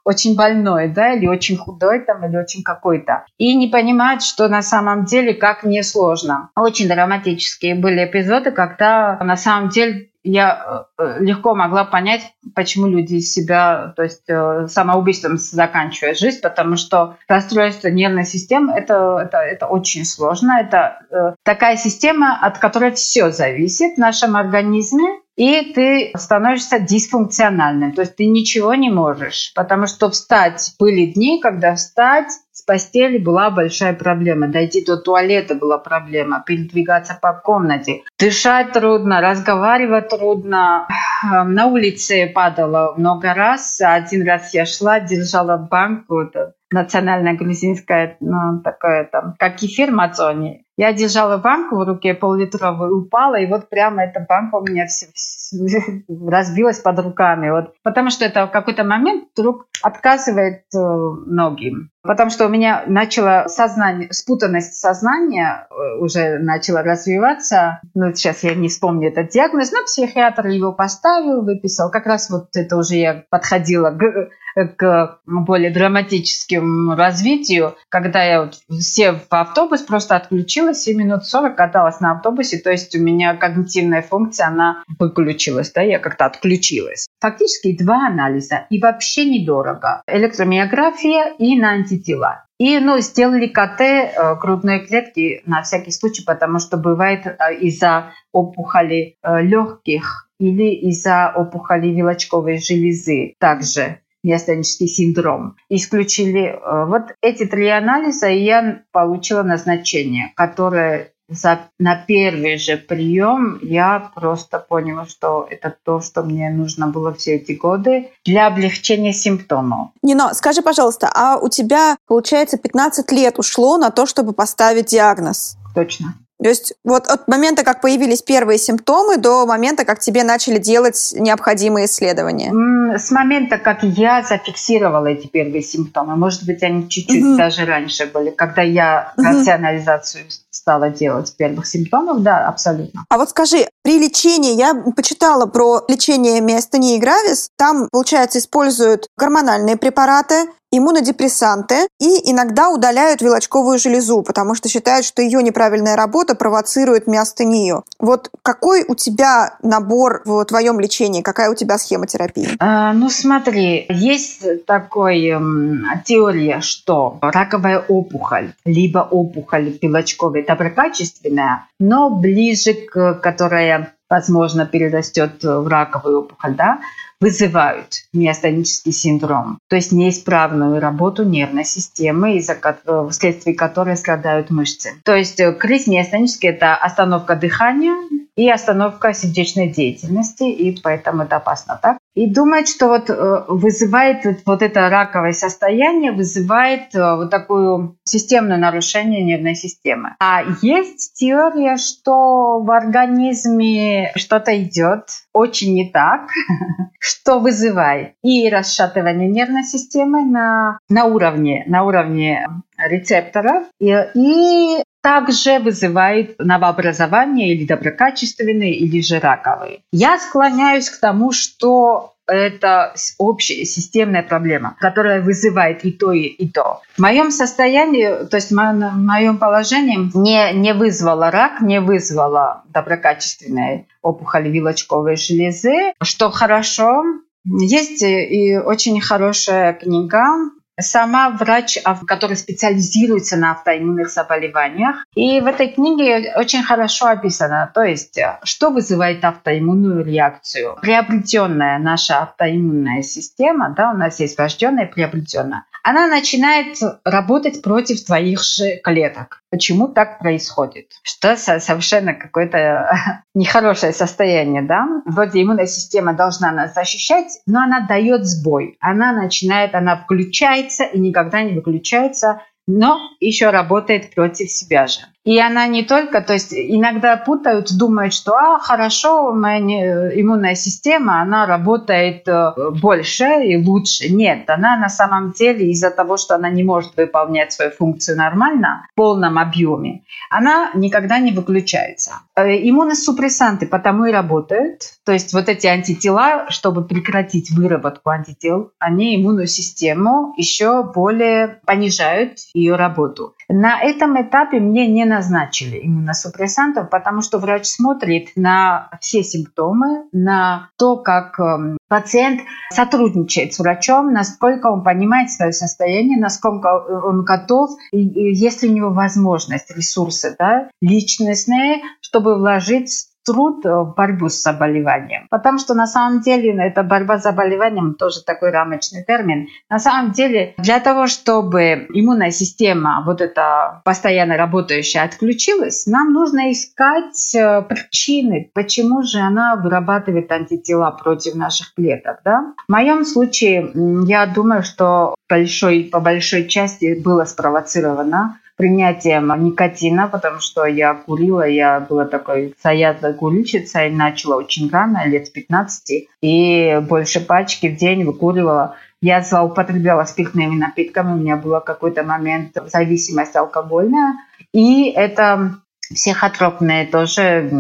очень 0.07 0.37
больной, 0.37 0.88
да, 0.88 1.14
или 1.14 1.27
очень 1.27 1.57
худой 1.57 2.01
там, 2.01 2.25
или 2.25 2.37
очень 2.37 2.62
какой-то. 2.62 3.25
И 3.38 3.57
не 3.57 3.66
понимают, 3.66 4.23
что 4.23 4.49
на 4.49 4.62
самом 4.62 5.05
деле 5.05 5.35
как 5.35 5.64
мне 5.64 5.83
сложно. 5.83 6.51
Очень 6.55 6.88
драматические 6.88 7.75
были 7.75 8.05
эпизоды, 8.05 8.53
когда 8.53 9.19
на 9.21 9.37
самом 9.37 9.69
деле 9.69 10.11
я 10.23 10.87
э, 10.99 11.19
легко 11.21 11.55
могла 11.55 11.85
понять, 11.85 12.23
почему 12.55 12.88
люди 12.88 13.19
себя, 13.19 13.92
то 13.97 14.03
есть 14.03 14.29
э, 14.29 14.66
самоубийством 14.69 15.38
заканчивают 15.38 16.19
жизнь, 16.19 16.40
потому 16.40 16.77
что 16.77 17.16
расстройство 17.29 17.88
нервной 17.88 18.25
системы 18.25 18.73
это, 18.75 19.21
это, 19.25 19.38
это 19.38 19.66
очень 19.66 20.05
сложно. 20.05 20.59
Это 20.61 20.99
э, 21.11 21.35
такая 21.45 21.77
система, 21.77 22.38
от 22.40 22.59
которой 22.59 22.92
все 22.92 23.31
зависит 23.31 23.95
в 23.95 23.99
нашем 23.99 24.37
организме 24.37 25.21
и 25.37 25.72
ты 25.75 26.12
становишься 26.16 26.79
дисфункциональным, 26.81 27.92
то 27.92 28.03
есть 28.03 28.16
ты 28.16 28.27
ничего 28.27 28.75
не 28.75 28.90
можешь, 28.90 29.53
потому 29.55 29.87
что 29.87 30.11
встать 30.11 30.75
были 30.79 31.07
дни, 31.07 31.40
когда 31.40 31.75
встать 31.75 32.29
с 32.53 32.62
постели 32.62 33.18
была 33.18 33.51
большая 33.51 33.92
проблема, 33.92 34.49
дойти 34.49 34.83
до 34.83 34.96
туалета 34.96 35.55
была 35.55 35.77
проблема, 35.77 36.42
передвигаться 36.44 37.18
по 37.20 37.35
комнате, 37.35 38.03
дышать 38.18 38.72
трудно, 38.72 39.20
разговаривать 39.20 40.09
трудно, 40.09 40.88
на 41.22 41.66
улице 41.66 42.27
падала 42.35 42.94
много 42.96 43.35
раз, 43.35 43.81
один 43.83 44.27
раз 44.27 44.55
я 44.55 44.64
шла, 44.64 45.01
держала 45.01 45.59
банку, 45.59 46.31
национальная 46.77 47.35
грузинская, 47.35 48.17
ну, 48.21 48.61
такая 48.62 49.05
там, 49.05 49.35
как 49.39 49.57
кефир 49.57 49.91
мацони. 49.91 50.62
Я 50.79 50.93
держала 50.93 51.39
банку 51.39 51.77
в 51.77 51.89
руке 51.89 52.12
пол-литровую, 52.12 52.99
упала, 52.99 53.37
и 53.37 53.47
вот 53.47 53.71
прямо 53.71 54.05
эта 54.05 54.21
банка 54.29 54.57
у 54.57 54.62
меня 54.62 54.87
все, 54.87 55.07
все, 55.15 55.81
разбилась 56.29 56.81
под 56.81 56.99
руками. 56.99 57.49
Вот, 57.51 57.73
потому 57.83 58.11
что 58.11 58.27
это 58.27 58.47
в 58.47 58.51
какой-то 58.51 58.85
момент 58.85 59.31
вдруг 59.35 59.67
отказывает 59.83 60.65
э, 60.75 60.79
многим. 60.79 61.91
Потому 62.03 62.31
что 62.31 62.47
у 62.47 62.51
меня 62.51 62.85
начало 62.87 63.45
сознание, 63.49 64.12
спутанность 64.12 64.75
сознания 64.75 65.67
э, 65.71 65.99
уже 65.99 66.39
начала 66.39 66.83
развиваться. 66.83 67.81
Ну, 67.95 68.12
сейчас 68.15 68.45
я 68.45 68.55
не 68.55 68.69
вспомню 68.69 69.09
этот 69.09 69.31
диагноз, 69.31 69.73
но 69.73 69.83
психиатр 69.85 70.47
его 70.49 70.73
поставил, 70.73 71.43
выписал. 71.43 71.91
Как 71.91 72.05
раз 72.05 72.29
вот 72.29 72.49
это 72.55 72.77
уже 72.77 72.97
я 72.97 73.25
подходила 73.31 73.91
к 73.93 74.29
к 74.77 75.19
более 75.27 75.71
драматическому 75.71 76.97
развитию, 76.97 77.77
когда 77.88 78.23
я 78.25 78.42
вот 78.42 78.59
сев 78.81 79.23
в 79.29 79.35
автобус, 79.35 79.83
просто 79.83 80.16
отключилась 80.16 80.88
и 80.88 80.95
минут 80.95 81.25
40 81.25 81.57
каталась 81.57 82.01
на 82.01 82.12
автобусе, 82.12 82.59
то 82.59 82.71
есть 82.71 82.95
у 82.97 83.01
меня 83.01 83.35
когнитивная 83.35 84.03
функция, 84.03 84.49
она 84.49 84.83
выключилась, 84.99 85.73
да, 85.73 85.83
я 85.83 85.99
как-то 85.99 86.25
отключилась. 86.27 87.07
Фактически 87.21 87.77
два 87.77 88.07
анализа 88.07 88.66
и 88.71 88.81
вообще 88.81 89.25
недорого. 89.25 90.03
Электромиография 90.07 91.35
и 91.38 91.59
на 91.59 91.73
антитела. 91.73 92.47
И 92.59 92.79
ну, 92.79 92.99
сделали 93.01 93.49
КТ 93.49 93.81
э, 93.81 94.37
грудной 94.40 94.87
клетки 94.87 95.42
на 95.45 95.62
всякий 95.62 95.90
случай, 95.90 96.25
потому 96.25 96.59
что 96.59 96.79
бывает 96.79 97.27
э, 97.27 97.55
из-за 97.61 98.12
опухоли 98.33 99.16
э, 99.23 99.42
легких 99.42 100.31
или 100.38 100.75
из-за 100.88 101.33
опухоли 101.35 101.88
вилочковой 101.88 102.59
железы 102.59 103.35
также 103.38 104.01
миостенический 104.27 104.89
синдром. 104.89 105.57
Исключили 105.69 106.47
э, 106.47 106.87
вот 106.87 107.15
эти 107.23 107.47
три 107.47 107.69
анализа, 107.69 108.29
и 108.29 108.43
я 108.43 108.83
получила 108.93 109.43
назначение, 109.43 110.33
которое 110.35 111.12
за, 111.29 111.61
на 111.79 111.97
первый 111.97 112.57
же 112.57 112.77
прием 112.77 113.59
я 113.62 114.11
просто 114.15 114.59
поняла, 114.59 115.07
что 115.07 115.47
это 115.49 115.75
то, 115.85 116.01
что 116.01 116.23
мне 116.23 116.51
нужно 116.51 116.89
было 116.89 117.12
все 117.15 117.37
эти 117.37 117.53
годы 117.53 118.11
для 118.25 118.47
облегчения 118.47 119.12
симптомов. 119.12 119.91
Нино, 120.03 120.35
скажи, 120.35 120.62
пожалуйста, 120.62 121.11
а 121.12 121.39
у 121.39 121.49
тебя, 121.49 121.97
получается, 122.07 122.59
15 122.59 123.11
лет 123.12 123.39
ушло 123.39 123.77
на 123.77 123.91
то, 123.91 124.07
чтобы 124.07 124.33
поставить 124.33 124.87
диагноз? 124.87 125.57
Точно. 125.75 126.15
То 126.42 126.51
есть 126.51 126.75
вот 126.85 127.07
от 127.07 127.29
момента, 127.29 127.64
как 127.64 127.81
появились 127.81 128.22
первые 128.22 128.59
симптомы, 128.59 129.16
до 129.16 129.46
момента, 129.46 129.85
как 129.85 130.01
тебе 130.01 130.22
начали 130.22 130.59
делать 130.59 131.14
необходимые 131.16 131.87
исследования? 131.87 132.53
С 132.99 133.11
момента, 133.11 133.59
как 133.59 133.83
я 133.83 134.22
зафиксировала 134.22 135.07
эти 135.07 135.27
первые 135.27 135.62
симптомы, 135.62 136.16
может 136.16 136.44
быть, 136.44 136.62
они 136.62 136.88
чуть-чуть 136.88 137.25
угу. 137.25 137.37
даже 137.37 137.64
раньше 137.64 138.07
были, 138.07 138.31
когда 138.31 138.62
я 138.62 139.12
угу. 139.16 139.27
рационализацию 139.27 140.25
стала 140.51 140.90
делать 140.90 141.35
первых 141.37 141.66
симптомов, 141.66 142.22
да, 142.22 142.49
абсолютно. 142.49 143.05
А 143.09 143.18
вот 143.18 143.31
скажи, 143.31 143.68
при 143.83 143.99
лечении, 143.99 144.55
я 144.55 144.75
почитала 144.96 145.46
про 145.46 145.85
лечение 145.88 146.40
миостении 146.40 146.99
гравис, 146.99 147.51
там, 147.57 147.88
получается, 147.90 148.38
используют 148.38 149.09
гормональные 149.16 149.77
препараты, 149.77 150.46
иммунодепрессанты 150.77 151.89
и 152.01 152.31
иногда 152.31 152.71
удаляют 152.71 153.23
вилочковую 153.23 153.79
железу, 153.79 154.23
потому 154.23 154.55
что 154.55 154.69
считают, 154.69 155.05
что 155.07 155.23
ее 155.23 155.43
неправильная 155.43 155.97
работа 155.97 156.35
провоцирует 156.35 157.07
миостению. 157.07 157.85
Вот 157.99 158.31
какой 158.43 158.85
у 158.87 158.95
тебя 158.95 159.57
набор 159.62 160.23
в 160.25 160.45
твоем 160.45 160.81
лечении, 160.81 161.23
какая 161.23 161.51
у 161.51 161.55
тебя 161.55 161.79
схема 161.79 162.07
терапии? 162.07 162.49
А, 162.59 162.93
ну 162.93 163.09
смотри, 163.09 163.87
есть 163.89 164.65
такой 164.67 165.27
эм, 165.29 165.85
теория, 166.05 166.61
что 166.61 167.19
раковая 167.21 167.85
опухоль, 167.87 168.53
либо 168.65 168.99
опухоль 169.11 169.79
вилочковой 169.81 170.45
доброкачественная, 170.45 171.67
но 171.79 172.11
ближе 172.11 172.75
к 172.75 173.15
которая 173.15 173.93
возможно 174.09 174.67
перерастет 174.67 175.43
в 175.43 175.67
раковую 175.67 176.21
опухоль, 176.21 176.55
да, 176.55 176.79
вызывают 177.21 177.95
миостенический 178.13 178.93
синдром, 178.93 179.59
то 179.69 179.77
есть 179.77 179.93
неисправную 179.93 180.81
работу 180.81 181.25
нервной 181.25 181.65
системы, 181.65 182.37
из-за 182.37 182.55
э, 182.55 183.09
вследствие 183.11 183.57
которой 183.57 183.97
страдают 183.97 184.51
мышцы. 184.51 184.93
То 185.05 185.15
есть 185.15 185.41
э, 185.41 185.53
криз 185.53 185.87
миостенический– 185.87 186.49
это 186.51 186.75
остановка 186.75 187.37
дыхания 187.37 187.97
и 188.37 188.51
остановка 188.51 189.15
сердечной 189.15 189.69
деятельности, 189.69 190.45
и 190.45 190.79
поэтому 190.81 191.23
это 191.23 191.37
опасно. 191.37 191.79
Так? 191.83 191.99
И 192.17 192.27
думает, 192.27 192.67
что 192.67 192.89
вот 192.89 193.11
э, 193.11 193.45
вызывает 193.47 194.25
вот 194.47 194.63
это 194.63 194.89
раковое 194.89 195.33
состояние, 195.33 196.13
вызывает 196.13 196.95
э, 196.95 197.17
вот 197.17 197.31
такое 197.31 197.93
системное 198.05 198.57
нарушение 198.57 199.23
нервной 199.23 199.55
системы. 199.55 200.17
А 200.19 200.43
есть 200.63 201.13
теория, 201.13 201.77
что 201.77 202.61
в 202.61 202.71
организме 202.71 204.13
что-то 204.17 204.59
идет 204.61 205.11
очень 205.35 205.75
не 205.75 205.91
так, 205.91 206.31
что 206.99 207.39
вызывает 207.39 208.15
и 208.23 208.49
расшатывание 208.49 209.29
нервной 209.29 209.65
системы 209.65 210.25
на, 210.25 210.79
на 210.89 211.05
уровне, 211.05 211.65
на 211.67 211.85
уровне 211.85 212.47
рецепторов 212.79 213.67
и, 213.79 213.95
и 214.15 214.83
также 215.07 215.61
вызывает 215.61 216.35
новообразование 216.40 217.55
или 217.55 217.64
доброкачественные, 217.64 218.75
или 218.75 219.01
же 219.01 219.21
раковые. 219.21 219.83
Я 219.92 220.19
склоняюсь 220.19 220.90
к 220.90 220.99
тому, 220.99 221.31
что 221.31 222.14
это 222.27 222.92
общая 223.16 223.64
системная 223.64 224.25
проблема, 224.25 224.77
которая 224.81 225.23
вызывает 225.23 225.85
и 225.85 225.92
то, 225.92 226.11
и, 226.11 226.49
то. 226.49 226.81
В 226.97 226.99
моем 226.99 227.31
состоянии, 227.31 228.27
то 228.27 228.37
есть 228.37 228.51
в 228.51 228.55
моем 228.57 229.38
положении 229.38 230.11
не, 230.12 230.53
не 230.55 230.75
вызвала 230.75 231.31
рак, 231.31 231.61
не 231.61 231.81
вызвала 231.81 232.64
доброкачественной 232.71 233.87
опухоль 234.03 234.49
вилочковой 234.49 235.14
железы, 235.14 235.92
что 236.03 236.33
хорошо. 236.33 237.05
Есть 237.45 238.03
и 238.03 238.59
очень 238.59 239.01
хорошая 239.01 239.73
книга 239.75 240.51
сама 240.79 241.31
врач, 241.31 241.79
который 242.07 242.37
специализируется 242.37 243.37
на 243.37 243.53
автоиммунных 243.53 244.11
заболеваниях. 244.11 245.05
И 245.15 245.41
в 245.41 245.47
этой 245.47 245.69
книге 245.69 246.35
очень 246.37 246.62
хорошо 246.62 247.07
описано, 247.07 247.71
то 247.75 247.83
есть, 247.83 248.19
что 248.43 248.71
вызывает 248.71 249.25
автоиммунную 249.25 250.05
реакцию. 250.05 250.77
Приобретенная 250.81 251.79
наша 251.79 252.23
автоиммунная 252.23 253.03
система, 253.03 253.75
да, 253.77 253.93
у 253.93 253.97
нас 253.97 254.21
есть 254.21 254.37
врожденная 254.37 254.87
и 254.87 254.93
приобретенная, 254.93 255.65
она 255.87 256.09
начинает 256.09 256.79
работать 257.05 257.62
против 257.62 258.05
твоих 258.05 258.42
же 258.42 258.81
клеток. 258.83 259.42
Почему 259.51 259.87
так 259.87 260.18
происходит? 260.18 260.90
Что 261.05 261.37
совершенно 261.37 262.12
какое-то 262.12 263.22
нехорошее 263.35 263.92
состояние, 263.92 264.62
да? 264.62 264.85
Вроде 265.07 265.40
иммунная 265.40 265.66
система 265.66 266.12
должна 266.12 266.51
нас 266.51 266.75
защищать, 266.75 267.38
но 267.46 267.61
она 267.61 267.87
дает 267.87 268.27
сбой. 268.27 268.77
Она 268.81 269.12
начинает, 269.12 269.77
она 269.77 269.96
включается 269.96 270.83
и 270.83 270.99
никогда 270.99 271.42
не 271.42 271.53
выключается, 271.53 272.42
но 272.67 273.11
еще 273.21 273.51
работает 273.51 274.15
против 274.15 274.51
себя 274.51 274.87
же. 274.87 275.01
И 275.27 275.41
она 275.41 275.67
не 275.67 275.83
только, 275.83 276.21
то 276.21 276.35
есть 276.35 276.55
иногда 276.55 277.17
путают, 277.17 277.77
думают, 277.77 278.15
что 278.15 278.35
а, 278.35 278.61
хорошо, 278.61 279.33
моя 279.33 279.59
иммунная 279.59 280.55
система, 280.55 281.21
она 281.21 281.47
работает 281.47 282.29
э, 282.29 282.53
больше 282.81 283.25
и 283.45 283.57
лучше. 283.57 284.09
Нет, 284.09 284.49
она 284.49 284.77
на 284.77 284.89
самом 284.89 285.33
деле 285.33 285.69
из-за 285.73 285.91
того, 285.91 286.17
что 286.17 286.37
она 286.37 286.49
не 286.49 286.63
может 286.63 286.97
выполнять 286.97 287.53
свою 287.53 287.73
функцию 287.73 288.17
нормально, 288.19 288.87
в 288.93 288.95
полном 288.95 289.37
объеме, 289.39 290.05
она 290.31 290.71
никогда 290.75 291.19
не 291.19 291.33
выключается. 291.33 292.21
Э, 292.37 292.47
иммуносупрессанты 292.47 293.67
потому 293.67 294.05
и 294.05 294.13
работают, 294.13 294.83
то 295.05 295.11
есть 295.11 295.33
вот 295.33 295.49
эти 295.49 295.67
антитела, 295.67 296.47
чтобы 296.51 296.85
прекратить 296.85 297.51
выработку 297.51 298.11
антител, 298.11 298.71
они 298.79 299.17
иммунную 299.17 299.49
систему 299.49 300.35
еще 300.37 300.85
более 300.85 301.61
понижают 301.67 302.39
ее 302.57 302.77
работу. 302.77 303.35
На 303.49 303.81
этом 303.81 304.21
этапе 304.21 304.59
мне 304.59 304.87
не 304.87 305.05
назначили 305.05 305.81
иммуносупрессантов, 305.83 306.90
потому 306.90 307.21
что 307.21 307.38
врач 307.38 307.66
смотрит 307.66 308.31
на 308.35 308.90
все 309.01 309.23
симптомы, 309.23 310.05
на 310.12 310.71
то, 310.79 310.97
как 310.97 311.38
эм, 311.38 311.79
пациент 311.88 312.40
сотрудничает 312.73 313.55
с 313.55 313.59
врачом, 313.59 314.12
насколько 314.12 314.69
он 314.69 314.83
понимает 314.83 315.31
свое 315.31 315.53
состояние, 315.53 316.19
насколько 316.19 316.66
он 317.05 317.25
готов, 317.25 317.71
и 317.92 317.99
есть 317.99 318.62
ли 318.62 318.71
у 318.71 318.73
него 318.73 318.90
возможность, 318.90 319.71
ресурсы 319.77 320.35
да, 320.38 320.71
личностные, 320.81 321.83
чтобы 322.01 322.37
вложить 322.37 323.09
труд 323.27 323.65
в 323.65 323.95
борьбу 323.97 324.29
с 324.29 324.43
заболеванием. 324.43 325.27
Потому 325.31 325.59
что 325.59 325.75
на 325.75 325.87
самом 325.87 326.21
деле 326.21 326.55
ну, 326.55 326.62
это 326.62 326.83
борьба 326.83 327.19
с 327.19 327.23
заболеванием 327.23 327.95
тоже 327.95 328.23
такой 328.25 328.51
рамочный 328.51 329.05
термин. 329.05 329.49
На 329.69 329.79
самом 329.79 330.12
деле 330.12 330.55
для 330.59 330.81
того, 330.81 331.07
чтобы 331.07 331.87
иммунная 331.93 332.31
система 332.31 333.03
вот 333.05 333.21
эта 333.21 333.83
постоянно 333.85 334.37
работающая 334.37 335.03
отключилась, 335.03 335.87
нам 335.87 336.12
нужно 336.12 336.53
искать 336.53 337.35
э, 337.35 337.62
причины, 337.62 338.51
почему 338.55 339.03
же 339.03 339.19
она 339.19 339.57
вырабатывает 339.57 340.31
антитела 340.31 340.91
против 340.91 341.35
наших 341.35 341.75
клеток. 341.75 342.21
Да? 342.25 342.55
В 342.69 342.73
моем 342.73 343.05
случае 343.05 343.73
я 344.07 344.27
думаю, 344.27 344.62
что 344.62 345.17
большой, 345.29 345.89
по 345.93 346.01
большой 346.01 346.47
части 346.47 347.01
было 347.03 347.25
спровоцировано 347.25 348.39
принятием 348.57 349.33
никотина, 349.45 350.09
потому 350.09 350.40
что 350.40 350.64
я 350.64 350.95
курила, 350.95 351.47
я 351.47 351.81
была 351.81 352.07
такой 352.07 352.55
заядлой 352.62 353.14
курильщицей, 353.14 353.90
начала 353.90 354.37
очень 354.37 354.71
рано, 354.71 355.07
лет 355.07 355.27
с 355.27 355.31
15, 355.31 356.09
и 356.23 356.81
больше 356.88 357.21
пачки 357.21 357.69
в 357.69 357.77
день 357.77 358.05
выкуривала. 358.05 358.77
Я 359.03 359.21
злоупотребляла 359.21 360.05
спиртными 360.05 360.57
напитками, 360.57 361.12
у 361.12 361.16
меня 361.16 361.37
был 361.37 361.61
какой-то 361.61 362.03
момент 362.03 362.57
зависимость 362.66 363.37
алкогольная, 363.37 364.14
и 364.53 364.90
это 364.90 365.61
психотропные 365.94 366.87
тоже 366.87 367.51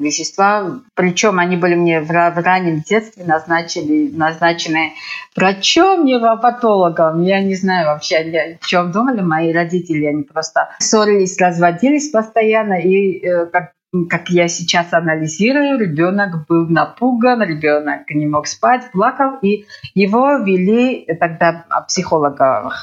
вещества. 0.00 0.80
Причем 0.94 1.38
они 1.38 1.56
были 1.56 1.74
мне 1.74 2.00
в, 2.00 2.10
раннем 2.10 2.80
детстве 2.80 3.24
назначили, 3.24 4.10
назначены 4.10 4.94
врачом, 5.36 6.04
невропатологом. 6.04 7.22
Я 7.22 7.40
не 7.40 7.54
знаю 7.54 7.86
вообще, 7.86 8.16
о 8.16 8.66
чем 8.66 8.90
думали 8.90 9.20
мои 9.20 9.52
родители. 9.52 10.06
Они 10.06 10.22
просто 10.22 10.70
ссорились, 10.78 11.38
разводились 11.38 12.10
постоянно. 12.10 12.80
И 12.80 13.24
э, 13.24 13.46
как 13.46 13.72
как 14.08 14.30
я 14.30 14.46
сейчас 14.48 14.92
анализирую, 14.92 15.78
ребенок 15.78 16.46
был 16.46 16.68
напуган, 16.68 17.42
ребенок 17.42 18.08
не 18.10 18.26
мог 18.26 18.46
спать, 18.46 18.90
плакал, 18.92 19.38
и 19.42 19.66
его 19.94 20.36
вели, 20.36 21.06
тогда 21.18 21.64
о 21.68 21.82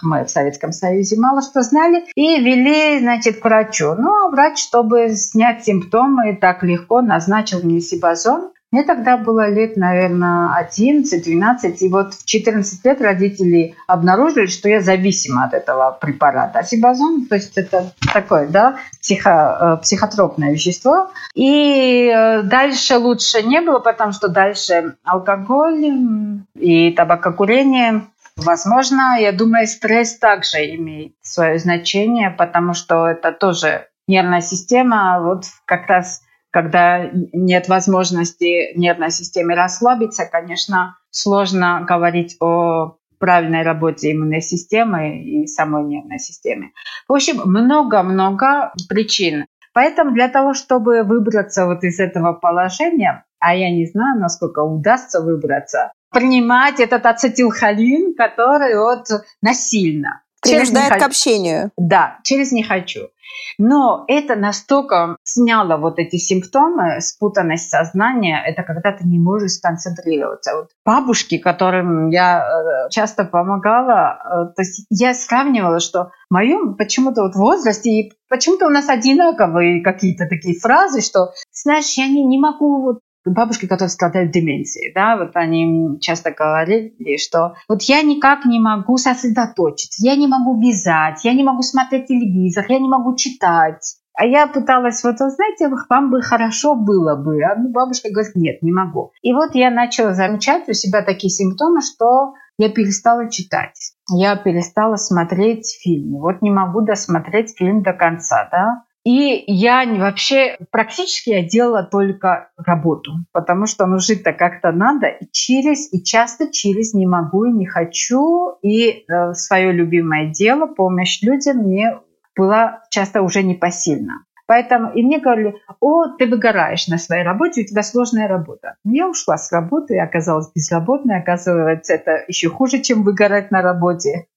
мы 0.04 0.26
в 0.26 0.30
Советском 0.30 0.72
Союзе 0.72 1.20
мало 1.20 1.41
что 1.41 1.62
знали, 1.62 2.06
и 2.15 2.41
вели, 2.41 3.00
значит, 3.00 3.39
к 3.39 3.46
врачу. 3.46 3.96
Ну, 3.98 4.26
а 4.26 4.30
врач, 4.30 4.60
чтобы 4.60 5.10
снять 5.15 5.63
симптомы, 5.63 6.38
так 6.39 6.63
легко 6.63 7.02
назначил 7.02 7.62
мне 7.63 7.80
сибазон, 7.80 8.52
мне 8.71 8.84
тогда 8.84 9.15
было 9.15 9.49
лет, 9.49 9.77
наверное, 9.77 10.49
11-12, 10.62 11.77
и 11.80 11.89
вот 11.89 12.13
в 12.13 12.25
14 12.25 12.84
лет 12.84 13.01
родители 13.01 13.75
обнаружили, 13.88 14.47
что 14.47 14.67
я 14.67 14.82
зависима 14.82 15.45
от 15.45 15.53
этого 15.53 15.97
препарата. 15.99 16.63
Сибазон, 16.63 17.27
то 17.27 17.36
есть 17.36 17.58
это 17.58 17.93
такое, 18.13 18.47
да, 18.47 18.77
психо, 18.99 19.77
э, 19.80 19.82
психотропное 19.84 20.51
вещество. 20.51 21.12
И 21.34 22.12
э, 22.13 22.41
дальше 22.43 22.97
лучше 22.97 23.41
не 23.43 23.62
было, 23.62 23.80
потому 23.80 24.12
что 24.12 24.27
дальше 24.27 24.95
алкоголь 25.03 26.41
и 26.56 26.91
табакокурение 26.91 28.03
Возможно, 28.38 29.19
я 29.19 29.32
думаю, 29.32 29.65
стресс 29.65 30.19
также 30.19 30.58
имеет 30.75 31.13
свое 31.23 31.58
значение, 31.58 32.30
потому 32.30 32.75
что 32.75 33.08
это 33.08 33.32
тоже 33.32 33.88
нервная 34.08 34.41
система. 34.41 35.19
Вот 35.23 35.45
как 35.65 35.88
раз 35.88 36.21
когда 36.51 37.10
нет 37.33 37.67
возможности 37.67 38.77
нервной 38.77 39.12
системе 39.12 39.55
расслабиться, 39.55 40.25
конечно, 40.25 40.97
сложно 41.10 41.86
говорить 41.88 42.38
о 42.39 42.97
правильной 43.19 43.63
работе 43.63 44.12
иммунной 44.12 44.41
системы 44.41 45.21
и 45.21 45.47
самой 45.47 45.86
нервной 45.86 46.19
системы. 46.19 46.71
В 47.07 47.13
общем, 47.13 47.41
много-много 47.45 48.73
причин. 48.89 49.45
Поэтому 49.73 50.12
для 50.12 50.27
того, 50.27 50.53
чтобы 50.53 51.03
выбраться 51.03 51.65
вот 51.65 51.83
из 51.83 51.99
этого 51.99 52.33
положения, 52.33 53.25
а 53.39 53.55
я 53.55 53.69
не 53.69 53.86
знаю, 53.86 54.19
насколько 54.19 54.62
удастся 54.62 55.21
выбраться, 55.21 55.91
принимать 56.12 56.79
этот 56.79 57.05
ацетилхолин, 57.05 58.15
который 58.15 58.77
вот 58.77 59.07
насильно. 59.41 60.23
Принуждает 60.47 61.01
к 61.01 61.05
общению. 61.05 61.71
Да, 61.77 62.19
через 62.23 62.51
«не 62.51 62.63
хочу». 62.63 63.10
Но 63.57 64.05
это 64.07 64.36
настолько 64.36 65.17
сняло 65.23 65.77
вот 65.77 65.99
эти 65.99 66.17
симптомы, 66.17 67.01
спутанность 67.01 67.69
сознания, 67.69 68.41
это 68.45 68.63
когда 68.63 68.91
ты 68.91 69.05
не 69.05 69.19
можешь 69.19 69.53
сконцентрироваться. 69.53 70.55
Вот 70.55 70.69
бабушки, 70.86 71.38
которым 71.38 72.10
я 72.10 72.39
э, 72.39 72.89
часто 72.89 73.25
помогала, 73.25 74.19
э, 74.23 74.55
то 74.55 74.62
есть 74.62 74.86
я 74.89 75.13
сравнивала, 75.13 75.79
что 75.79 76.12
в 76.29 76.33
моем 76.33 76.75
почему-то 76.75 77.23
вот 77.23 77.36
возрасте 77.36 77.89
и 77.89 78.13
почему-то 78.29 78.67
у 78.67 78.69
нас 78.69 78.89
одинаковые 78.89 79.83
какие-то 79.83 80.27
такие 80.27 80.60
фразы, 80.60 81.01
что, 81.01 81.31
знаешь, 81.51 81.97
я 81.97 82.07
не, 82.07 82.23
не 82.23 82.39
могу 82.39 82.81
вот 82.81 82.99
бабушки, 83.33 83.67
которые 83.67 83.89
страдают 83.89 84.31
деменцией, 84.31 84.93
да, 84.93 85.17
вот 85.17 85.31
они 85.35 85.99
часто 85.99 86.31
говорили, 86.31 87.17
что 87.17 87.55
вот 87.67 87.81
я 87.83 88.01
никак 88.01 88.45
не 88.45 88.59
могу 88.59 88.97
сосредоточиться, 88.97 90.05
я 90.05 90.15
не 90.15 90.27
могу 90.27 90.59
вязать, 90.59 91.23
я 91.23 91.33
не 91.33 91.43
могу 91.43 91.61
смотреть 91.61 92.07
телевизор, 92.07 92.65
я 92.69 92.79
не 92.79 92.89
могу 92.89 93.15
читать. 93.15 93.97
А 94.17 94.25
я 94.25 94.47
пыталась, 94.47 95.03
вот, 95.03 95.17
знаете, 95.17 95.69
вам 95.89 96.09
бы 96.09 96.23
хорошо 96.23 96.73
было 96.75 97.15
бы. 97.15 97.43
А 97.43 97.55
ну, 97.55 97.69
бабушка 97.69 98.09
говорит, 98.11 98.35
нет, 98.35 98.63
не 98.63 98.71
могу. 98.71 99.11
И 99.21 99.31
вот 99.31 99.53
я 99.53 99.69
начала 99.69 100.13
замечать 100.13 100.67
у 100.67 100.73
себя 100.73 101.03
такие 101.03 101.29
симптомы, 101.29 101.81
что 101.81 102.33
я 102.57 102.69
перестала 102.69 103.29
читать. 103.29 103.93
Я 104.09 104.35
перестала 104.35 104.95
смотреть 104.95 105.77
фильмы. 105.83 106.19
Вот 106.19 106.41
не 106.41 106.49
могу 106.49 106.81
досмотреть 106.81 107.55
фильм 107.55 107.83
до 107.83 107.93
конца, 107.93 108.49
да. 108.51 108.85
И 109.08 109.41
я 109.48 109.86
вообще 109.86 110.58
практически 110.70 111.30
я 111.30 111.41
делала 111.41 111.82
только 111.82 112.50
работу, 112.58 113.13
потому 113.32 113.65
что 113.65 113.86
ну 113.86 114.00
жить-то 114.00 114.34
как-то 114.34 114.74
надо. 114.74 115.08
И 115.08 115.28
через, 115.32 115.93
и 115.93 116.04
часто 116.04 116.52
через 116.52 116.93
не 116.93 117.08
могу 117.08 117.46
и 117.46 117.54
не 117.54 117.65
хочу. 117.65 118.58
И 118.62 119.06
э, 119.08 119.34
свое 119.34 119.72
любимое 119.72 120.34
дело, 120.34 120.67
помощь 120.67 121.22
людям 121.22 121.60
мне 121.60 121.98
была 122.36 122.82
часто 122.89 123.22
уже 123.22 123.43
непосильна. 123.43 124.26
Поэтому 124.46 124.91
и 124.91 125.02
мне 125.02 125.20
говорили, 125.20 125.56
о, 125.80 126.08
ты 126.17 126.28
выгораешь 126.28 126.89
на 126.89 126.98
своей 126.98 127.24
работе, 127.24 127.62
у 127.62 127.65
тебя 127.65 127.84
сложная 127.84 128.28
работа. 128.28 128.76
Я 128.84 129.08
ушла 129.08 129.38
с 129.38 129.54
работы 129.54 129.96
и 129.96 130.00
оказалась 130.00 130.52
безработной. 130.54 131.17
Оказывается, 131.17 131.93
это 131.93 132.26
еще 132.28 132.50
хуже, 132.50 132.82
чем 132.82 133.04
выгорать 133.04 133.52
на 133.52 133.62
работе 133.62 134.28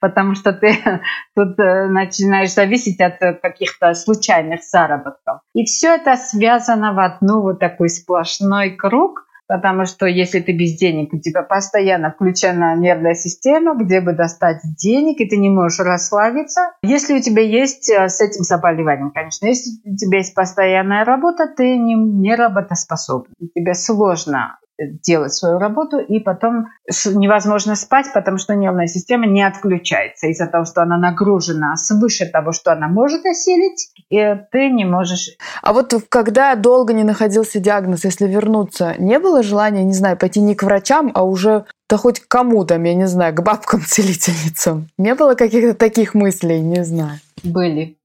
потому 0.00 0.34
что 0.34 0.52
ты 0.52 0.76
тут 1.36 1.58
э, 1.58 1.86
начинаешь 1.86 2.52
зависеть 2.52 3.00
от 3.00 3.22
э, 3.22 3.34
каких-то 3.34 3.94
случайных 3.94 4.62
заработков. 4.62 5.40
И 5.54 5.64
все 5.64 5.96
это 5.96 6.16
связано 6.16 6.92
в 6.92 6.98
одну 6.98 7.42
вот 7.42 7.60
такой 7.60 7.88
сплошной 7.88 8.70
круг, 8.70 9.26
потому 9.46 9.84
что 9.84 10.06
если 10.06 10.40
ты 10.40 10.52
без 10.52 10.78
денег, 10.78 11.12
у 11.12 11.18
тебя 11.18 11.42
постоянно 11.42 12.12
включена 12.12 12.76
нервная 12.76 13.14
система, 13.14 13.74
где 13.74 14.00
бы 14.00 14.12
достать 14.12 14.60
денег, 14.78 15.20
и 15.20 15.28
ты 15.28 15.36
не 15.36 15.48
можешь 15.48 15.80
расслабиться. 15.80 16.72
Если 16.82 17.14
у 17.14 17.20
тебя 17.20 17.42
есть 17.42 17.90
э, 17.90 18.08
с 18.08 18.20
этим 18.20 18.42
заболеванием, 18.42 19.10
конечно, 19.10 19.46
если 19.46 19.70
у 19.84 19.96
тебя 19.96 20.18
есть 20.18 20.34
постоянная 20.34 21.04
работа, 21.04 21.46
ты 21.46 21.76
не, 21.76 21.94
не 21.94 22.34
работоспособен. 22.34 23.32
Тебе 23.54 23.74
сложно 23.74 24.58
делать 24.80 25.32
свою 25.32 25.58
работу, 25.58 25.98
и 25.98 26.20
потом 26.20 26.68
невозможно 27.06 27.76
спать, 27.76 28.06
потому 28.14 28.38
что 28.38 28.54
нервная 28.54 28.86
система 28.86 29.26
не 29.26 29.42
отключается 29.42 30.28
из-за 30.28 30.46
того, 30.46 30.64
что 30.64 30.82
она 30.82 30.96
нагружена 30.96 31.76
свыше 31.76 32.26
того, 32.26 32.52
что 32.52 32.72
она 32.72 32.88
может 32.88 33.24
осилить, 33.26 33.92
и 34.10 34.36
ты 34.50 34.70
не 34.70 34.84
можешь... 34.84 35.30
А 35.62 35.72
вот 35.72 35.94
когда 36.08 36.54
долго 36.54 36.92
не 36.92 37.04
находился 37.04 37.60
диагноз, 37.60 38.04
если 38.04 38.26
вернуться, 38.26 38.94
не 38.98 39.18
было 39.18 39.42
желания, 39.42 39.84
не 39.84 39.94
знаю, 39.94 40.16
пойти 40.16 40.40
не 40.40 40.54
к 40.54 40.62
врачам, 40.62 41.10
а 41.14 41.24
уже 41.24 41.64
да 41.88 41.96
хоть 41.96 42.20
к 42.20 42.28
кому 42.28 42.64
там, 42.64 42.84
я 42.84 42.94
не 42.94 43.06
знаю, 43.06 43.34
к 43.34 43.42
бабкам-целительницам? 43.42 44.88
Не 44.96 45.16
было 45.16 45.34
каких-то 45.34 45.74
таких 45.74 46.14
мыслей, 46.14 46.60
не 46.60 46.84
знаю? 46.84 47.18
Были. 47.42 47.96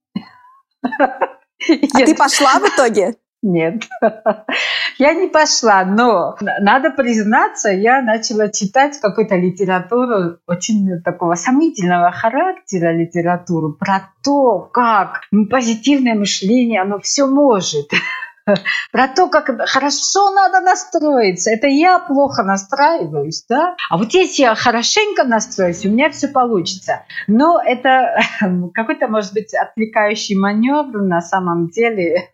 А 0.81 1.99
ты 2.05 2.15
пошла 2.15 2.59
в 2.59 2.63
итоге? 2.63 3.15
Нет, 3.45 3.84
я 4.97 5.13
не 5.13 5.27
пошла, 5.27 5.86
но 5.86 6.36
надо 6.41 6.89
признаться, 6.89 7.69
я 7.69 8.01
начала 8.01 8.47
читать 8.49 8.99
какую-то 8.99 9.36
литературу 9.36 10.39
очень 10.47 10.99
такого 11.03 11.36
сомнительного 11.36 12.12
характера 12.12 12.91
литературу 12.91 13.73
про 13.73 14.10
то, 14.23 14.62
как 14.73 15.21
позитивное 15.51 16.15
мышление, 16.15 16.81
оно 16.81 16.97
все 16.97 17.27
может. 17.27 17.86
про 18.91 19.08
то, 19.08 19.27
как 19.27 19.67
хорошо 19.67 20.31
надо 20.31 20.62
настроиться. 20.62 21.51
Это 21.51 21.67
я 21.67 21.99
плохо 21.99 22.43
настраиваюсь, 22.43 23.45
да? 23.49 23.75
А 23.89 23.97
вот 23.97 24.13
если 24.13 24.43
я 24.43 24.55
хорошенько 24.55 25.23
настроюсь, 25.23 25.86
у 25.86 25.89
меня 25.89 26.10
все 26.10 26.27
получится. 26.27 27.03
Но 27.27 27.62
это 27.63 28.19
какой-то, 28.73 29.08
может 29.08 29.34
быть, 29.34 29.53
отвлекающий 29.53 30.36
маневр 30.36 31.01
на 31.01 31.21
самом 31.21 31.69
деле. 31.69 32.29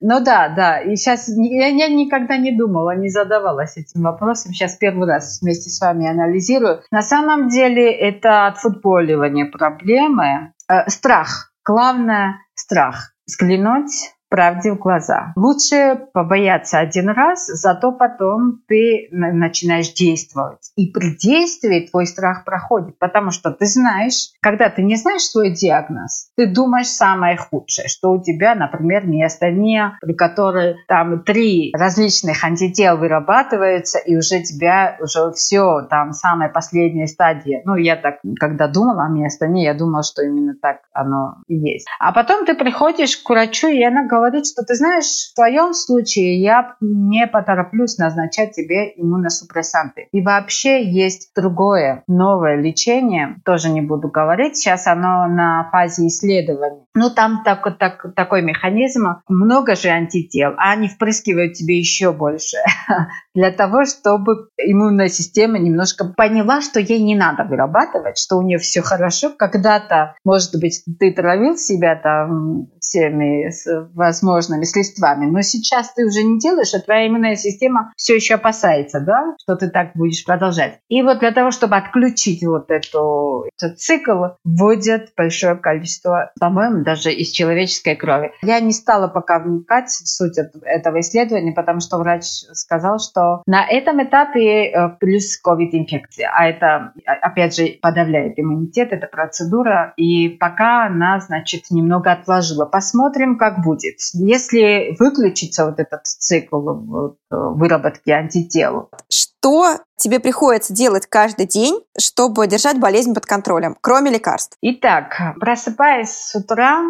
Ну 0.00 0.20
да, 0.20 0.48
да. 0.48 0.78
И 0.80 0.96
сейчас 0.96 1.28
я, 1.28 1.68
я 1.68 1.88
никогда 1.88 2.36
не 2.36 2.56
думала, 2.56 2.94
не 2.96 3.08
задавалась 3.08 3.76
этим 3.76 4.02
вопросом. 4.02 4.52
Сейчас 4.52 4.76
первый 4.76 5.08
раз 5.08 5.40
вместе 5.40 5.70
с 5.70 5.80
вами 5.80 6.08
анализирую. 6.08 6.82
На 6.90 7.02
самом 7.02 7.48
деле 7.48 7.90
это 7.90 8.46
отфутболивание 8.46 9.46
проблемы. 9.46 10.52
Э, 10.68 10.88
страх. 10.88 11.52
Главное– 11.64 12.36
страх. 12.54 13.12
Взглянуть 13.26 14.14
правде 14.28 14.72
в 14.72 14.78
глаза. 14.78 15.32
Лучше 15.36 15.98
побояться 16.12 16.78
один 16.78 17.08
раз, 17.10 17.46
зато 17.46 17.92
потом 17.92 18.60
ты 18.68 19.08
начинаешь 19.10 19.92
действовать. 19.92 20.70
И 20.76 20.86
при 20.92 21.16
действии 21.16 21.88
твой 21.90 22.06
страх 22.06 22.44
проходит, 22.44 22.98
потому 22.98 23.30
что 23.30 23.50
ты 23.50 23.66
знаешь, 23.66 24.30
когда 24.40 24.68
ты 24.68 24.82
не 24.82 24.96
знаешь 24.96 25.22
свой 25.22 25.50
диагноз, 25.50 26.30
ты 26.36 26.46
думаешь 26.46 26.88
самое 26.88 27.36
худшее, 27.36 27.88
что 27.88 28.12
у 28.12 28.22
тебя, 28.22 28.54
например, 28.54 29.06
миостения, 29.06 29.98
при 30.00 30.14
которой 30.14 30.76
там 30.86 31.22
три 31.22 31.72
различных 31.74 32.44
антител 32.44 32.98
вырабатываются, 32.98 33.98
и 33.98 34.16
уже 34.16 34.42
тебя 34.42 34.96
уже 35.00 35.32
все, 35.32 35.86
там 35.88 36.12
самая 36.12 36.48
последняя 36.48 37.06
стадия. 37.06 37.62
Ну, 37.64 37.76
я 37.76 37.96
так, 37.96 38.16
когда 38.38 38.68
думала 38.68 39.04
о 39.04 39.08
миостении, 39.08 39.64
я 39.64 39.74
думала, 39.74 40.02
что 40.02 40.22
именно 40.22 40.54
так 40.60 40.78
оно 40.92 41.36
и 41.46 41.54
есть. 41.54 41.86
А 41.98 42.12
потом 42.12 42.44
ты 42.44 42.54
приходишь 42.54 43.16
к 43.16 43.28
врачу, 43.28 43.68
и 43.68 43.82
она 43.82 44.06
говорит, 44.06 44.17
что 44.44 44.64
ты 44.64 44.74
знаешь, 44.74 45.30
в 45.32 45.34
твоем 45.34 45.74
случае 45.74 46.40
я 46.40 46.76
не 46.80 47.26
потороплюсь 47.26 47.98
назначать 47.98 48.52
тебе 48.52 48.92
иммуносупрессанты. 48.96 50.08
И 50.12 50.22
вообще 50.22 50.84
есть 50.84 51.32
другое 51.34 52.02
новое 52.06 52.56
лечение, 52.56 53.36
тоже 53.44 53.70
не 53.70 53.80
буду 53.80 54.08
говорить, 54.08 54.56
сейчас 54.56 54.86
оно 54.86 55.26
на 55.26 55.68
фазе 55.70 56.06
исследований. 56.06 56.84
Ну, 56.94 57.10
там 57.10 57.42
так, 57.44 57.78
так, 57.78 58.14
такой 58.14 58.42
механизм, 58.42 59.22
много 59.28 59.76
же 59.76 59.88
антител, 59.88 60.54
а 60.58 60.72
они 60.72 60.88
впрыскивают 60.88 61.54
тебе 61.54 61.78
еще 61.78 62.12
больше 62.12 62.56
для 63.34 63.50
того, 63.50 63.84
чтобы 63.84 64.48
иммунная 64.58 65.08
система 65.08 65.58
немножко 65.58 66.04
поняла, 66.16 66.60
что 66.60 66.80
ей 66.80 67.02
не 67.02 67.16
надо 67.16 67.44
вырабатывать, 67.44 68.18
что 68.18 68.36
у 68.36 68.42
нее 68.42 68.58
все 68.58 68.82
хорошо. 68.82 69.30
Когда-то, 69.36 70.16
может 70.24 70.52
быть, 70.60 70.82
ты 70.98 71.12
травил 71.12 71.56
себя 71.56 71.96
там 71.96 72.68
всеми 72.88 73.50
возможными 73.94 74.64
средствами, 74.64 75.26
но 75.26 75.42
сейчас 75.42 75.92
ты 75.92 76.06
уже 76.06 76.22
не 76.22 76.38
делаешь, 76.38 76.74
а 76.74 76.80
твоя 76.80 77.06
иммунная 77.08 77.36
система 77.36 77.92
все 77.96 78.16
еще 78.16 78.34
опасается, 78.34 79.00
да, 79.00 79.34
что 79.42 79.56
ты 79.56 79.68
так 79.68 79.92
будешь 79.94 80.24
продолжать. 80.24 80.80
И 80.88 81.02
вот 81.02 81.18
для 81.18 81.32
того, 81.32 81.50
чтобы 81.50 81.76
отключить 81.76 82.42
вот 82.44 82.70
эту, 82.70 83.44
этот 83.56 83.78
цикл, 83.78 84.24
вводят 84.44 85.10
большое 85.16 85.56
количество, 85.56 86.32
по-моему, 86.40 86.82
даже 86.82 87.12
из 87.12 87.30
человеческой 87.30 87.96
крови. 87.96 88.32
Я 88.42 88.60
не 88.60 88.72
стала 88.72 89.08
пока 89.08 89.38
вникать 89.38 89.88
в 89.88 90.08
суть 90.08 90.38
этого 90.62 91.00
исследования, 91.00 91.52
потому 91.52 91.80
что 91.80 91.98
врач 91.98 92.24
сказал, 92.52 92.98
что 92.98 93.42
на 93.46 93.66
этом 93.66 94.02
этапе 94.02 94.70
э, 94.70 94.88
плюс 95.00 95.40
COVID-инфекция, 95.44 96.30
а 96.34 96.46
это, 96.46 96.92
опять 97.04 97.56
же, 97.56 97.78
подавляет 97.82 98.38
иммунитет, 98.38 98.92
это 98.92 99.06
процедура, 99.06 99.92
и 99.96 100.28
пока 100.28 100.86
она, 100.86 101.20
значит, 101.20 101.64
немного 101.70 102.12
отложила. 102.12 102.64
Посмотрим, 102.78 103.38
как 103.38 103.64
будет. 103.64 103.96
Если 104.14 104.94
выключится 105.00 105.66
вот 105.66 105.80
этот 105.80 106.06
цикл 106.06 106.60
вот, 106.60 107.16
выработки 107.28 108.10
антител, 108.10 108.88
что 109.10 109.80
тебе 109.96 110.20
приходится 110.20 110.72
делать 110.72 111.08
каждый 111.08 111.48
день, 111.48 111.80
чтобы 111.98 112.46
держать 112.46 112.78
болезнь 112.78 113.14
под 113.14 113.26
контролем, 113.26 113.76
кроме 113.80 114.12
лекарств? 114.12 114.56
Итак, 114.62 115.20
просыпаясь 115.40 116.12
с 116.12 116.36
утра, 116.36 116.84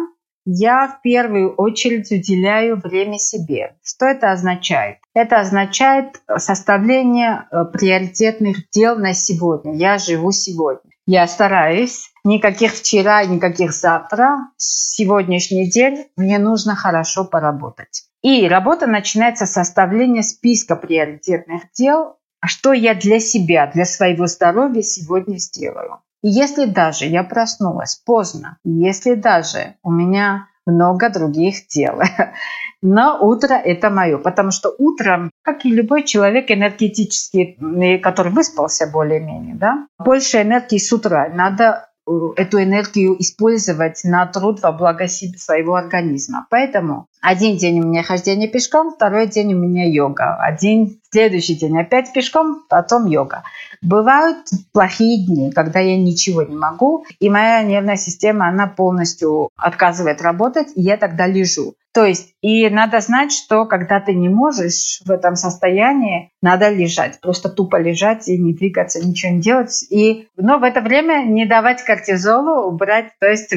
я 0.45 0.87
в 0.89 1.01
первую 1.01 1.55
очередь 1.55 2.11
уделяю 2.11 2.79
время 2.79 3.17
себе. 3.17 3.75
Что 3.83 4.05
это 4.05 4.31
означает? 4.31 4.99
Это 5.15 5.39
означает 5.39 6.21
составление 6.37 7.47
э, 7.51 7.65
приоритетных 7.65 8.69
дел 8.69 8.95
на 8.95 9.15
сегодня. 9.15 9.75
Я 9.75 9.97
живу 9.97 10.31
сегодня. 10.31 10.91
Я 11.07 11.25
стараюсь. 11.25 12.08
Никаких 12.29 12.73
вчера, 12.73 13.25
никаких 13.25 13.73
завтра. 13.73 14.51
Сегодняшний 14.55 15.67
день 15.67 16.05
мне 16.15 16.37
нужно 16.37 16.75
хорошо 16.75 17.25
поработать. 17.25 18.03
И 18.21 18.47
работа 18.47 18.85
начинается 18.85 19.47
с 19.47 19.53
составления 19.53 20.21
списка 20.21 20.75
приоритетных 20.75 21.63
дел 21.73 22.19
а 22.41 22.47
что 22.47 22.71
я 22.71 22.93
для 22.93 23.19
себя, 23.19 23.67
для 23.73 23.85
своего 23.85 24.27
здоровья 24.27 24.81
сегодня 24.81 25.37
сделаю. 25.37 25.99
И 26.21 26.29
если 26.29 26.65
даже 26.65 27.05
я 27.05 27.23
проснулась 27.23 27.95
поздно, 28.05 28.57
если 28.63 29.15
даже 29.15 29.75
у 29.83 29.91
меня 29.91 30.47
много 30.65 31.09
других 31.09 31.67
дел, 31.67 31.99
но 32.81 33.17
утро 33.19 33.55
это 33.55 33.89
мое, 33.89 34.17
потому 34.17 34.51
что 34.51 34.73
утром, 34.77 35.31
как 35.41 35.65
и 35.65 35.71
любой 35.71 36.03
человек 36.03 36.51
энергетический, 36.51 37.57
который 37.99 38.31
выспался 38.31 38.87
более-менее, 38.87 39.55
да, 39.55 39.87
больше 39.97 40.41
энергии 40.41 40.77
с 40.77 40.93
утра. 40.93 41.29
Надо 41.29 41.88
эту 42.35 42.61
энергию 42.61 43.15
использовать 43.21 44.01
на 44.03 44.25
труд 44.25 44.61
во 44.61 44.71
благо 44.71 45.07
своего 45.07 45.75
организма. 45.75 46.47
Поэтому 46.49 47.07
Один 47.21 47.57
день 47.57 47.81
у 47.81 47.87
меня 47.87 48.01
хождение 48.01 48.47
пешком, 48.47 48.91
второй 48.91 49.27
день 49.27 49.53
у 49.53 49.57
меня 49.57 49.85
йога. 49.85 50.35
Один 50.41 50.99
следующий 51.11 51.55
день 51.55 51.77
опять 51.77 52.13
пешком, 52.13 52.63
потом 52.69 53.07
йога. 53.07 53.43
Бывают 53.81 54.37
плохие 54.71 55.25
дни, 55.25 55.51
когда 55.51 55.79
я 55.79 55.97
ничего 55.97 56.43
не 56.43 56.55
могу, 56.55 57.05
и 57.19 57.29
моя 57.29 57.61
нервная 57.63 57.97
система, 57.97 58.47
она 58.47 58.67
полностью 58.67 59.49
отказывает 59.57 60.21
работать, 60.21 60.69
и 60.75 60.81
я 60.81 60.97
тогда 60.97 61.27
лежу. 61.27 61.75
То 61.91 62.05
есть, 62.05 62.35
и 62.41 62.69
надо 62.69 62.99
знать, 62.99 63.31
что 63.31 63.65
когда 63.65 63.99
ты 63.99 64.13
не 64.13 64.29
можешь 64.29 65.01
в 65.05 65.11
этом 65.11 65.35
состоянии, 65.35 66.31
надо 66.41 66.69
лежать. 66.69 67.19
Просто 67.19 67.49
тупо 67.49 67.77
лежать 67.77 68.27
и 68.27 68.37
не 68.37 68.53
двигаться, 68.53 69.05
ничего 69.05 69.33
не 69.33 69.41
делать. 69.41 69.83
И, 69.89 70.27
но 70.37 70.59
в 70.59 70.63
это 70.63 70.81
время 70.81 71.23
не 71.25 71.47
давать 71.47 71.83
кортизолу, 71.83 72.67
убрать, 72.67 73.11
то 73.19 73.27
есть 73.27 73.53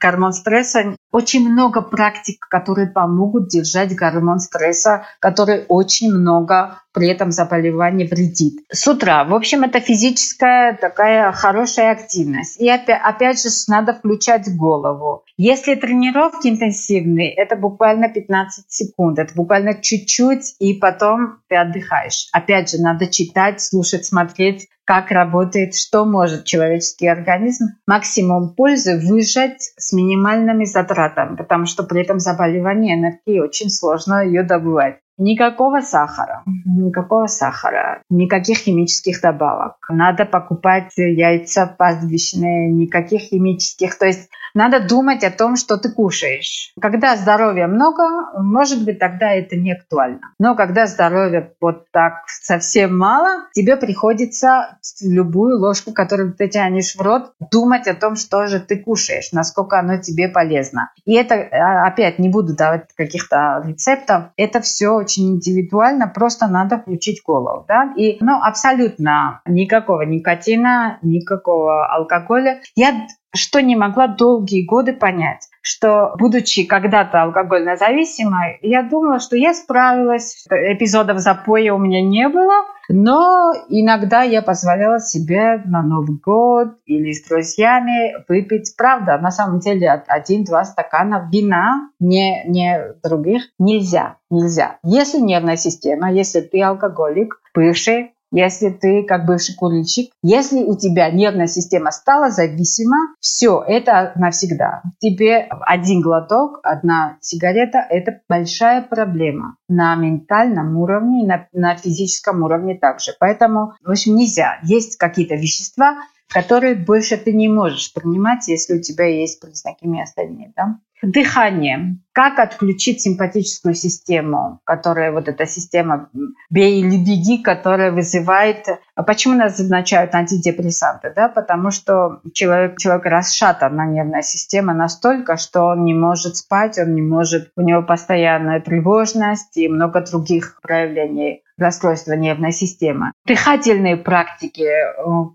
гормон 0.00 0.32
стресса. 0.32 0.94
Очень 1.10 1.50
много 1.50 1.82
практик, 1.82 2.38
которые 2.48 2.69
помогут 2.86 3.48
держать 3.48 3.94
гормон 3.94 4.38
стресса, 4.38 5.04
который 5.20 5.64
очень 5.68 6.12
много 6.12 6.80
при 6.92 7.08
этом 7.08 7.30
заболевание 7.30 8.06
вредит. 8.06 8.64
С 8.72 8.86
утра, 8.88 9.24
в 9.24 9.34
общем, 9.34 9.62
это 9.62 9.80
физическая 9.80 10.76
такая 10.76 11.30
хорошая 11.32 11.92
активность. 11.92 12.60
И 12.60 12.68
опять, 12.68 13.00
опять 13.04 13.42
же, 13.42 13.48
надо 13.68 13.94
включать 13.94 14.54
голову. 14.56 15.24
Если 15.36 15.74
тренировки 15.74 16.48
интенсивные, 16.48 17.32
это 17.32 17.56
буквально 17.56 18.08
15 18.08 18.64
секунд, 18.68 19.18
это 19.18 19.34
буквально 19.34 19.74
чуть-чуть, 19.80 20.56
и 20.58 20.74
потом 20.74 21.38
ты 21.48 21.56
отдыхаешь. 21.56 22.28
Опять 22.32 22.70
же, 22.70 22.82
надо 22.82 23.06
читать, 23.06 23.60
слушать, 23.60 24.04
смотреть, 24.04 24.68
как 24.90 25.12
работает, 25.12 25.76
что 25.76 26.04
может 26.04 26.46
человеческий 26.46 27.06
организм, 27.06 27.66
максимум 27.86 28.56
пользы 28.56 28.98
выжать 28.98 29.72
с 29.76 29.92
минимальными 29.92 30.64
затратами, 30.64 31.36
потому 31.36 31.66
что 31.66 31.84
при 31.84 32.00
этом 32.00 32.18
заболевание 32.18 32.98
энергии 32.98 33.38
очень 33.38 33.70
сложно 33.70 34.24
ее 34.24 34.42
добывать. 34.42 34.96
Никакого 35.16 35.80
сахара, 35.80 36.42
никакого 36.64 37.28
сахара, 37.28 38.02
никаких 38.10 38.58
химических 38.58 39.20
добавок. 39.20 39.76
Надо 39.88 40.24
покупать 40.24 40.90
яйца 40.96 41.72
пастбищные, 41.78 42.72
никаких 42.72 43.20
химических. 43.20 43.96
То 43.96 44.06
есть 44.06 44.28
надо 44.54 44.80
думать 44.80 45.24
о 45.24 45.30
том, 45.30 45.56
что 45.56 45.76
ты 45.76 45.90
кушаешь. 45.90 46.72
Когда 46.80 47.16
здоровья 47.16 47.66
много, 47.66 48.02
может 48.40 48.84
быть, 48.84 48.98
тогда 48.98 49.32
это 49.32 49.56
не 49.56 49.72
актуально. 49.72 50.32
Но 50.38 50.54
когда 50.54 50.86
здоровья 50.86 51.52
вот 51.60 51.90
так 51.92 52.24
совсем 52.28 52.96
мало, 52.96 53.48
тебе 53.52 53.76
приходится 53.76 54.78
любую 55.02 55.58
ложку, 55.58 55.92
которую 55.92 56.34
ты 56.34 56.48
тянешь 56.48 56.94
в 56.94 57.00
рот, 57.00 57.32
думать 57.50 57.86
о 57.86 57.94
том, 57.94 58.16
что 58.16 58.46
же 58.46 58.60
ты 58.60 58.78
кушаешь, 58.78 59.32
насколько 59.32 59.78
оно 59.78 59.98
тебе 59.98 60.28
полезно. 60.28 60.90
И 61.04 61.14
это, 61.14 61.34
а, 61.34 61.86
опять, 61.86 62.18
не 62.18 62.28
буду 62.28 62.54
давать 62.54 62.86
каких-то 62.96 63.62
рецептов, 63.64 64.30
это 64.36 64.60
все 64.60 64.90
очень 64.90 65.36
индивидуально, 65.36 66.08
просто 66.08 66.46
надо 66.46 66.78
включить 66.78 67.22
голову. 67.24 67.64
Да? 67.68 67.92
И, 67.96 68.18
ну, 68.20 68.40
абсолютно 68.42 69.40
никакого 69.46 70.02
никотина, 70.02 70.98
никакого 71.02 71.86
алкоголя. 71.86 72.60
Я 72.74 73.06
что 73.34 73.60
не 73.62 73.76
могла 73.76 74.08
долгие 74.08 74.64
годы 74.64 74.92
понять, 74.92 75.48
что, 75.62 76.14
будучи 76.18 76.64
когда-то 76.64 77.22
алкогольно 77.22 77.76
зависимой, 77.76 78.58
я 78.62 78.82
думала, 78.82 79.20
что 79.20 79.36
я 79.36 79.54
справилась, 79.54 80.44
эпизодов 80.50 81.18
запоя 81.18 81.74
у 81.74 81.78
меня 81.78 82.02
не 82.02 82.28
было, 82.28 82.64
но 82.88 83.52
иногда 83.68 84.22
я 84.22 84.42
позволяла 84.42 84.98
себе 84.98 85.62
на 85.64 85.82
Новый 85.82 86.18
год 86.18 86.74
или 86.86 87.12
с 87.12 87.28
друзьями 87.28 88.24
выпить, 88.28 88.74
правда, 88.76 89.16
на 89.18 89.30
самом 89.30 89.60
деле 89.60 89.90
один-два 89.90 90.64
стакана 90.64 91.28
вина, 91.32 91.90
не, 92.00 92.42
не 92.46 92.94
других, 93.02 93.42
нельзя, 93.58 94.16
нельзя. 94.28 94.78
Если 94.82 95.20
нервная 95.20 95.56
система, 95.56 96.12
если 96.12 96.40
ты 96.40 96.62
алкоголик, 96.62 97.40
бывший, 97.54 98.14
если 98.30 98.70
ты 98.70 99.02
как 99.04 99.26
бывший 99.26 99.54
курильщик, 99.54 100.12
если 100.22 100.62
у 100.62 100.76
тебя 100.76 101.10
нервная 101.10 101.46
система 101.46 101.90
стала 101.90 102.30
зависима, 102.30 103.14
все, 103.20 103.62
это 103.66 104.12
навсегда. 104.16 104.82
Тебе 104.98 105.48
один 105.62 106.00
глоток, 106.00 106.60
одна 106.62 107.18
сигарета– 107.20 107.78
это 107.90 108.20
большая 108.28 108.82
проблема 108.82 109.56
на 109.68 109.94
ментальном 109.96 110.76
уровне 110.76 111.24
и 111.24 111.26
на, 111.26 111.48
на 111.52 111.76
физическом 111.76 112.42
уровне 112.42 112.76
также. 112.76 113.12
Поэтому, 113.18 113.74
в 113.84 113.90
общем, 113.90 114.14
нельзя. 114.14 114.58
Есть 114.62 114.96
какие-то 114.96 115.34
вещества, 115.34 115.98
которые 116.28 116.76
больше 116.76 117.16
ты 117.16 117.32
не 117.32 117.48
можешь 117.48 117.92
принимать, 117.92 118.48
если 118.48 118.78
у 118.78 118.80
тебя 118.80 119.06
есть 119.06 119.40
признаки 119.40 119.84
миостении. 119.84 120.52
Да? 120.56 120.78
Дыхание. 121.02 121.96
Как 122.12 122.38
отключить 122.38 123.00
симпатическую 123.00 123.74
систему, 123.74 124.60
которая 124.64 125.12
вот 125.12 125.28
эта 125.28 125.46
система 125.46 126.10
«бей 126.50 126.80
или 126.80 126.96
беги», 126.96 127.42
которая 127.42 127.92
вызывает... 127.92 128.66
А 128.96 129.02
почему 129.02 129.34
назначают 129.34 130.14
антидепрессанты? 130.14 131.12
Да? 131.14 131.28
Потому 131.28 131.70
что 131.70 132.20
человек, 132.34 132.78
человек 132.78 133.06
расшатана 133.06 133.86
нервная 133.86 134.22
система 134.22 134.74
настолько, 134.74 135.36
что 135.36 135.62
он 135.62 135.84
не 135.84 135.94
может 135.94 136.36
спать, 136.36 136.78
он 136.78 136.94
не 136.94 137.02
может... 137.02 137.52
У 137.56 137.62
него 137.62 137.82
постоянная 137.82 138.60
тревожность 138.60 139.56
и 139.56 139.68
много 139.68 140.00
других 140.00 140.58
проявлений 140.62 141.42
расстройства 141.60 142.12
нервной 142.12 142.52
системы. 142.52 143.12
Дыхательные 143.26 143.96
практики. 143.96 144.66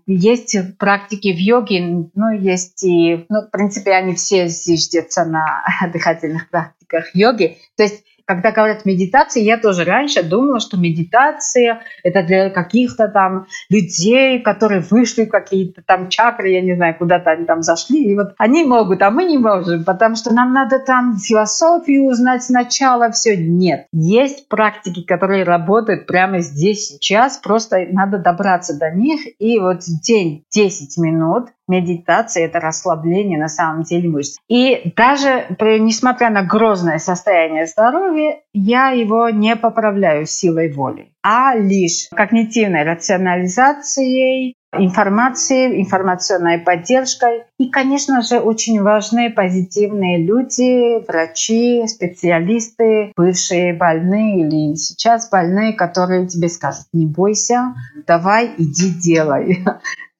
Есть 0.06 0.56
практики 0.78 1.32
в 1.32 1.38
йоге, 1.38 2.08
ну, 2.14 2.32
есть 2.32 2.82
и, 2.82 3.24
ну, 3.28 3.42
в 3.42 3.50
принципе, 3.50 3.92
они 3.92 4.14
все 4.14 4.48
зиждятся 4.48 5.24
на 5.24 5.55
дыхательных 5.92 6.50
практиках 6.50 7.14
йоги. 7.14 7.58
То 7.76 7.82
есть 7.82 8.04
когда 8.26 8.50
говорят 8.50 8.84
медитация, 8.84 9.42
я 9.42 9.56
тоже 9.56 9.84
раньше 9.84 10.22
думала, 10.22 10.58
что 10.58 10.76
медитация 10.76 11.82
это 12.02 12.24
для 12.24 12.50
каких-то 12.50 13.08
там 13.08 13.46
людей, 13.70 14.40
которые 14.42 14.80
вышли 14.80 15.24
в 15.24 15.30
какие-то 15.30 15.82
там 15.86 16.08
чакры, 16.08 16.50
я 16.50 16.60
не 16.60 16.74
знаю, 16.74 16.96
куда-то 16.98 17.30
они 17.30 17.46
там 17.46 17.62
зашли, 17.62 18.04
и 18.04 18.14
вот 18.16 18.34
они 18.36 18.64
могут, 18.64 19.00
а 19.02 19.10
мы 19.10 19.24
не 19.24 19.38
можем, 19.38 19.84
потому 19.84 20.16
что 20.16 20.34
нам 20.34 20.52
надо 20.52 20.80
там 20.80 21.16
философию 21.16 22.04
узнать 22.04 22.42
сначала, 22.42 23.10
все. 23.12 23.36
Нет. 23.36 23.86
Есть 23.92 24.48
практики, 24.48 25.04
которые 25.04 25.44
работают 25.44 26.06
прямо 26.06 26.40
здесь, 26.40 26.88
сейчас, 26.88 27.38
просто 27.38 27.86
надо 27.90 28.18
добраться 28.18 28.76
до 28.76 28.90
них, 28.90 29.20
и 29.38 29.58
вот 29.60 29.82
день 30.02 30.44
10 30.50 30.98
минут 30.98 31.50
медитация– 31.68 32.44
это 32.46 32.60
расслабление 32.60 33.38
на 33.38 33.48
самом 33.48 33.82
деле 33.82 34.08
мышц. 34.08 34.38
И 34.48 34.92
даже 34.96 35.46
несмотря 35.60 36.30
на 36.30 36.42
грозное 36.42 36.98
состояние 36.98 37.66
здоровья, 37.66 38.40
я 38.52 38.90
его 38.90 39.30
не 39.30 39.56
поправляю 39.56 40.26
силой 40.26 40.72
воли, 40.72 41.12
а 41.22 41.54
лишь 41.56 42.08
когнитивной 42.10 42.84
рационализацией, 42.84 44.54
информацией, 44.78 45.80
информационной 45.80 46.58
поддержкой. 46.58 47.44
И, 47.58 47.70
конечно 47.70 48.22
же, 48.22 48.38
очень 48.38 48.82
важны 48.82 49.30
позитивные 49.30 50.24
люди, 50.24 51.04
врачи, 51.06 51.86
специалисты, 51.86 53.12
бывшие 53.16 53.74
больные 53.74 54.40
или 54.40 54.74
сейчас 54.74 55.30
больные, 55.30 55.72
которые 55.72 56.26
тебе 56.26 56.48
скажут, 56.48 56.86
не 56.92 57.06
бойся, 57.06 57.74
давай, 58.06 58.50
иди, 58.58 58.90
делай 58.90 59.64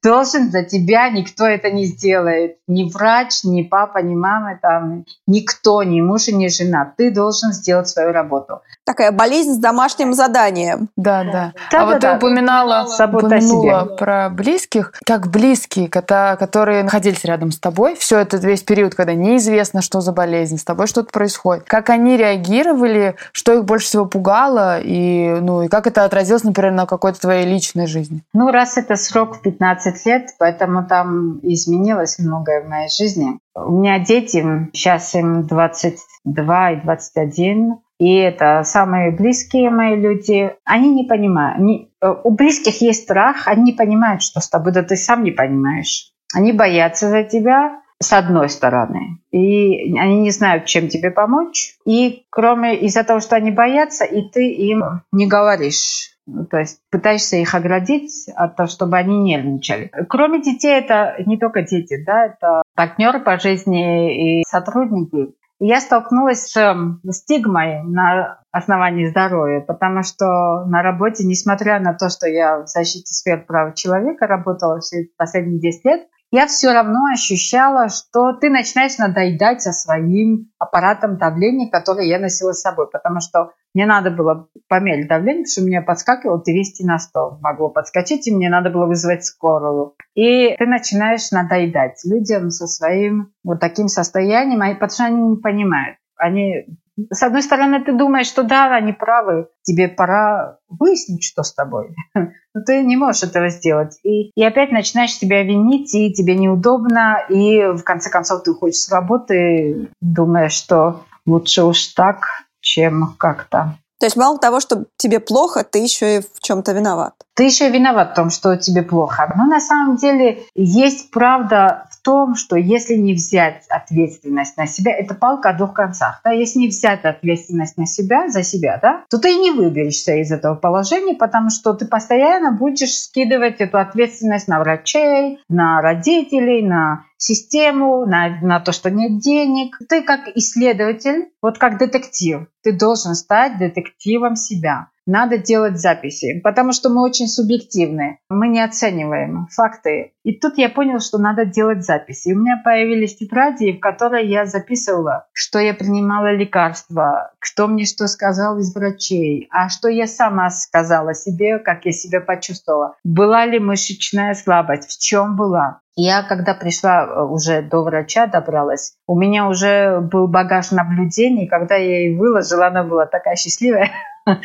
должен 0.07 0.51
за 0.51 0.63
тебя, 0.63 1.09
никто 1.09 1.45
это 1.45 1.69
не 1.69 1.85
сделает. 1.85 2.57
Ни 2.67 2.89
врач, 2.89 3.43
ни 3.43 3.63
папа, 3.63 3.97
ни 3.97 4.15
мама, 4.15 4.57
там, 4.61 5.03
никто, 5.27 5.83
ни 5.83 5.99
муж 5.99 6.29
и 6.29 6.33
ни 6.33 6.47
жена. 6.47 6.93
Ты 6.97 7.11
должен 7.11 7.51
сделать 7.51 7.89
свою 7.89 8.13
работу. 8.13 8.61
Такая 8.85 9.11
болезнь 9.11 9.55
с 9.55 9.57
домашним 9.57 10.13
заданием. 10.13 10.87
Да, 10.95 11.23
да. 11.25 11.31
да 11.31 11.53
а 11.67 11.71
да, 11.71 11.85
вот 11.85 11.99
да, 11.99 12.11
ты 12.11 12.17
упоминала, 12.17 12.85
упомянула 12.85 13.83
про 13.97 14.29
близких. 14.29 14.93
Как 15.05 15.27
близкие, 15.27 15.89
которые 15.89 16.83
находились 16.83 17.25
рядом 17.25 17.51
с 17.51 17.59
тобой, 17.59 17.95
все 17.95 18.19
этот 18.19 18.45
весь 18.45 18.63
период, 18.63 18.95
когда 18.95 19.13
неизвестно, 19.13 19.81
что 19.81 19.99
за 19.99 20.13
болезнь, 20.13 20.57
с 20.57 20.63
тобой 20.63 20.87
что-то 20.87 21.11
происходит. 21.11 21.65
Как 21.65 21.89
они 21.89 22.15
реагировали, 22.15 23.17
что 23.33 23.53
их 23.53 23.65
больше 23.65 23.87
всего 23.87 24.05
пугало, 24.05 24.79
и, 24.79 25.37
ну, 25.41 25.63
и 25.63 25.67
как 25.67 25.85
это 25.85 26.05
отразилось, 26.05 26.45
например, 26.45 26.71
на 26.71 26.85
какой-то 26.85 27.19
твоей 27.19 27.45
личной 27.45 27.87
жизни? 27.87 28.23
Ну, 28.33 28.51
раз 28.51 28.77
это 28.77 28.95
срок 28.95 29.41
15 29.41 29.96
20 29.97 30.05
лет, 30.05 30.29
поэтому 30.39 30.85
там 30.85 31.39
изменилось 31.43 32.19
многое 32.19 32.63
в 32.63 32.69
моей 32.69 32.89
жизни. 32.89 33.39
У 33.55 33.79
меня 33.79 33.99
дети, 33.99 34.69
сейчас 34.73 35.13
им 35.15 35.47
22 35.47 36.71
и 36.71 36.81
21, 36.81 37.75
и 37.99 38.15
это 38.15 38.61
самые 38.63 39.11
близкие 39.11 39.69
мои 39.69 39.95
люди. 39.95 40.51
Они 40.65 40.93
не 40.93 41.05
понимают. 41.05 41.59
Они, 41.59 41.91
э, 42.01 42.13
у 42.23 42.31
близких 42.31 42.81
есть 42.81 43.03
страх, 43.03 43.47
они 43.47 43.63
не 43.63 43.73
понимают, 43.73 44.21
что 44.21 44.39
с 44.39 44.49
тобой, 44.49 44.71
да 44.71 44.83
ты 44.83 44.95
сам 44.95 45.23
не 45.23 45.31
понимаешь. 45.31 46.11
Они 46.33 46.51
боятся 46.51 47.09
за 47.09 47.23
тебя, 47.23 47.81
с 47.99 48.13
одной 48.13 48.49
стороны. 48.49 49.19
И 49.31 49.97
они 49.97 50.21
не 50.21 50.31
знают, 50.31 50.65
чем 50.65 50.87
тебе 50.87 51.09
помочь. 51.09 51.77
И 51.85 52.25
кроме 52.29 52.75
из-за 52.81 53.03
того, 53.03 53.19
что 53.19 53.35
они 53.35 53.49
боятся, 53.49 54.05
и 54.05 54.21
ты 54.29 54.51
им 54.51 54.83
не 55.11 55.25
говоришь 55.25 56.16
то 56.49 56.57
есть 56.57 56.81
пытаешься 56.91 57.37
их 57.37 57.55
оградить 57.55 58.29
от 58.35 58.55
того, 58.55 58.67
чтобы 58.67 58.97
они 58.97 59.17
нервничали. 59.17 59.91
Кроме 60.09 60.41
детей, 60.41 60.77
это 60.77 61.15
не 61.25 61.37
только 61.37 61.61
дети, 61.61 62.03
да, 62.05 62.25
это 62.25 62.61
партнеры 62.75 63.19
по 63.19 63.39
жизни 63.39 64.39
и 64.39 64.43
сотрудники. 64.47 65.33
я 65.59 65.79
столкнулась 65.79 66.51
с 66.51 67.11
стигмой 67.11 67.83
на 67.83 68.39
основании 68.51 69.07
здоровья, 69.07 69.61
потому 69.61 70.03
что 70.03 70.65
на 70.65 70.81
работе, 70.81 71.25
несмотря 71.25 71.79
на 71.79 71.93
то, 71.93 72.09
что 72.09 72.27
я 72.27 72.59
в 72.59 72.67
защите 72.67 73.13
сфер 73.13 73.45
прав 73.45 73.75
человека 73.75 74.27
работала 74.27 74.79
все 74.79 75.07
последние 75.17 75.59
10 75.59 75.85
лет, 75.85 76.07
я 76.31 76.47
все 76.47 76.73
равно 76.73 76.99
ощущала, 77.13 77.87
что 77.89 78.33
ты 78.33 78.49
начинаешь 78.49 78.97
надоедать 78.97 79.61
со 79.61 79.71
своим 79.71 80.51
аппаратом 80.59 81.17
давления, 81.17 81.69
который 81.69 82.07
я 82.07 82.19
носила 82.19 82.51
с 82.51 82.61
собой, 82.61 82.89
потому 82.91 83.21
что 83.21 83.51
мне 83.73 83.85
надо 83.85 84.11
было 84.11 84.49
померить 84.67 85.07
давление, 85.07 85.43
потому 85.43 85.51
что 85.51 85.61
у 85.61 85.65
меня 85.65 85.81
подскакивало 85.81 86.41
200 86.43 86.83
на 86.83 86.99
100, 86.99 87.39
могло 87.41 87.69
подскочить, 87.69 88.27
и 88.27 88.35
мне 88.35 88.49
надо 88.49 88.69
было 88.69 88.87
вызвать 88.87 89.23
скорую. 89.23 89.93
И 90.15 90.55
ты 90.57 90.65
начинаешь 90.65 91.31
надоедать 91.31 92.01
людям 92.03 92.49
со 92.49 92.67
своим 92.67 93.33
вот 93.43 93.59
таким 93.59 93.87
состоянием, 93.87 94.59
потому 94.79 94.89
что 94.89 95.05
они 95.05 95.21
не 95.29 95.37
понимают. 95.37 95.97
Они 96.17 96.65
с 97.11 97.21
одной 97.23 97.43
стороны, 97.43 97.83
ты 97.83 97.93
думаешь, 97.93 98.27
что 98.27 98.43
да, 98.43 98.73
они 98.75 98.91
правы, 98.91 99.47
тебе 99.61 99.87
пора 99.87 100.57
выяснить, 100.67 101.23
что 101.23 101.43
с 101.43 101.53
тобой. 101.53 101.95
Но 102.13 102.61
ты 102.65 102.83
не 102.83 102.97
можешь 102.97 103.23
этого 103.23 103.49
сделать. 103.49 103.99
И, 104.03 104.31
и 104.31 104.43
опять 104.43 104.71
начинаешь 104.71 105.13
себя 105.13 105.43
винить, 105.43 105.93
и 105.93 106.11
тебе 106.11 106.35
неудобно, 106.35 107.19
и 107.29 107.67
в 107.67 107.83
конце 107.83 108.09
концов 108.09 108.43
ты 108.43 108.51
уходишь 108.51 108.77
с 108.77 108.91
работы, 108.91 109.89
думаешь, 110.01 110.53
что 110.53 111.03
лучше 111.25 111.63
уж 111.63 111.85
так, 111.87 112.25
чем 112.61 113.15
как-то. 113.17 113.77
То 113.99 114.05
есть 114.05 114.15
мало 114.15 114.37
того, 114.37 114.59
что 114.59 114.85
тебе 114.95 115.19
плохо, 115.19 115.63
ты 115.63 115.79
еще 115.79 116.17
и 116.17 116.21
в 116.21 116.39
чем-то 116.39 116.71
виноват. 116.73 117.13
Ты 117.35 117.43
еще 117.43 117.69
виноват 117.69 118.11
в 118.11 118.15
том, 118.15 118.29
что 118.29 118.55
тебе 118.57 118.81
плохо. 118.81 119.31
Но 119.35 119.45
на 119.45 119.59
самом 119.59 119.95
деле 119.97 120.43
есть 120.55 121.11
правда 121.11 121.87
в 121.91 122.01
том, 122.01 122.35
что 122.35 122.55
если 122.55 122.95
не 122.95 123.13
взять 123.13 123.63
ответственность 123.69 124.57
на 124.57 124.65
себя, 124.65 124.91
это 124.91 125.13
палка 125.13 125.49
о 125.49 125.53
двух 125.53 125.73
концах. 125.73 126.21
Да? 126.23 126.31
Если 126.31 126.59
не 126.59 126.67
взять 126.67 127.05
ответственность 127.05 127.77
на 127.77 127.85
себя, 127.85 128.27
за 128.29 128.43
себя, 128.43 128.79
да, 128.81 129.03
то 129.09 129.19
ты 129.19 129.35
не 129.35 129.51
выберешься 129.51 130.15
из 130.15 130.31
этого 130.31 130.55
положения, 130.55 131.15
потому 131.15 131.49
что 131.49 131.73
ты 131.73 131.85
постоянно 131.85 132.51
будешь 132.51 132.97
скидывать 132.97 133.61
эту 133.61 133.77
ответственность 133.77 134.47
на 134.47 134.59
врачей, 134.59 135.39
на 135.49 135.81
родителей, 135.81 136.61
на 136.61 137.03
систему, 137.17 138.05
на, 138.05 138.39
на 138.41 138.59
то, 138.59 138.71
что 138.71 138.89
нет 138.89 139.19
денег. 139.19 139.77
Ты 139.89 140.03
как 140.03 140.27
исследователь, 140.35 141.29
вот 141.41 141.57
как 141.57 141.77
детектив, 141.77 142.47
ты 142.63 142.71
должен 142.71 143.15
стать 143.15 143.57
детективом 143.57 144.35
себя. 144.35 144.89
Надо 145.07 145.37
делать 145.37 145.79
записи, 145.79 146.41
потому 146.43 146.73
что 146.73 146.89
мы 146.89 147.01
очень 147.01 147.29
субъективны. 147.29 148.19
Мы 148.29 148.49
не 148.49 148.59
оцениваем 148.59 149.47
факты. 149.49 150.11
И 150.23 150.33
тут 150.33 150.57
я 150.57 150.67
понял, 150.67 150.99
что 150.99 151.17
надо 151.17 151.45
делать 151.45 151.85
записи. 151.85 152.33
У 152.33 152.37
меня 152.37 152.61
появились 152.61 153.15
тетради, 153.15 153.71
в 153.71 153.79
которой 153.79 154.27
я 154.27 154.45
записывала, 154.45 155.25
что 155.31 155.59
я 155.59 155.73
принимала 155.73 156.35
лекарства, 156.35 157.31
кто 157.39 157.67
мне 157.67 157.85
что 157.85 158.05
сказал 158.07 158.59
из 158.59 158.75
врачей, 158.75 159.47
а 159.49 159.69
что 159.69 159.87
я 159.87 160.07
сама 160.07 160.49
сказала 160.49 161.13
себе, 161.13 161.59
как 161.59 161.85
я 161.85 161.93
себя 161.93 162.19
почувствовала. 162.19 162.97
Была 163.05 163.45
ли 163.45 163.59
мышечная 163.59 164.33
слабость, 164.33 164.89
в 164.89 165.01
чем 165.01 165.37
была. 165.37 165.79
Я, 165.99 166.21
когда 166.21 166.53
пришла 166.53 167.05
э, 167.05 167.23
уже 167.23 167.63
до 167.63 167.81
врача, 167.81 168.27
добралась, 168.27 168.93
у 169.07 169.17
меня 169.17 169.47
уже 169.47 169.99
был 169.99 170.27
багаж 170.27 170.69
наблюдений. 170.69 171.47
Когда 171.47 171.75
я 171.75 172.01
ей 172.01 172.15
выложила, 172.15 172.67
она 172.67 172.83
была 172.83 173.07
такая 173.07 173.35
счастливая. 173.35 173.91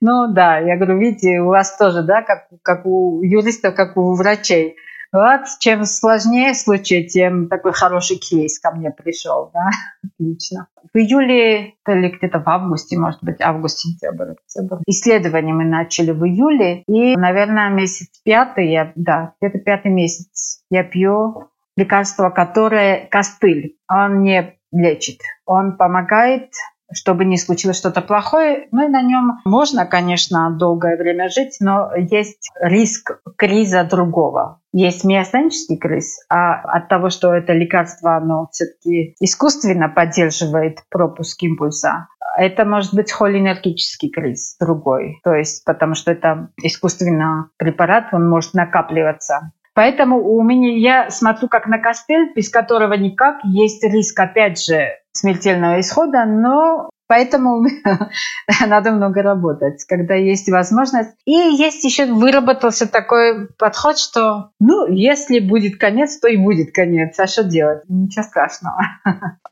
Ну 0.00 0.32
да, 0.32 0.58
я 0.58 0.76
говорю, 0.76 0.98
видите, 0.98 1.40
у 1.40 1.46
вас 1.46 1.76
тоже, 1.76 2.02
да, 2.02 2.22
как, 2.22 2.48
как 2.62 2.86
у 2.86 3.22
юристов, 3.22 3.74
как 3.74 3.96
у 3.96 4.14
врачей. 4.14 4.76
Вот, 5.16 5.46
чем 5.60 5.86
сложнее 5.86 6.52
случай, 6.52 7.02
тем 7.06 7.48
такой 7.48 7.72
хороший 7.72 8.18
кейс 8.18 8.58
ко 8.58 8.70
мне 8.72 8.90
пришел, 8.90 9.50
да, 9.54 9.70
отлично. 10.04 10.68
В 10.92 10.98
июле 10.98 11.72
или 11.88 12.08
где-то 12.08 12.40
в 12.40 12.46
августе, 12.46 12.98
может 12.98 13.24
быть, 13.24 13.40
август-сентябрь, 13.40 14.32
октябрь. 14.32 14.82
Исследования 14.86 15.54
мы 15.54 15.64
начали 15.64 16.10
в 16.10 16.22
июле, 16.22 16.82
и, 16.86 17.16
наверное, 17.16 17.70
месяц 17.70 18.08
пятый, 18.24 18.70
я, 18.70 18.92
да, 18.94 19.32
где-то 19.40 19.58
пятый 19.60 19.90
месяц 19.90 20.60
я 20.68 20.84
пью 20.84 21.48
лекарство, 21.78 22.28
которое 22.28 23.06
костыль. 23.06 23.78
Он 23.88 24.22
не 24.22 24.58
лечит, 24.70 25.20
он 25.46 25.78
помогает 25.78 26.50
чтобы 26.92 27.24
не 27.24 27.36
случилось 27.36 27.78
что-то 27.78 28.00
плохое. 28.00 28.68
Ну 28.70 28.86
и 28.86 28.90
на 28.90 29.02
нем 29.02 29.40
можно, 29.44 29.86
конечно, 29.86 30.50
долгое 30.50 30.96
время 30.96 31.28
жить, 31.28 31.56
но 31.60 31.90
есть 31.96 32.50
риск 32.60 33.20
криза 33.36 33.84
другого. 33.84 34.60
Есть 34.72 35.04
миостенический 35.04 35.78
криз, 35.78 36.18
а 36.28 36.60
от 36.60 36.88
того, 36.88 37.08
что 37.08 37.32
это 37.32 37.52
лекарство, 37.52 38.16
оно 38.16 38.48
все-таки 38.52 39.14
искусственно 39.20 39.88
поддерживает 39.88 40.80
пропуск 40.90 41.42
импульса, 41.42 42.08
это 42.36 42.66
может 42.66 42.94
быть 42.94 43.10
холинергический 43.10 44.10
криз 44.10 44.56
другой. 44.60 45.20
То 45.24 45.34
есть, 45.34 45.64
потому 45.64 45.94
что 45.94 46.12
это 46.12 46.50
искусственно 46.62 47.50
препарат, 47.56 48.12
он 48.12 48.28
может 48.28 48.52
накапливаться 48.52 49.52
Поэтому 49.76 50.26
у 50.26 50.42
меня 50.42 50.74
я 50.74 51.10
смотрю 51.10 51.48
как 51.48 51.66
на 51.66 51.78
костыль, 51.78 52.32
без 52.34 52.48
которого 52.48 52.94
никак. 52.94 53.44
Есть 53.44 53.84
риск, 53.84 54.18
опять 54.18 54.58
же, 54.58 54.88
смертельного 55.12 55.80
исхода, 55.80 56.24
но 56.24 56.88
Поэтому 57.08 57.64
надо 58.66 58.90
много 58.90 59.22
работать, 59.22 59.84
когда 59.84 60.14
есть 60.14 60.48
возможность. 60.48 61.10
И 61.24 61.30
есть 61.30 61.84
еще 61.84 62.06
выработался 62.06 62.90
такой 62.90 63.48
подход, 63.58 63.98
что 63.98 64.50
ну, 64.58 64.88
если 64.88 65.38
будет 65.38 65.78
конец, 65.78 66.18
то 66.18 66.28
и 66.28 66.36
будет 66.36 66.74
конец. 66.74 67.18
А 67.20 67.26
что 67.28 67.44
делать? 67.44 67.82
Ничего 67.88 68.24
страшного. 68.24 68.80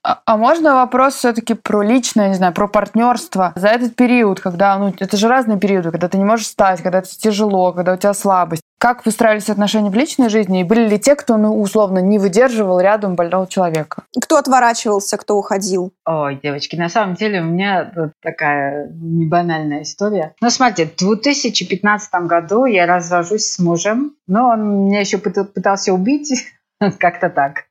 А, 0.06 0.20
а 0.26 0.36
можно 0.36 0.74
вопрос 0.74 1.14
все-таки 1.14 1.54
про 1.54 1.82
личное, 1.82 2.28
не 2.28 2.34
знаю, 2.34 2.52
про 2.52 2.68
партнерство? 2.68 3.52
За 3.54 3.68
этот 3.68 3.96
период, 3.96 4.40
когда, 4.40 4.76
ну, 4.76 4.92
это 4.98 5.16
же 5.16 5.28
разные 5.28 5.58
периоды, 5.58 5.92
когда 5.92 6.08
ты 6.08 6.18
не 6.18 6.24
можешь 6.24 6.46
встать, 6.46 6.82
когда 6.82 6.98
это 6.98 7.08
тяжело, 7.08 7.72
когда 7.72 7.94
у 7.94 7.96
тебя 7.96 8.12
слабость. 8.12 8.63
Как 8.84 9.06
выстраивались 9.06 9.48
отношения 9.48 9.88
в 9.88 9.94
личной 9.94 10.28
жизни? 10.28 10.60
И 10.60 10.62
были 10.62 10.86
ли 10.86 10.98
те, 10.98 11.16
кто, 11.16 11.38
ну, 11.38 11.58
условно, 11.58 12.00
не 12.00 12.18
выдерживал 12.18 12.80
рядом 12.80 13.14
больного 13.14 13.46
человека? 13.46 14.02
Кто 14.20 14.36
отворачивался, 14.36 15.16
кто 15.16 15.38
уходил? 15.38 15.94
Ой, 16.04 16.38
девочки, 16.42 16.76
на 16.76 16.90
самом 16.90 17.14
деле 17.14 17.40
у 17.40 17.44
меня 17.44 17.90
такая 18.20 18.90
не 18.92 19.24
банальная 19.24 19.84
история. 19.84 20.34
Ну, 20.42 20.50
смотрите, 20.50 20.92
в 20.94 20.98
2015 20.98 22.12
году 22.26 22.66
я 22.66 22.84
развожусь 22.84 23.46
с 23.46 23.58
мужем, 23.58 24.16
но 24.26 24.50
он 24.50 24.84
меня 24.84 25.00
еще 25.00 25.16
пытался 25.16 25.94
убить, 25.94 26.46
как-то 26.98 27.30
так. 27.30 27.64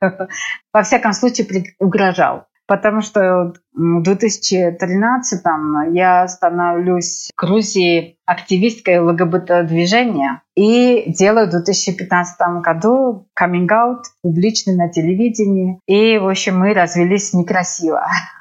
Во 0.72 0.82
всяком 0.82 1.12
случае, 1.12 1.76
угрожал. 1.78 2.46
Потому 2.66 3.02
что 3.02 3.52
в 3.74 4.02
2013 4.02 5.42
я 5.92 6.26
становлюсь 6.28 7.30
в 7.34 7.40
Грузии 7.40 8.16
активисткой 8.24 9.00
ЛГБТ-движения 9.00 10.42
и 10.54 11.04
делаю 11.06 11.48
в 11.48 11.50
2015 11.50 12.38
году 12.62 13.28
каминг-аут 13.34 14.04
публичный 14.22 14.76
на 14.76 14.88
телевидении. 14.88 15.78
И, 15.86 16.16
в 16.18 16.28
общем, 16.28 16.58
мы 16.58 16.72
развелись 16.72 17.34
некрасиво. 17.34 18.06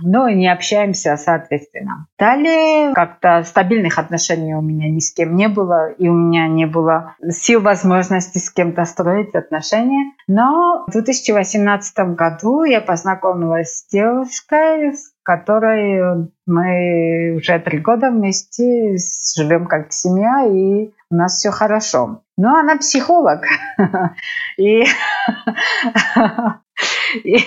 Ну 0.00 0.28
и 0.28 0.34
не 0.34 0.48
общаемся, 0.48 1.16
соответственно. 1.16 2.06
Далее 2.18 2.94
как-то 2.94 3.42
стабильных 3.44 3.98
отношений 3.98 4.54
у 4.54 4.60
меня 4.60 4.90
ни 4.90 5.00
с 5.00 5.12
кем 5.12 5.34
не 5.34 5.48
было, 5.48 5.90
и 5.90 6.08
у 6.08 6.14
меня 6.14 6.48
не 6.48 6.66
было 6.66 7.16
сил, 7.28 7.60
возможности 7.60 8.38
с 8.38 8.50
кем-то 8.50 8.84
строить 8.84 9.34
отношения. 9.34 10.12
Но 10.26 10.84
в 10.86 10.92
2018 10.92 11.98
году 12.14 12.64
я 12.64 12.80
познакомилась 12.80 13.78
с 13.78 13.88
девушкой, 13.88 14.94
с 14.94 15.12
которой 15.22 16.30
мы 16.46 17.34
уже 17.36 17.58
три 17.58 17.78
года 17.78 18.10
вместе 18.10 18.96
живем 19.36 19.66
как 19.66 19.92
семья, 19.92 20.46
и 20.46 20.92
у 21.10 21.14
нас 21.14 21.38
все 21.38 21.50
хорошо. 21.50 22.22
Но 22.36 22.56
она 22.56 22.76
психолог. 22.76 23.44
И, 24.58 24.84
и 27.24 27.38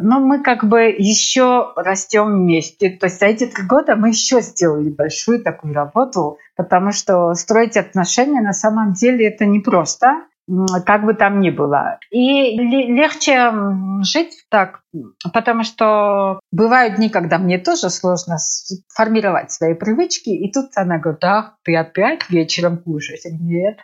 но 0.00 0.20
мы 0.20 0.42
как 0.42 0.64
бы 0.64 0.82
еще 0.96 1.72
растем 1.76 2.42
вместе. 2.42 2.90
То 2.90 3.06
есть 3.06 3.18
за 3.18 3.26
эти 3.26 3.46
три 3.46 3.64
года 3.64 3.96
мы 3.96 4.08
еще 4.08 4.40
сделали 4.40 4.90
большую 4.90 5.42
такую 5.42 5.74
работу, 5.74 6.38
потому 6.56 6.92
что 6.92 7.34
строить 7.34 7.76
отношения 7.76 8.40
на 8.40 8.52
самом 8.52 8.92
деле 8.92 9.28
это 9.28 9.44
непросто 9.46 10.22
как 10.84 11.04
бы 11.04 11.14
там 11.14 11.40
ни 11.40 11.50
было. 11.50 11.98
И 12.10 12.56
легче 12.56 13.52
жить 14.02 14.44
так, 14.50 14.80
потому 15.32 15.62
что 15.62 16.40
бывают 16.50 16.96
дни, 16.96 17.08
когда 17.08 17.38
мне 17.38 17.58
тоже 17.58 17.90
сложно 17.90 18.36
формировать 18.92 19.52
свои 19.52 19.74
привычки, 19.74 20.30
и 20.30 20.52
тут 20.52 20.70
она 20.74 20.98
говорит, 20.98 21.20
да, 21.20 21.54
ты 21.62 21.76
опять 21.76 22.28
вечером 22.28 22.78
кушаешь? 22.78 23.20
Нет, 23.24 23.78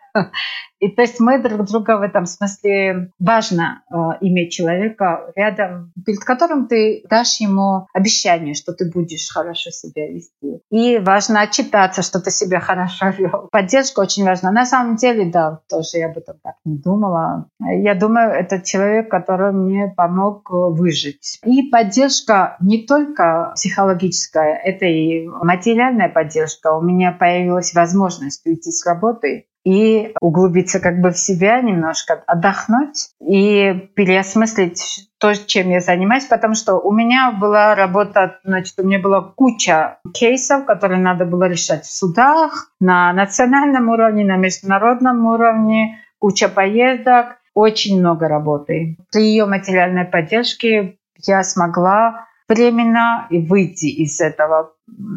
И 0.81 0.89
то 0.89 1.03
есть 1.03 1.21
мы 1.21 1.43
друг 1.43 1.67
друга 1.67 1.99
в 1.99 2.03
этом 2.03 2.27
смысле 2.27 3.11
важно 3.19 3.83
э, 3.91 3.95
иметь 4.21 4.53
человека 4.53 5.33
рядом, 5.35 5.93
перед 6.07 6.21
которым 6.21 6.69
ты 6.69 7.05
дашь 7.09 7.41
ему 7.41 7.87
обещание, 7.93 8.55
что 8.55 8.73
ты 8.73 8.91
будешь 8.91 9.29
хорошо 9.29 9.71
себя 9.71 10.09
вести. 10.09 10.61
И 10.71 10.99
важно 10.99 11.43
отчитаться, 11.43 12.03
что 12.03 12.21
ты 12.21 12.31
себя 12.31 12.61
хорошо 12.61 13.09
вел. 13.09 13.49
Поддержка 13.51 14.01
очень 14.01 14.25
важна. 14.25 14.53
На 14.53 14.67
самом 14.67 14.97
деле, 14.97 15.31
да, 15.31 15.61
тоже 15.69 15.99
я 15.99 16.07
об 16.07 16.19
этом 16.19 16.37
так 16.43 16.55
не 16.65 16.79
думала. 16.79 17.47
Я 17.61 17.95
думаю, 17.95 18.31
это 18.31 18.61
человек, 18.61 19.11
который 19.11 19.53
мне 19.53 19.93
помог 19.97 20.49
выжить. 20.51 21.41
И 21.45 21.63
поддержка 21.71 22.57
не 22.61 22.87
только 22.87 23.53
психологическая, 23.55 24.55
это 24.55 24.87
и 24.87 25.27
материальная 25.27 26.09
поддержка. 26.09 26.75
У 26.75 26.83
меня 26.83 27.13
появилась 27.13 27.75
возможность 27.75 28.47
уйти 28.47 28.71
с 28.71 28.87
работы 28.87 29.47
и 29.69 30.15
углубиться 30.23 30.81
как 30.81 31.03
бы 31.03 31.11
в 31.11 31.19
себя 31.19 31.61
немножко, 31.61 32.23
отдохнуть 32.27 33.11
и 33.21 33.91
переосмыслить 33.95 35.11
то, 35.19 35.35
чем 35.35 35.69
я 35.69 35.81
занимаюсь, 35.81 36.25
потому 36.25 36.55
что 36.55 36.77
у 36.77 36.91
меня 36.91 37.37
была 37.39 37.75
работа, 37.75 38.39
значит, 38.45 38.79
у 38.79 38.87
меня 38.87 38.99
была 38.99 39.21
куча 39.21 39.99
кейсов, 40.15 40.65
которые 40.65 41.01
надо 41.01 41.27
было 41.27 41.45
решать 41.49 41.85
в 41.85 41.95
судах, 41.95 42.73
на 42.81 43.13
национальном 43.13 43.91
уровне, 43.91 44.25
на 44.25 44.37
международном 44.37 45.27
уровне, 45.27 45.99
куча 46.19 46.49
поездок, 46.49 47.37
очень 47.53 48.01
много 48.01 48.27
работы. 48.27 48.97
При 49.13 49.25
ее 49.25 49.45
материальной 49.45 50.07
поддержке 50.07 50.97
я 51.27 51.43
смогла 51.43 52.27
временно 52.49 53.27
выйти 53.31 53.87
из 53.87 54.19
этого. 54.19 54.73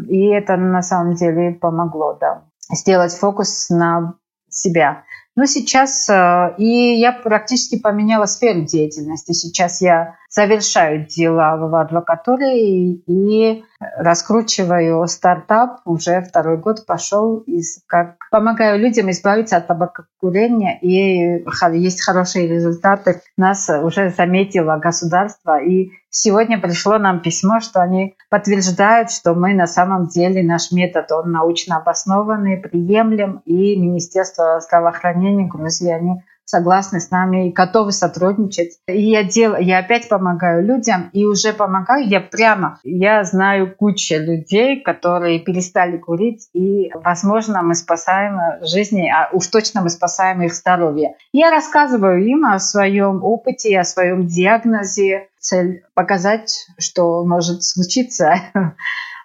И 0.09 0.27
это 0.27 0.57
на 0.57 0.81
самом 0.81 1.13
деле 1.13 1.53
помогло, 1.53 2.17
да. 2.19 2.43
Сделать 2.69 3.13
фокус 3.13 3.69
на 3.69 4.15
себя. 4.51 5.03
Но 5.35 5.45
сейчас 5.45 6.09
э, 6.09 6.55
и 6.57 6.99
я 6.99 7.13
практически 7.13 7.79
поменяла 7.79 8.25
сферу 8.25 8.61
деятельности. 8.61 9.31
Сейчас 9.31 9.81
я 9.81 10.17
завершаю 10.31 11.05
дела 11.05 11.57
в 11.57 11.75
адвокатуре 11.75 12.93
и, 12.93 13.63
раскручиваю 13.97 15.05
стартап. 15.07 15.81
Уже 15.85 16.21
второй 16.21 16.57
год 16.57 16.85
пошел. 16.85 17.39
Из, 17.39 17.83
как 17.87 18.15
помогаю 18.31 18.79
людям 18.79 19.09
избавиться 19.09 19.57
от 19.57 19.67
табакокурения. 19.67 20.77
И 20.81 21.43
есть 21.73 22.03
хорошие 22.03 22.47
результаты. 22.47 23.21
Нас 23.37 23.69
уже 23.69 24.09
заметило 24.09 24.77
государство. 24.77 25.59
И 25.61 25.91
сегодня 26.09 26.59
пришло 26.59 26.97
нам 26.97 27.21
письмо, 27.21 27.59
что 27.59 27.81
они 27.81 28.15
подтверждают, 28.29 29.11
что 29.11 29.33
мы 29.33 29.53
на 29.53 29.67
самом 29.67 30.07
деле, 30.07 30.43
наш 30.43 30.71
метод, 30.71 31.11
он 31.11 31.31
научно 31.31 31.77
обоснованный, 31.77 32.57
приемлем. 32.57 33.41
И 33.45 33.75
Министерство 33.75 34.59
здравоохранения 34.61 35.47
Грузии, 35.47 35.91
они 35.91 36.23
согласны 36.51 36.99
с 36.99 37.09
нами 37.11 37.47
и 37.47 37.51
готовы 37.51 37.93
сотрудничать. 37.93 38.77
И 38.87 39.09
я, 39.09 39.23
дел, 39.23 39.55
я 39.57 39.79
опять 39.79 40.09
помогаю 40.09 40.63
людям, 40.65 41.09
и 41.13 41.25
уже 41.25 41.53
помогаю 41.53 42.07
я 42.07 42.19
прямо. 42.19 42.79
Я 42.83 43.23
знаю 43.23 43.73
кучу 43.73 44.15
людей, 44.15 44.81
которые 44.81 45.39
перестали 45.39 45.97
курить, 45.97 46.49
и, 46.53 46.91
возможно, 46.93 47.63
мы 47.63 47.73
спасаем 47.73 48.37
жизни, 48.63 49.09
а 49.09 49.29
уж 49.31 49.47
точно 49.47 49.81
мы 49.81 49.89
спасаем 49.89 50.41
их 50.41 50.53
здоровье. 50.53 51.15
Я 51.31 51.49
рассказываю 51.49 52.23
им 52.23 52.45
о 52.45 52.59
своем 52.59 53.23
опыте, 53.23 53.79
о 53.79 53.85
своем 53.85 54.27
диагнозе, 54.27 55.29
цель 55.39 55.83
показать, 55.95 56.67
что 56.77 57.23
может 57.23 57.63
случиться 57.63 58.35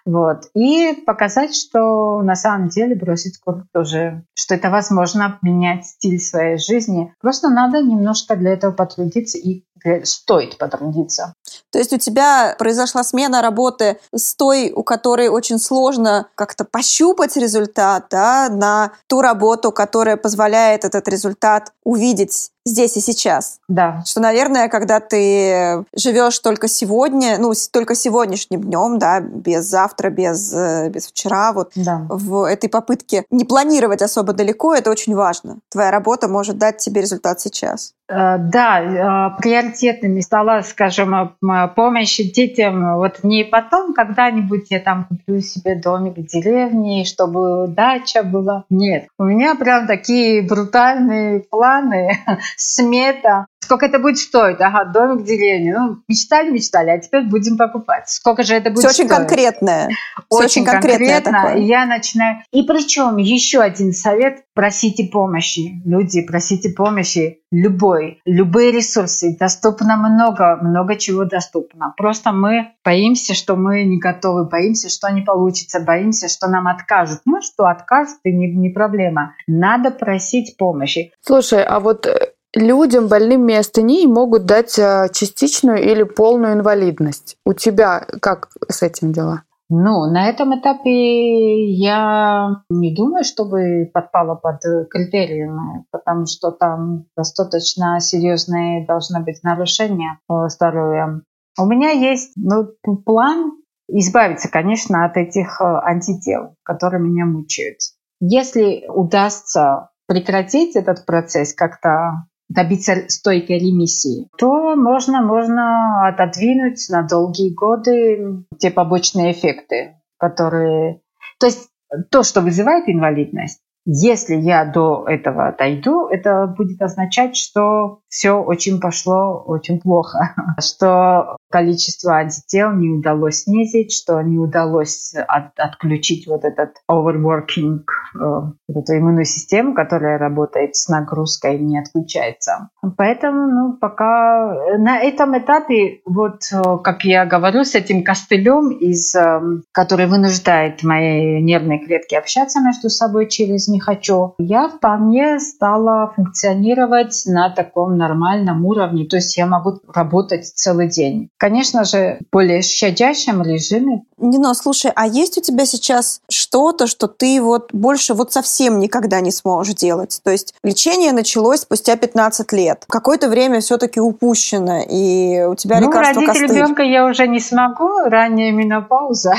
Вот. 0.07 0.45
И 0.55 1.03
показать, 1.05 1.53
что 1.53 2.21
на 2.21 2.35
самом 2.35 2.69
деле 2.69 2.95
бросить 2.95 3.39
курить 3.39 3.65
тоже, 3.73 4.23
что 4.33 4.55
это 4.55 4.69
возможно 4.69 5.37
менять 5.41 5.85
стиль 5.85 6.21
своей 6.21 6.57
жизни. 6.57 7.13
Просто 7.19 7.49
надо 7.49 7.81
немножко 7.81 8.37
для 8.37 8.53
этого 8.53 8.71
потрудиться 8.71 9.37
и 9.37 9.63
стоит 10.03 10.57
потрудиться. 10.57 11.33
То 11.71 11.79
есть 11.79 11.91
у 11.93 11.97
тебя 11.97 12.55
произошла 12.57 13.03
смена 13.03 13.41
работы 13.41 13.99
с 14.15 14.35
той, 14.35 14.71
у 14.73 14.83
которой 14.83 15.27
очень 15.27 15.59
сложно 15.59 16.27
как-то 16.35 16.63
пощупать 16.65 17.35
результат, 17.35 18.05
да, 18.09 18.47
на 18.49 18.93
ту 19.07 19.21
работу, 19.21 19.71
которая 19.71 20.17
позволяет 20.17 20.85
этот 20.85 21.07
результат 21.07 21.73
увидеть 21.83 22.51
здесь 22.67 22.97
и 22.97 23.01
сейчас. 23.01 23.59
Да. 23.67 24.03
Что, 24.05 24.21
наверное, 24.21 24.67
когда 24.69 24.99
ты 24.99 25.85
живешь 25.95 26.39
только 26.39 26.67
сегодня, 26.67 27.37
ну, 27.39 27.53
только 27.71 27.95
сегодняшним 27.95 28.61
днем, 28.61 28.99
да, 28.99 29.19
без 29.19 29.65
завтра, 29.65 30.09
без, 30.09 30.53
э, 30.53 30.89
без 30.89 31.07
вчера, 31.07 31.53
вот 31.53 31.71
да. 31.75 32.05
в 32.09 32.43
этой 32.43 32.69
попытке 32.69 33.25
не 33.31 33.45
планировать 33.45 34.01
особо 34.01 34.33
далеко, 34.33 34.75
это 34.75 34.91
очень 34.91 35.15
важно. 35.15 35.57
Твоя 35.69 35.91
работа 35.91 36.27
может 36.27 36.57
дать 36.57 36.77
тебе 36.77 37.01
результат 37.01 37.39
сейчас. 37.41 37.93
Э, 38.09 38.37
да, 38.37 38.79
э, 38.81 39.41
приоритетными 39.41 40.21
стала, 40.21 40.61
скажем, 40.61 41.35
помощь 41.75 42.17
детям. 42.17 42.97
Вот 42.97 43.23
не 43.23 43.43
потом, 43.43 43.93
когда-нибудь 43.93 44.67
я 44.69 44.79
там 44.79 45.05
куплю 45.05 45.41
себе 45.41 45.75
домик 45.75 46.17
в 46.17 46.25
деревне, 46.25 47.03
чтобы 47.03 47.67
дача 47.67 48.23
была. 48.23 48.63
Нет, 48.69 49.07
у 49.17 49.25
меня 49.25 49.55
прям 49.55 49.87
такие 49.87 50.41
брутальные 50.41 51.41
планы, 51.41 52.17
смета. 52.57 53.45
Сколько 53.59 53.87
это 53.87 53.99
будет 53.99 54.17
стоить? 54.17 54.61
Ага, 54.61 54.85
домик 54.85 55.23
в 55.23 55.25
деревне. 55.25 55.75
Ну, 55.77 55.97
мечтали, 56.07 56.51
мечтали, 56.51 56.89
а 56.89 56.99
теперь 56.99 57.23
будем 57.23 57.57
покупать. 57.57 58.09
Сколько 58.09 58.43
же 58.43 58.55
это 58.55 58.69
будет 58.69 58.79
Все 58.79 58.89
стоить? 58.89 59.09
очень 59.09 59.17
конкретное. 59.17 59.89
Очень, 60.29 60.45
очень 60.45 60.65
конкретно. 60.65 61.31
Такое. 61.31 61.57
Я 61.57 61.85
начинаю. 61.85 62.37
И 62.51 62.63
причем 62.63 63.17
еще 63.17 63.59
один 63.59 63.93
совет. 63.93 64.43
Просите 64.53 65.09
помощи. 65.11 65.81
Люди, 65.85 66.21
просите 66.21 66.69
помощи 66.69 67.41
любой. 67.51 68.21
Любые 68.25 68.71
ресурсы. 68.71 69.35
Доступно 69.37 69.97
много, 69.97 70.57
много 70.61 70.95
чего 70.95 71.25
доступно. 71.25 71.93
Просто 71.97 72.31
мы 72.31 72.73
боимся, 72.85 73.33
что 73.33 73.55
мы 73.55 73.83
не 73.83 73.99
готовы, 73.99 74.45
боимся, 74.45 74.89
что 74.89 75.09
не 75.09 75.21
получится, 75.21 75.79
боимся, 75.79 76.29
что 76.29 76.47
нам 76.47 76.67
откажут. 76.67 77.19
Ну 77.25 77.41
что, 77.41 77.65
откажут, 77.65 78.19
и 78.23 78.31
не, 78.31 78.47
не 78.47 78.69
проблема. 78.69 79.33
Надо 79.45 79.91
просить 79.91 80.57
помощи. 80.57 81.11
Слушай, 81.21 81.63
а 81.63 81.79
вот 81.79 82.05
э, 82.07 82.31
людям 82.55 83.07
больным 83.07 83.45
миостенией 83.45 84.07
могут 84.07 84.45
дать 84.45 84.77
э, 84.79 85.07
частичную 85.13 85.83
или 85.83 86.03
полную 86.03 86.53
инвалидность. 86.53 87.37
У 87.45 87.53
тебя 87.53 88.05
как 88.21 88.49
с 88.67 88.83
этим 88.83 89.11
дела? 89.11 89.43
Ну, 89.69 90.09
на 90.09 90.29
этом 90.29 90.57
этапе 90.57 91.69
я 91.73 92.63
не 92.69 92.95
думаю, 92.95 93.25
чтобы 93.25 93.89
подпала 93.93 94.35
под 94.35 94.61
критерии, 94.89 95.49
потому 95.91 96.25
что 96.25 96.51
там 96.51 97.05
достаточно 97.17 97.99
серьезные 97.99 98.85
должны 98.85 99.19
быть 99.19 99.43
нарушения 99.43 100.19
здоровья. 100.47 101.21
У 101.59 101.65
меня 101.65 101.89
есть 101.89 102.31
ну, 102.37 102.69
план 103.03 103.57
избавиться, 103.89 104.49
конечно, 104.49 105.05
от 105.05 105.17
этих 105.17 105.59
э, 105.59 105.65
антител, 105.65 106.55
которые 106.63 107.01
меня 107.01 107.25
мучают. 107.25 107.77
Если 108.19 108.85
удастся 108.87 109.89
прекратить 110.07 110.75
этот 110.75 111.05
процесс 111.05 111.53
как-то 111.53 112.27
добиться 112.49 113.09
стойкой 113.09 113.59
ремиссии, 113.59 114.29
то 114.37 114.75
можно, 114.75 115.21
можно 115.21 116.07
отодвинуть 116.07 116.87
на 116.89 117.03
долгие 117.03 117.53
годы 117.53 118.45
те 118.59 118.71
побочные 118.71 119.33
эффекты, 119.33 119.95
которые... 120.17 121.01
То 121.39 121.47
есть 121.47 121.69
то, 122.09 122.23
что 122.23 122.41
вызывает 122.41 122.87
инвалидность, 122.87 123.61
если 123.85 124.35
я 124.35 124.65
до 124.65 125.05
этого 125.07 125.55
дойду, 125.57 126.07
это 126.07 126.45
будет 126.47 126.81
означать, 126.81 127.37
что 127.37 128.01
все 128.17 128.31
очень 128.31 128.79
пошло 128.79 129.43
очень 129.45 129.79
плохо, 129.79 130.33
что 130.59 131.37
количество 131.49 132.15
антител 132.15 132.73
не 132.73 132.89
удалось 132.89 133.43
снизить, 133.43 133.93
что 133.93 134.19
не 134.21 134.37
удалось 134.37 135.13
от, 135.27 135.57
отключить 135.57 136.27
вот 136.27 136.43
этот 136.43 136.71
overworking, 136.89 137.81
э, 138.15 138.41
эту 138.69 138.97
иммунную 138.97 139.25
систему, 139.25 139.75
которая 139.75 140.17
работает 140.17 140.75
с 140.75 140.89
нагрузкой, 140.89 141.59
не 141.59 141.79
отключается. 141.79 142.69
Поэтому 142.97 143.47
ну, 143.47 143.77
пока 143.77 144.77
на 144.77 144.99
этом 144.99 145.37
этапе, 145.37 146.01
вот 146.05 146.41
э, 146.51 146.61
как 146.83 147.05
я 147.05 147.25
говорю, 147.25 147.63
с 147.63 147.75
этим 147.75 148.03
костылем, 148.03 148.71
из, 148.71 149.13
э, 149.15 149.41
который 149.71 150.07
вынуждает 150.07 150.81
мои 150.81 151.41
нервные 151.41 151.85
клетки 151.85 152.15
общаться 152.15 152.61
между 152.61 152.89
собой 152.89 153.29
через 153.29 153.67
«не 153.67 153.79
хочу», 153.79 154.33
я 154.39 154.69
вполне 154.69 155.39
стала 155.39 156.11
функционировать 156.15 157.23
на 157.27 157.49
таком 157.51 157.95
нормальном 158.07 158.65
уровне. 158.65 159.05
То 159.05 159.17
есть 159.17 159.37
я 159.37 159.45
могу 159.45 159.79
работать 159.93 160.45
целый 160.45 160.87
день. 160.87 161.29
Конечно 161.37 161.83
же, 161.83 162.19
в 162.21 162.31
более 162.31 162.61
щадящем 162.61 163.41
режиме. 163.41 164.03
Нино, 164.17 164.53
слушай, 164.53 164.91
а 164.95 165.07
есть 165.07 165.37
у 165.37 165.41
тебя 165.41 165.65
сейчас 165.65 166.21
что-то, 166.29 166.87
что 166.87 167.07
ты 167.07 167.41
вот 167.41 167.73
больше 167.73 168.13
вот 168.13 168.31
совсем 168.31 168.79
никогда 168.79 169.21
не 169.21 169.31
сможешь 169.31 169.75
делать? 169.75 170.19
То 170.23 170.31
есть 170.31 170.55
лечение 170.63 171.11
началось 171.11 171.61
спустя 171.61 171.95
15 171.95 172.51
лет. 172.53 172.85
Какое-то 172.87 173.29
время 173.29 173.59
все-таки 173.59 173.99
упущено, 173.99 174.79
и 174.89 175.43
у 175.43 175.55
тебя 175.55 175.79
ну, 175.79 175.87
лекарство 175.87 176.21
родить 176.25 176.41
ребенка 176.41 176.83
я 176.83 177.05
уже 177.05 177.27
не 177.27 177.39
смогу, 177.39 177.89
ранняя 178.05 178.51
менопауза. 178.51 179.35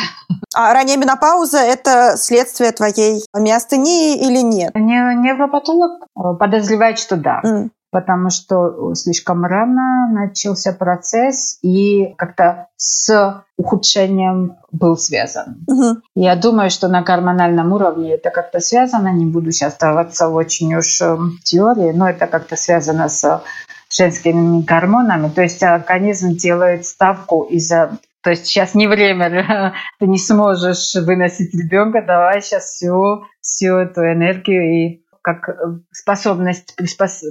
А 0.55 0.73
ранняя 0.73 0.97
менопауза– 0.97 1.59
это 1.59 2.15
следствие 2.17 2.73
твоей 2.73 3.25
миостении 3.35 4.17
или 4.17 4.43
нет? 4.43 4.75
Не, 4.75 5.15
невропатолог 5.17 6.03
подозревает, 6.15 6.99
что 6.99 7.17
да. 7.17 7.41
Mm 7.45 7.71
потому 7.91 8.31
что 8.31 8.95
слишком 8.95 9.45
рано 9.45 10.09
начался 10.13 10.73
процесс 10.73 11.59
и 11.63 12.15
как-то 12.17 12.69
с 12.77 13.45
ухудшением 13.57 14.57
был 14.71 14.97
связан. 14.97 15.65
Угу. 15.67 16.01
Я 16.15 16.37
думаю, 16.37 16.71
что 16.71 16.89
на 16.89 17.03
гормональном 17.03 17.73
уровне 17.73 18.15
это 18.15 18.31
как-то 18.31 18.61
связано. 18.61 19.09
Не 19.09 19.27
буду 19.27 19.51
сейчас 19.53 19.73
оставаться 19.73 20.29
в 20.29 20.35
очень 20.35 20.75
уж 20.75 21.01
эм, 21.01 21.39
теории, 21.45 21.93
но 21.93 22.09
это 22.09 22.27
как-то 22.27 22.57
связано 22.57 23.09
с 23.09 23.43
женскими 23.91 24.63
гормонами. 24.63 25.29
То 25.31 25.43
есть 25.43 25.63
организм 25.63 26.37
делает 26.37 26.87
ставку 26.87 27.43
из-за 27.43 27.99
то 28.23 28.31
есть 28.31 28.47
сейчас 28.47 28.75
не 28.75 28.87
время, 28.87 29.75
ты 29.99 30.07
не 30.07 30.19
сможешь 30.19 30.95
выносить 30.97 31.55
ребенка, 31.55 32.03
давай 32.03 32.43
сейчас 32.43 32.65
всю, 32.65 33.25
всю 33.41 33.77
эту 33.77 34.03
энергию 34.03 34.63
и 34.63 35.03
как 35.23 35.49
э, 35.49 35.53
способность 35.93 36.75
приспос... 36.77 37.23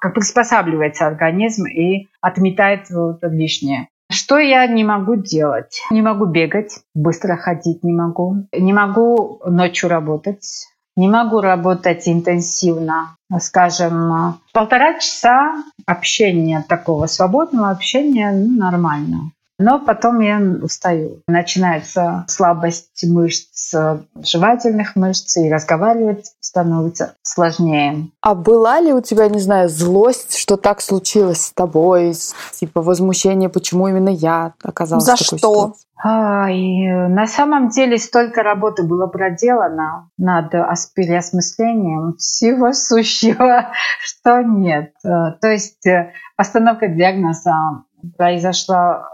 как 0.00 0.14
приспосабливается 0.14 1.06
организм 1.06 1.66
и 1.66 2.08
отметает 2.20 2.90
вот 2.90 3.18
лишнее. 3.22 3.88
Что 4.10 4.38
я 4.38 4.66
не 4.66 4.84
могу 4.84 5.16
делать? 5.16 5.82
Не 5.90 6.02
могу 6.02 6.26
бегать, 6.26 6.78
быстро 6.94 7.36
ходить 7.36 7.82
не 7.82 7.92
могу. 7.92 8.46
Не 8.52 8.72
могу 8.72 9.40
ночью 9.44 9.88
работать. 9.88 10.68
Не 10.96 11.08
могу 11.08 11.40
работать 11.40 12.08
интенсивно. 12.08 13.16
Скажем, 13.40 14.40
полтора 14.52 14.98
часа 14.98 15.62
общения 15.84 16.64
такого 16.66 17.06
свободного 17.06 17.70
общения 17.70 18.32
ну, 18.32 18.56
нормально. 18.58 19.32
Но 19.58 19.78
потом 19.78 20.20
я 20.20 20.38
устаю. 20.38 21.22
Начинается 21.26 22.24
слабость 22.28 23.04
мышц, 23.04 23.74
жевательных 24.22 24.96
мышц, 24.96 25.36
и 25.38 25.50
разговаривать 25.50 26.32
становится 26.56 27.16
сложнее. 27.22 28.08
А 28.22 28.34
была 28.34 28.80
ли 28.80 28.92
у 28.94 29.02
тебя, 29.02 29.28
не 29.28 29.40
знаю, 29.40 29.68
злость, 29.68 30.38
что 30.38 30.56
так 30.56 30.80
случилось 30.80 31.42
с 31.42 31.52
тобой? 31.52 32.14
Типа 32.52 32.80
возмущение, 32.80 33.50
почему 33.50 33.88
именно 33.88 34.08
я 34.08 34.54
оказалась 34.62 35.04
За 35.04 35.16
в 35.16 35.18
такой 35.18 35.26
что? 35.26 35.36
ситуации? 35.38 35.86
На 36.02 37.26
самом 37.26 37.68
деле 37.68 37.98
столько 37.98 38.42
работы 38.42 38.84
было 38.84 39.06
проделано 39.06 40.10
над 40.16 40.50
переосмыслением 40.94 42.16
всего 42.16 42.72
сущего, 42.72 43.72
что 44.00 44.42
нет. 44.42 44.92
Э, 45.04 45.32
то 45.40 45.48
есть 45.48 45.86
э, 45.86 46.12
постановка 46.36 46.88
диагноза 46.88 47.84
произошла 48.16 49.08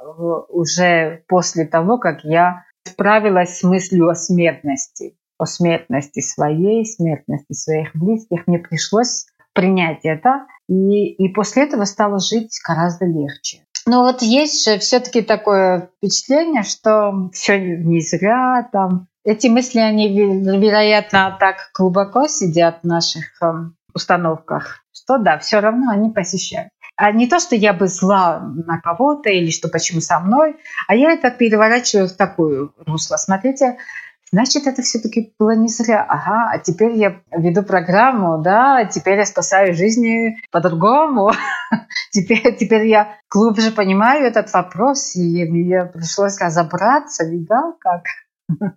уже 0.49 1.23
после 1.29 1.67
того, 1.67 1.99
как 1.99 2.25
я 2.25 2.65
справилась 2.85 3.59
с 3.59 3.63
мыслью 3.63 4.09
о 4.09 4.15
смертности, 4.15 5.17
о 5.43 5.47
смертности 5.47 6.21
своей, 6.21 6.87
смертности 6.87 7.53
своих 7.53 7.95
близких. 7.95 8.47
Мне 8.47 8.59
пришлось 8.59 9.27
принять 9.53 10.01
это, 10.05 10.47
и, 10.69 11.13
и 11.13 11.29
после 11.29 11.65
этого 11.65 11.85
стало 11.85 12.19
жить 12.21 12.59
гораздо 12.67 13.07
легче. 13.07 13.65
Но 13.87 14.03
вот 14.03 14.23
есть 14.23 14.65
же 14.65 14.79
все-таки 14.79 15.23
такое 15.23 15.91
впечатление, 15.97 16.63
что 16.63 17.31
все 17.33 17.59
не 17.59 18.01
зря 18.01 18.69
там. 18.73 19.09
Эти 19.25 19.49
мысли, 19.49 19.79
они, 19.79 20.09
вероятно, 20.09 21.37
так 21.39 21.71
глубоко 21.77 22.27
сидят 22.27 22.81
в 22.83 22.87
наших 22.87 23.41
эм, 23.43 23.77
установках, 23.95 24.85
что 24.93 25.19
да, 25.19 25.39
все 25.39 25.61
равно 25.61 25.91
они 25.91 26.11
посещают. 26.11 26.71
А 26.97 27.11
не 27.11 27.27
то, 27.27 27.41
что 27.41 27.57
я 27.57 27.73
бы 27.73 27.89
зла 27.89 28.41
на 28.41 28.81
кого-то 28.81 29.31
или 29.31 29.51
что 29.51 29.69
почему 29.69 30.01
со 30.01 30.21
мной, 30.21 30.57
а 30.89 30.95
я 30.95 31.13
это 31.13 31.31
переворачиваю 31.31 32.09
в 32.09 32.13
такую 32.13 32.75
русло. 32.87 33.17
Смотрите, 33.17 33.79
значит, 34.33 34.67
это 34.67 34.83
все-таки 34.83 35.35
было 35.39 35.55
не 35.55 35.69
зря. 35.69 36.05
Ага, 36.09 36.51
а 36.53 36.59
теперь 36.59 36.97
я 36.97 37.21
веду 37.31 37.63
программу, 37.63 38.43
да, 38.43 38.85
теперь 38.87 39.19
я 39.19 39.27
спасаю 39.27 39.75
жизни 39.75 40.39
по-другому. 40.51 41.31
теперь, 42.11 42.57
теперь 42.57 42.87
я 42.87 43.17
глубже 43.31 43.71
понимаю 43.71 44.27
этот 44.27 44.53
вопрос, 44.53 45.15
и 45.15 45.45
мне 45.45 45.85
пришлось 45.85 46.41
разобраться, 46.41 47.25
видал, 47.25 47.77
как? 47.79 48.05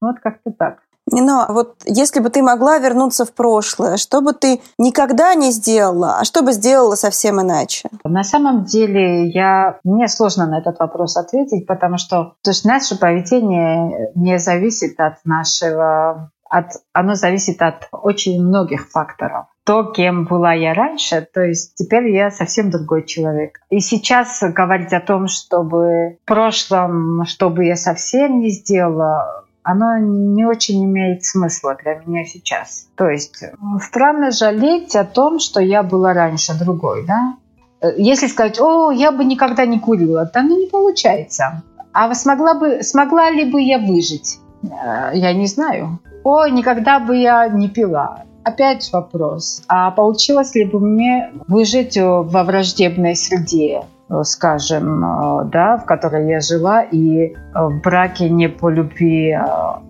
вот 0.00 0.20
как-то 0.20 0.50
так. 0.50 0.80
Но 1.10 1.46
вот 1.48 1.76
если 1.84 2.20
бы 2.20 2.30
ты 2.30 2.42
могла 2.42 2.78
вернуться 2.78 3.24
в 3.24 3.32
прошлое, 3.32 3.96
что 3.96 4.20
бы 4.20 4.32
ты 4.32 4.60
никогда 4.78 5.34
не 5.34 5.50
сделала, 5.50 6.18
а 6.20 6.24
что 6.24 6.42
бы 6.42 6.52
сделала 6.52 6.94
совсем 6.94 7.40
иначе? 7.40 7.88
На 8.04 8.24
самом 8.24 8.64
деле 8.64 9.28
я... 9.28 9.78
мне 9.84 10.08
сложно 10.08 10.46
на 10.46 10.58
этот 10.58 10.78
вопрос 10.78 11.16
ответить, 11.16 11.66
потому 11.66 11.98
что 11.98 12.34
то 12.42 12.50
есть 12.50 12.64
наше 12.64 12.98
поведение 12.98 14.10
не 14.14 14.38
зависит 14.38 14.98
от 15.00 15.24
нашего... 15.24 16.30
От, 16.50 16.72
оно 16.94 17.14
зависит 17.14 17.60
от 17.60 17.88
очень 17.92 18.42
многих 18.42 18.88
факторов 18.90 19.46
то, 19.68 19.84
кем 19.84 20.24
была 20.24 20.54
я 20.54 20.72
раньше, 20.72 21.28
то 21.34 21.42
есть 21.42 21.74
теперь 21.74 22.08
я 22.08 22.30
совсем 22.30 22.70
другой 22.70 23.04
человек. 23.04 23.60
И 23.68 23.80
сейчас 23.80 24.42
говорить 24.42 24.94
о 24.94 25.00
том, 25.02 25.28
чтобы 25.28 26.16
в 26.22 26.26
прошлом, 26.26 27.26
чтобы 27.26 27.66
я 27.66 27.76
совсем 27.76 28.40
не 28.40 28.48
сделала, 28.48 29.44
оно 29.68 29.98
не 29.98 30.46
очень 30.46 30.82
имеет 30.82 31.26
смысла 31.26 31.76
для 31.82 31.96
меня 31.96 32.24
сейчас. 32.24 32.88
То 32.96 33.10
есть 33.10 33.42
э, 33.42 33.52
странно 33.82 34.30
жалеть 34.30 34.96
о 34.96 35.04
том, 35.04 35.38
что 35.38 35.60
я 35.60 35.82
была 35.82 36.14
раньше 36.14 36.58
другой, 36.58 37.04
да? 37.06 37.36
Э, 37.82 37.88
если 37.98 38.28
сказать, 38.28 38.58
о, 38.58 38.90
я 38.90 39.12
бы 39.12 39.26
никогда 39.26 39.66
не 39.66 39.78
курила, 39.78 40.24
то 40.24 40.40
оно 40.40 40.56
не 40.56 40.68
получается. 40.68 41.62
А 41.92 42.14
смогла, 42.14 42.54
бы, 42.54 42.82
смогла 42.82 43.30
ли 43.30 43.44
бы 43.44 43.60
я 43.60 43.78
выжить? 43.78 44.38
Э, 44.62 45.10
я 45.12 45.34
не 45.34 45.46
знаю. 45.46 45.98
О, 46.24 46.46
никогда 46.46 46.98
бы 46.98 47.18
я 47.18 47.46
не 47.48 47.68
пила. 47.68 48.22
Опять 48.44 48.90
вопрос. 48.90 49.62
А 49.68 49.90
получилось 49.90 50.54
ли 50.54 50.64
бы 50.64 50.80
мне 50.80 51.30
выжить 51.46 51.98
во 51.98 52.42
враждебной 52.42 53.14
среде? 53.16 53.82
Э, 54.10 54.22
скажем, 54.24 55.04
э, 55.04 55.44
да, 55.52 55.76
в 55.76 55.84
которой 55.84 56.28
я 56.28 56.40
жила, 56.40 56.82
и 56.82 57.26
э, 57.26 57.34
в 57.54 57.80
браке 57.82 58.30
не 58.30 58.48
по 58.48 58.70
любви, 58.70 59.36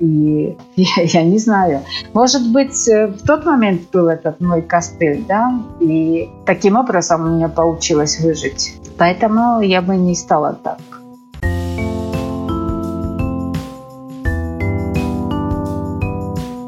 и 0.01 0.57
я, 0.77 1.03
я 1.05 1.23
не 1.23 1.39
знаю. 1.39 1.81
Может 2.15 2.53
быть, 2.53 2.89
в 2.89 3.27
тот 3.27 3.45
момент 3.47 3.83
был 3.93 4.09
этот 4.09 4.41
мой 4.41 4.63
костыль, 4.63 5.25
да, 5.29 5.61
и 5.81 6.29
таким 6.47 6.77
образом 6.77 7.25
у 7.25 7.37
меня 7.37 7.49
получилось 7.49 8.19
выжить. 8.21 8.81
Поэтому 8.99 9.61
я 9.61 9.83
бы 9.83 9.97
не 9.97 10.17
стала 10.17 10.53
так. 10.53 10.79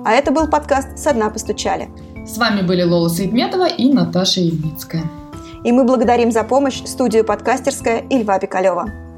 А 0.05 0.13
это 0.13 0.31
был 0.31 0.49
подкаст 0.49 0.99
«Со 0.99 1.13
дна 1.13 1.31
постучали». 1.31 1.89
С 2.27 2.39
вами 2.39 2.63
были 2.63 2.85
Лола 2.85 3.09
Саидметова 3.09 3.69
и 3.69 3.93
Наташа 3.93 4.41
Ильницкая. 4.41 5.03
И 5.65 5.73
мы 5.73 5.85
благодарим 5.85 6.31
за 6.33 6.43
помощь 6.45 6.83
студию 6.85 7.25
подкастерская 7.25 8.01
и 8.09 8.23
Льва 8.23 8.39
Пикалева. 8.39 9.10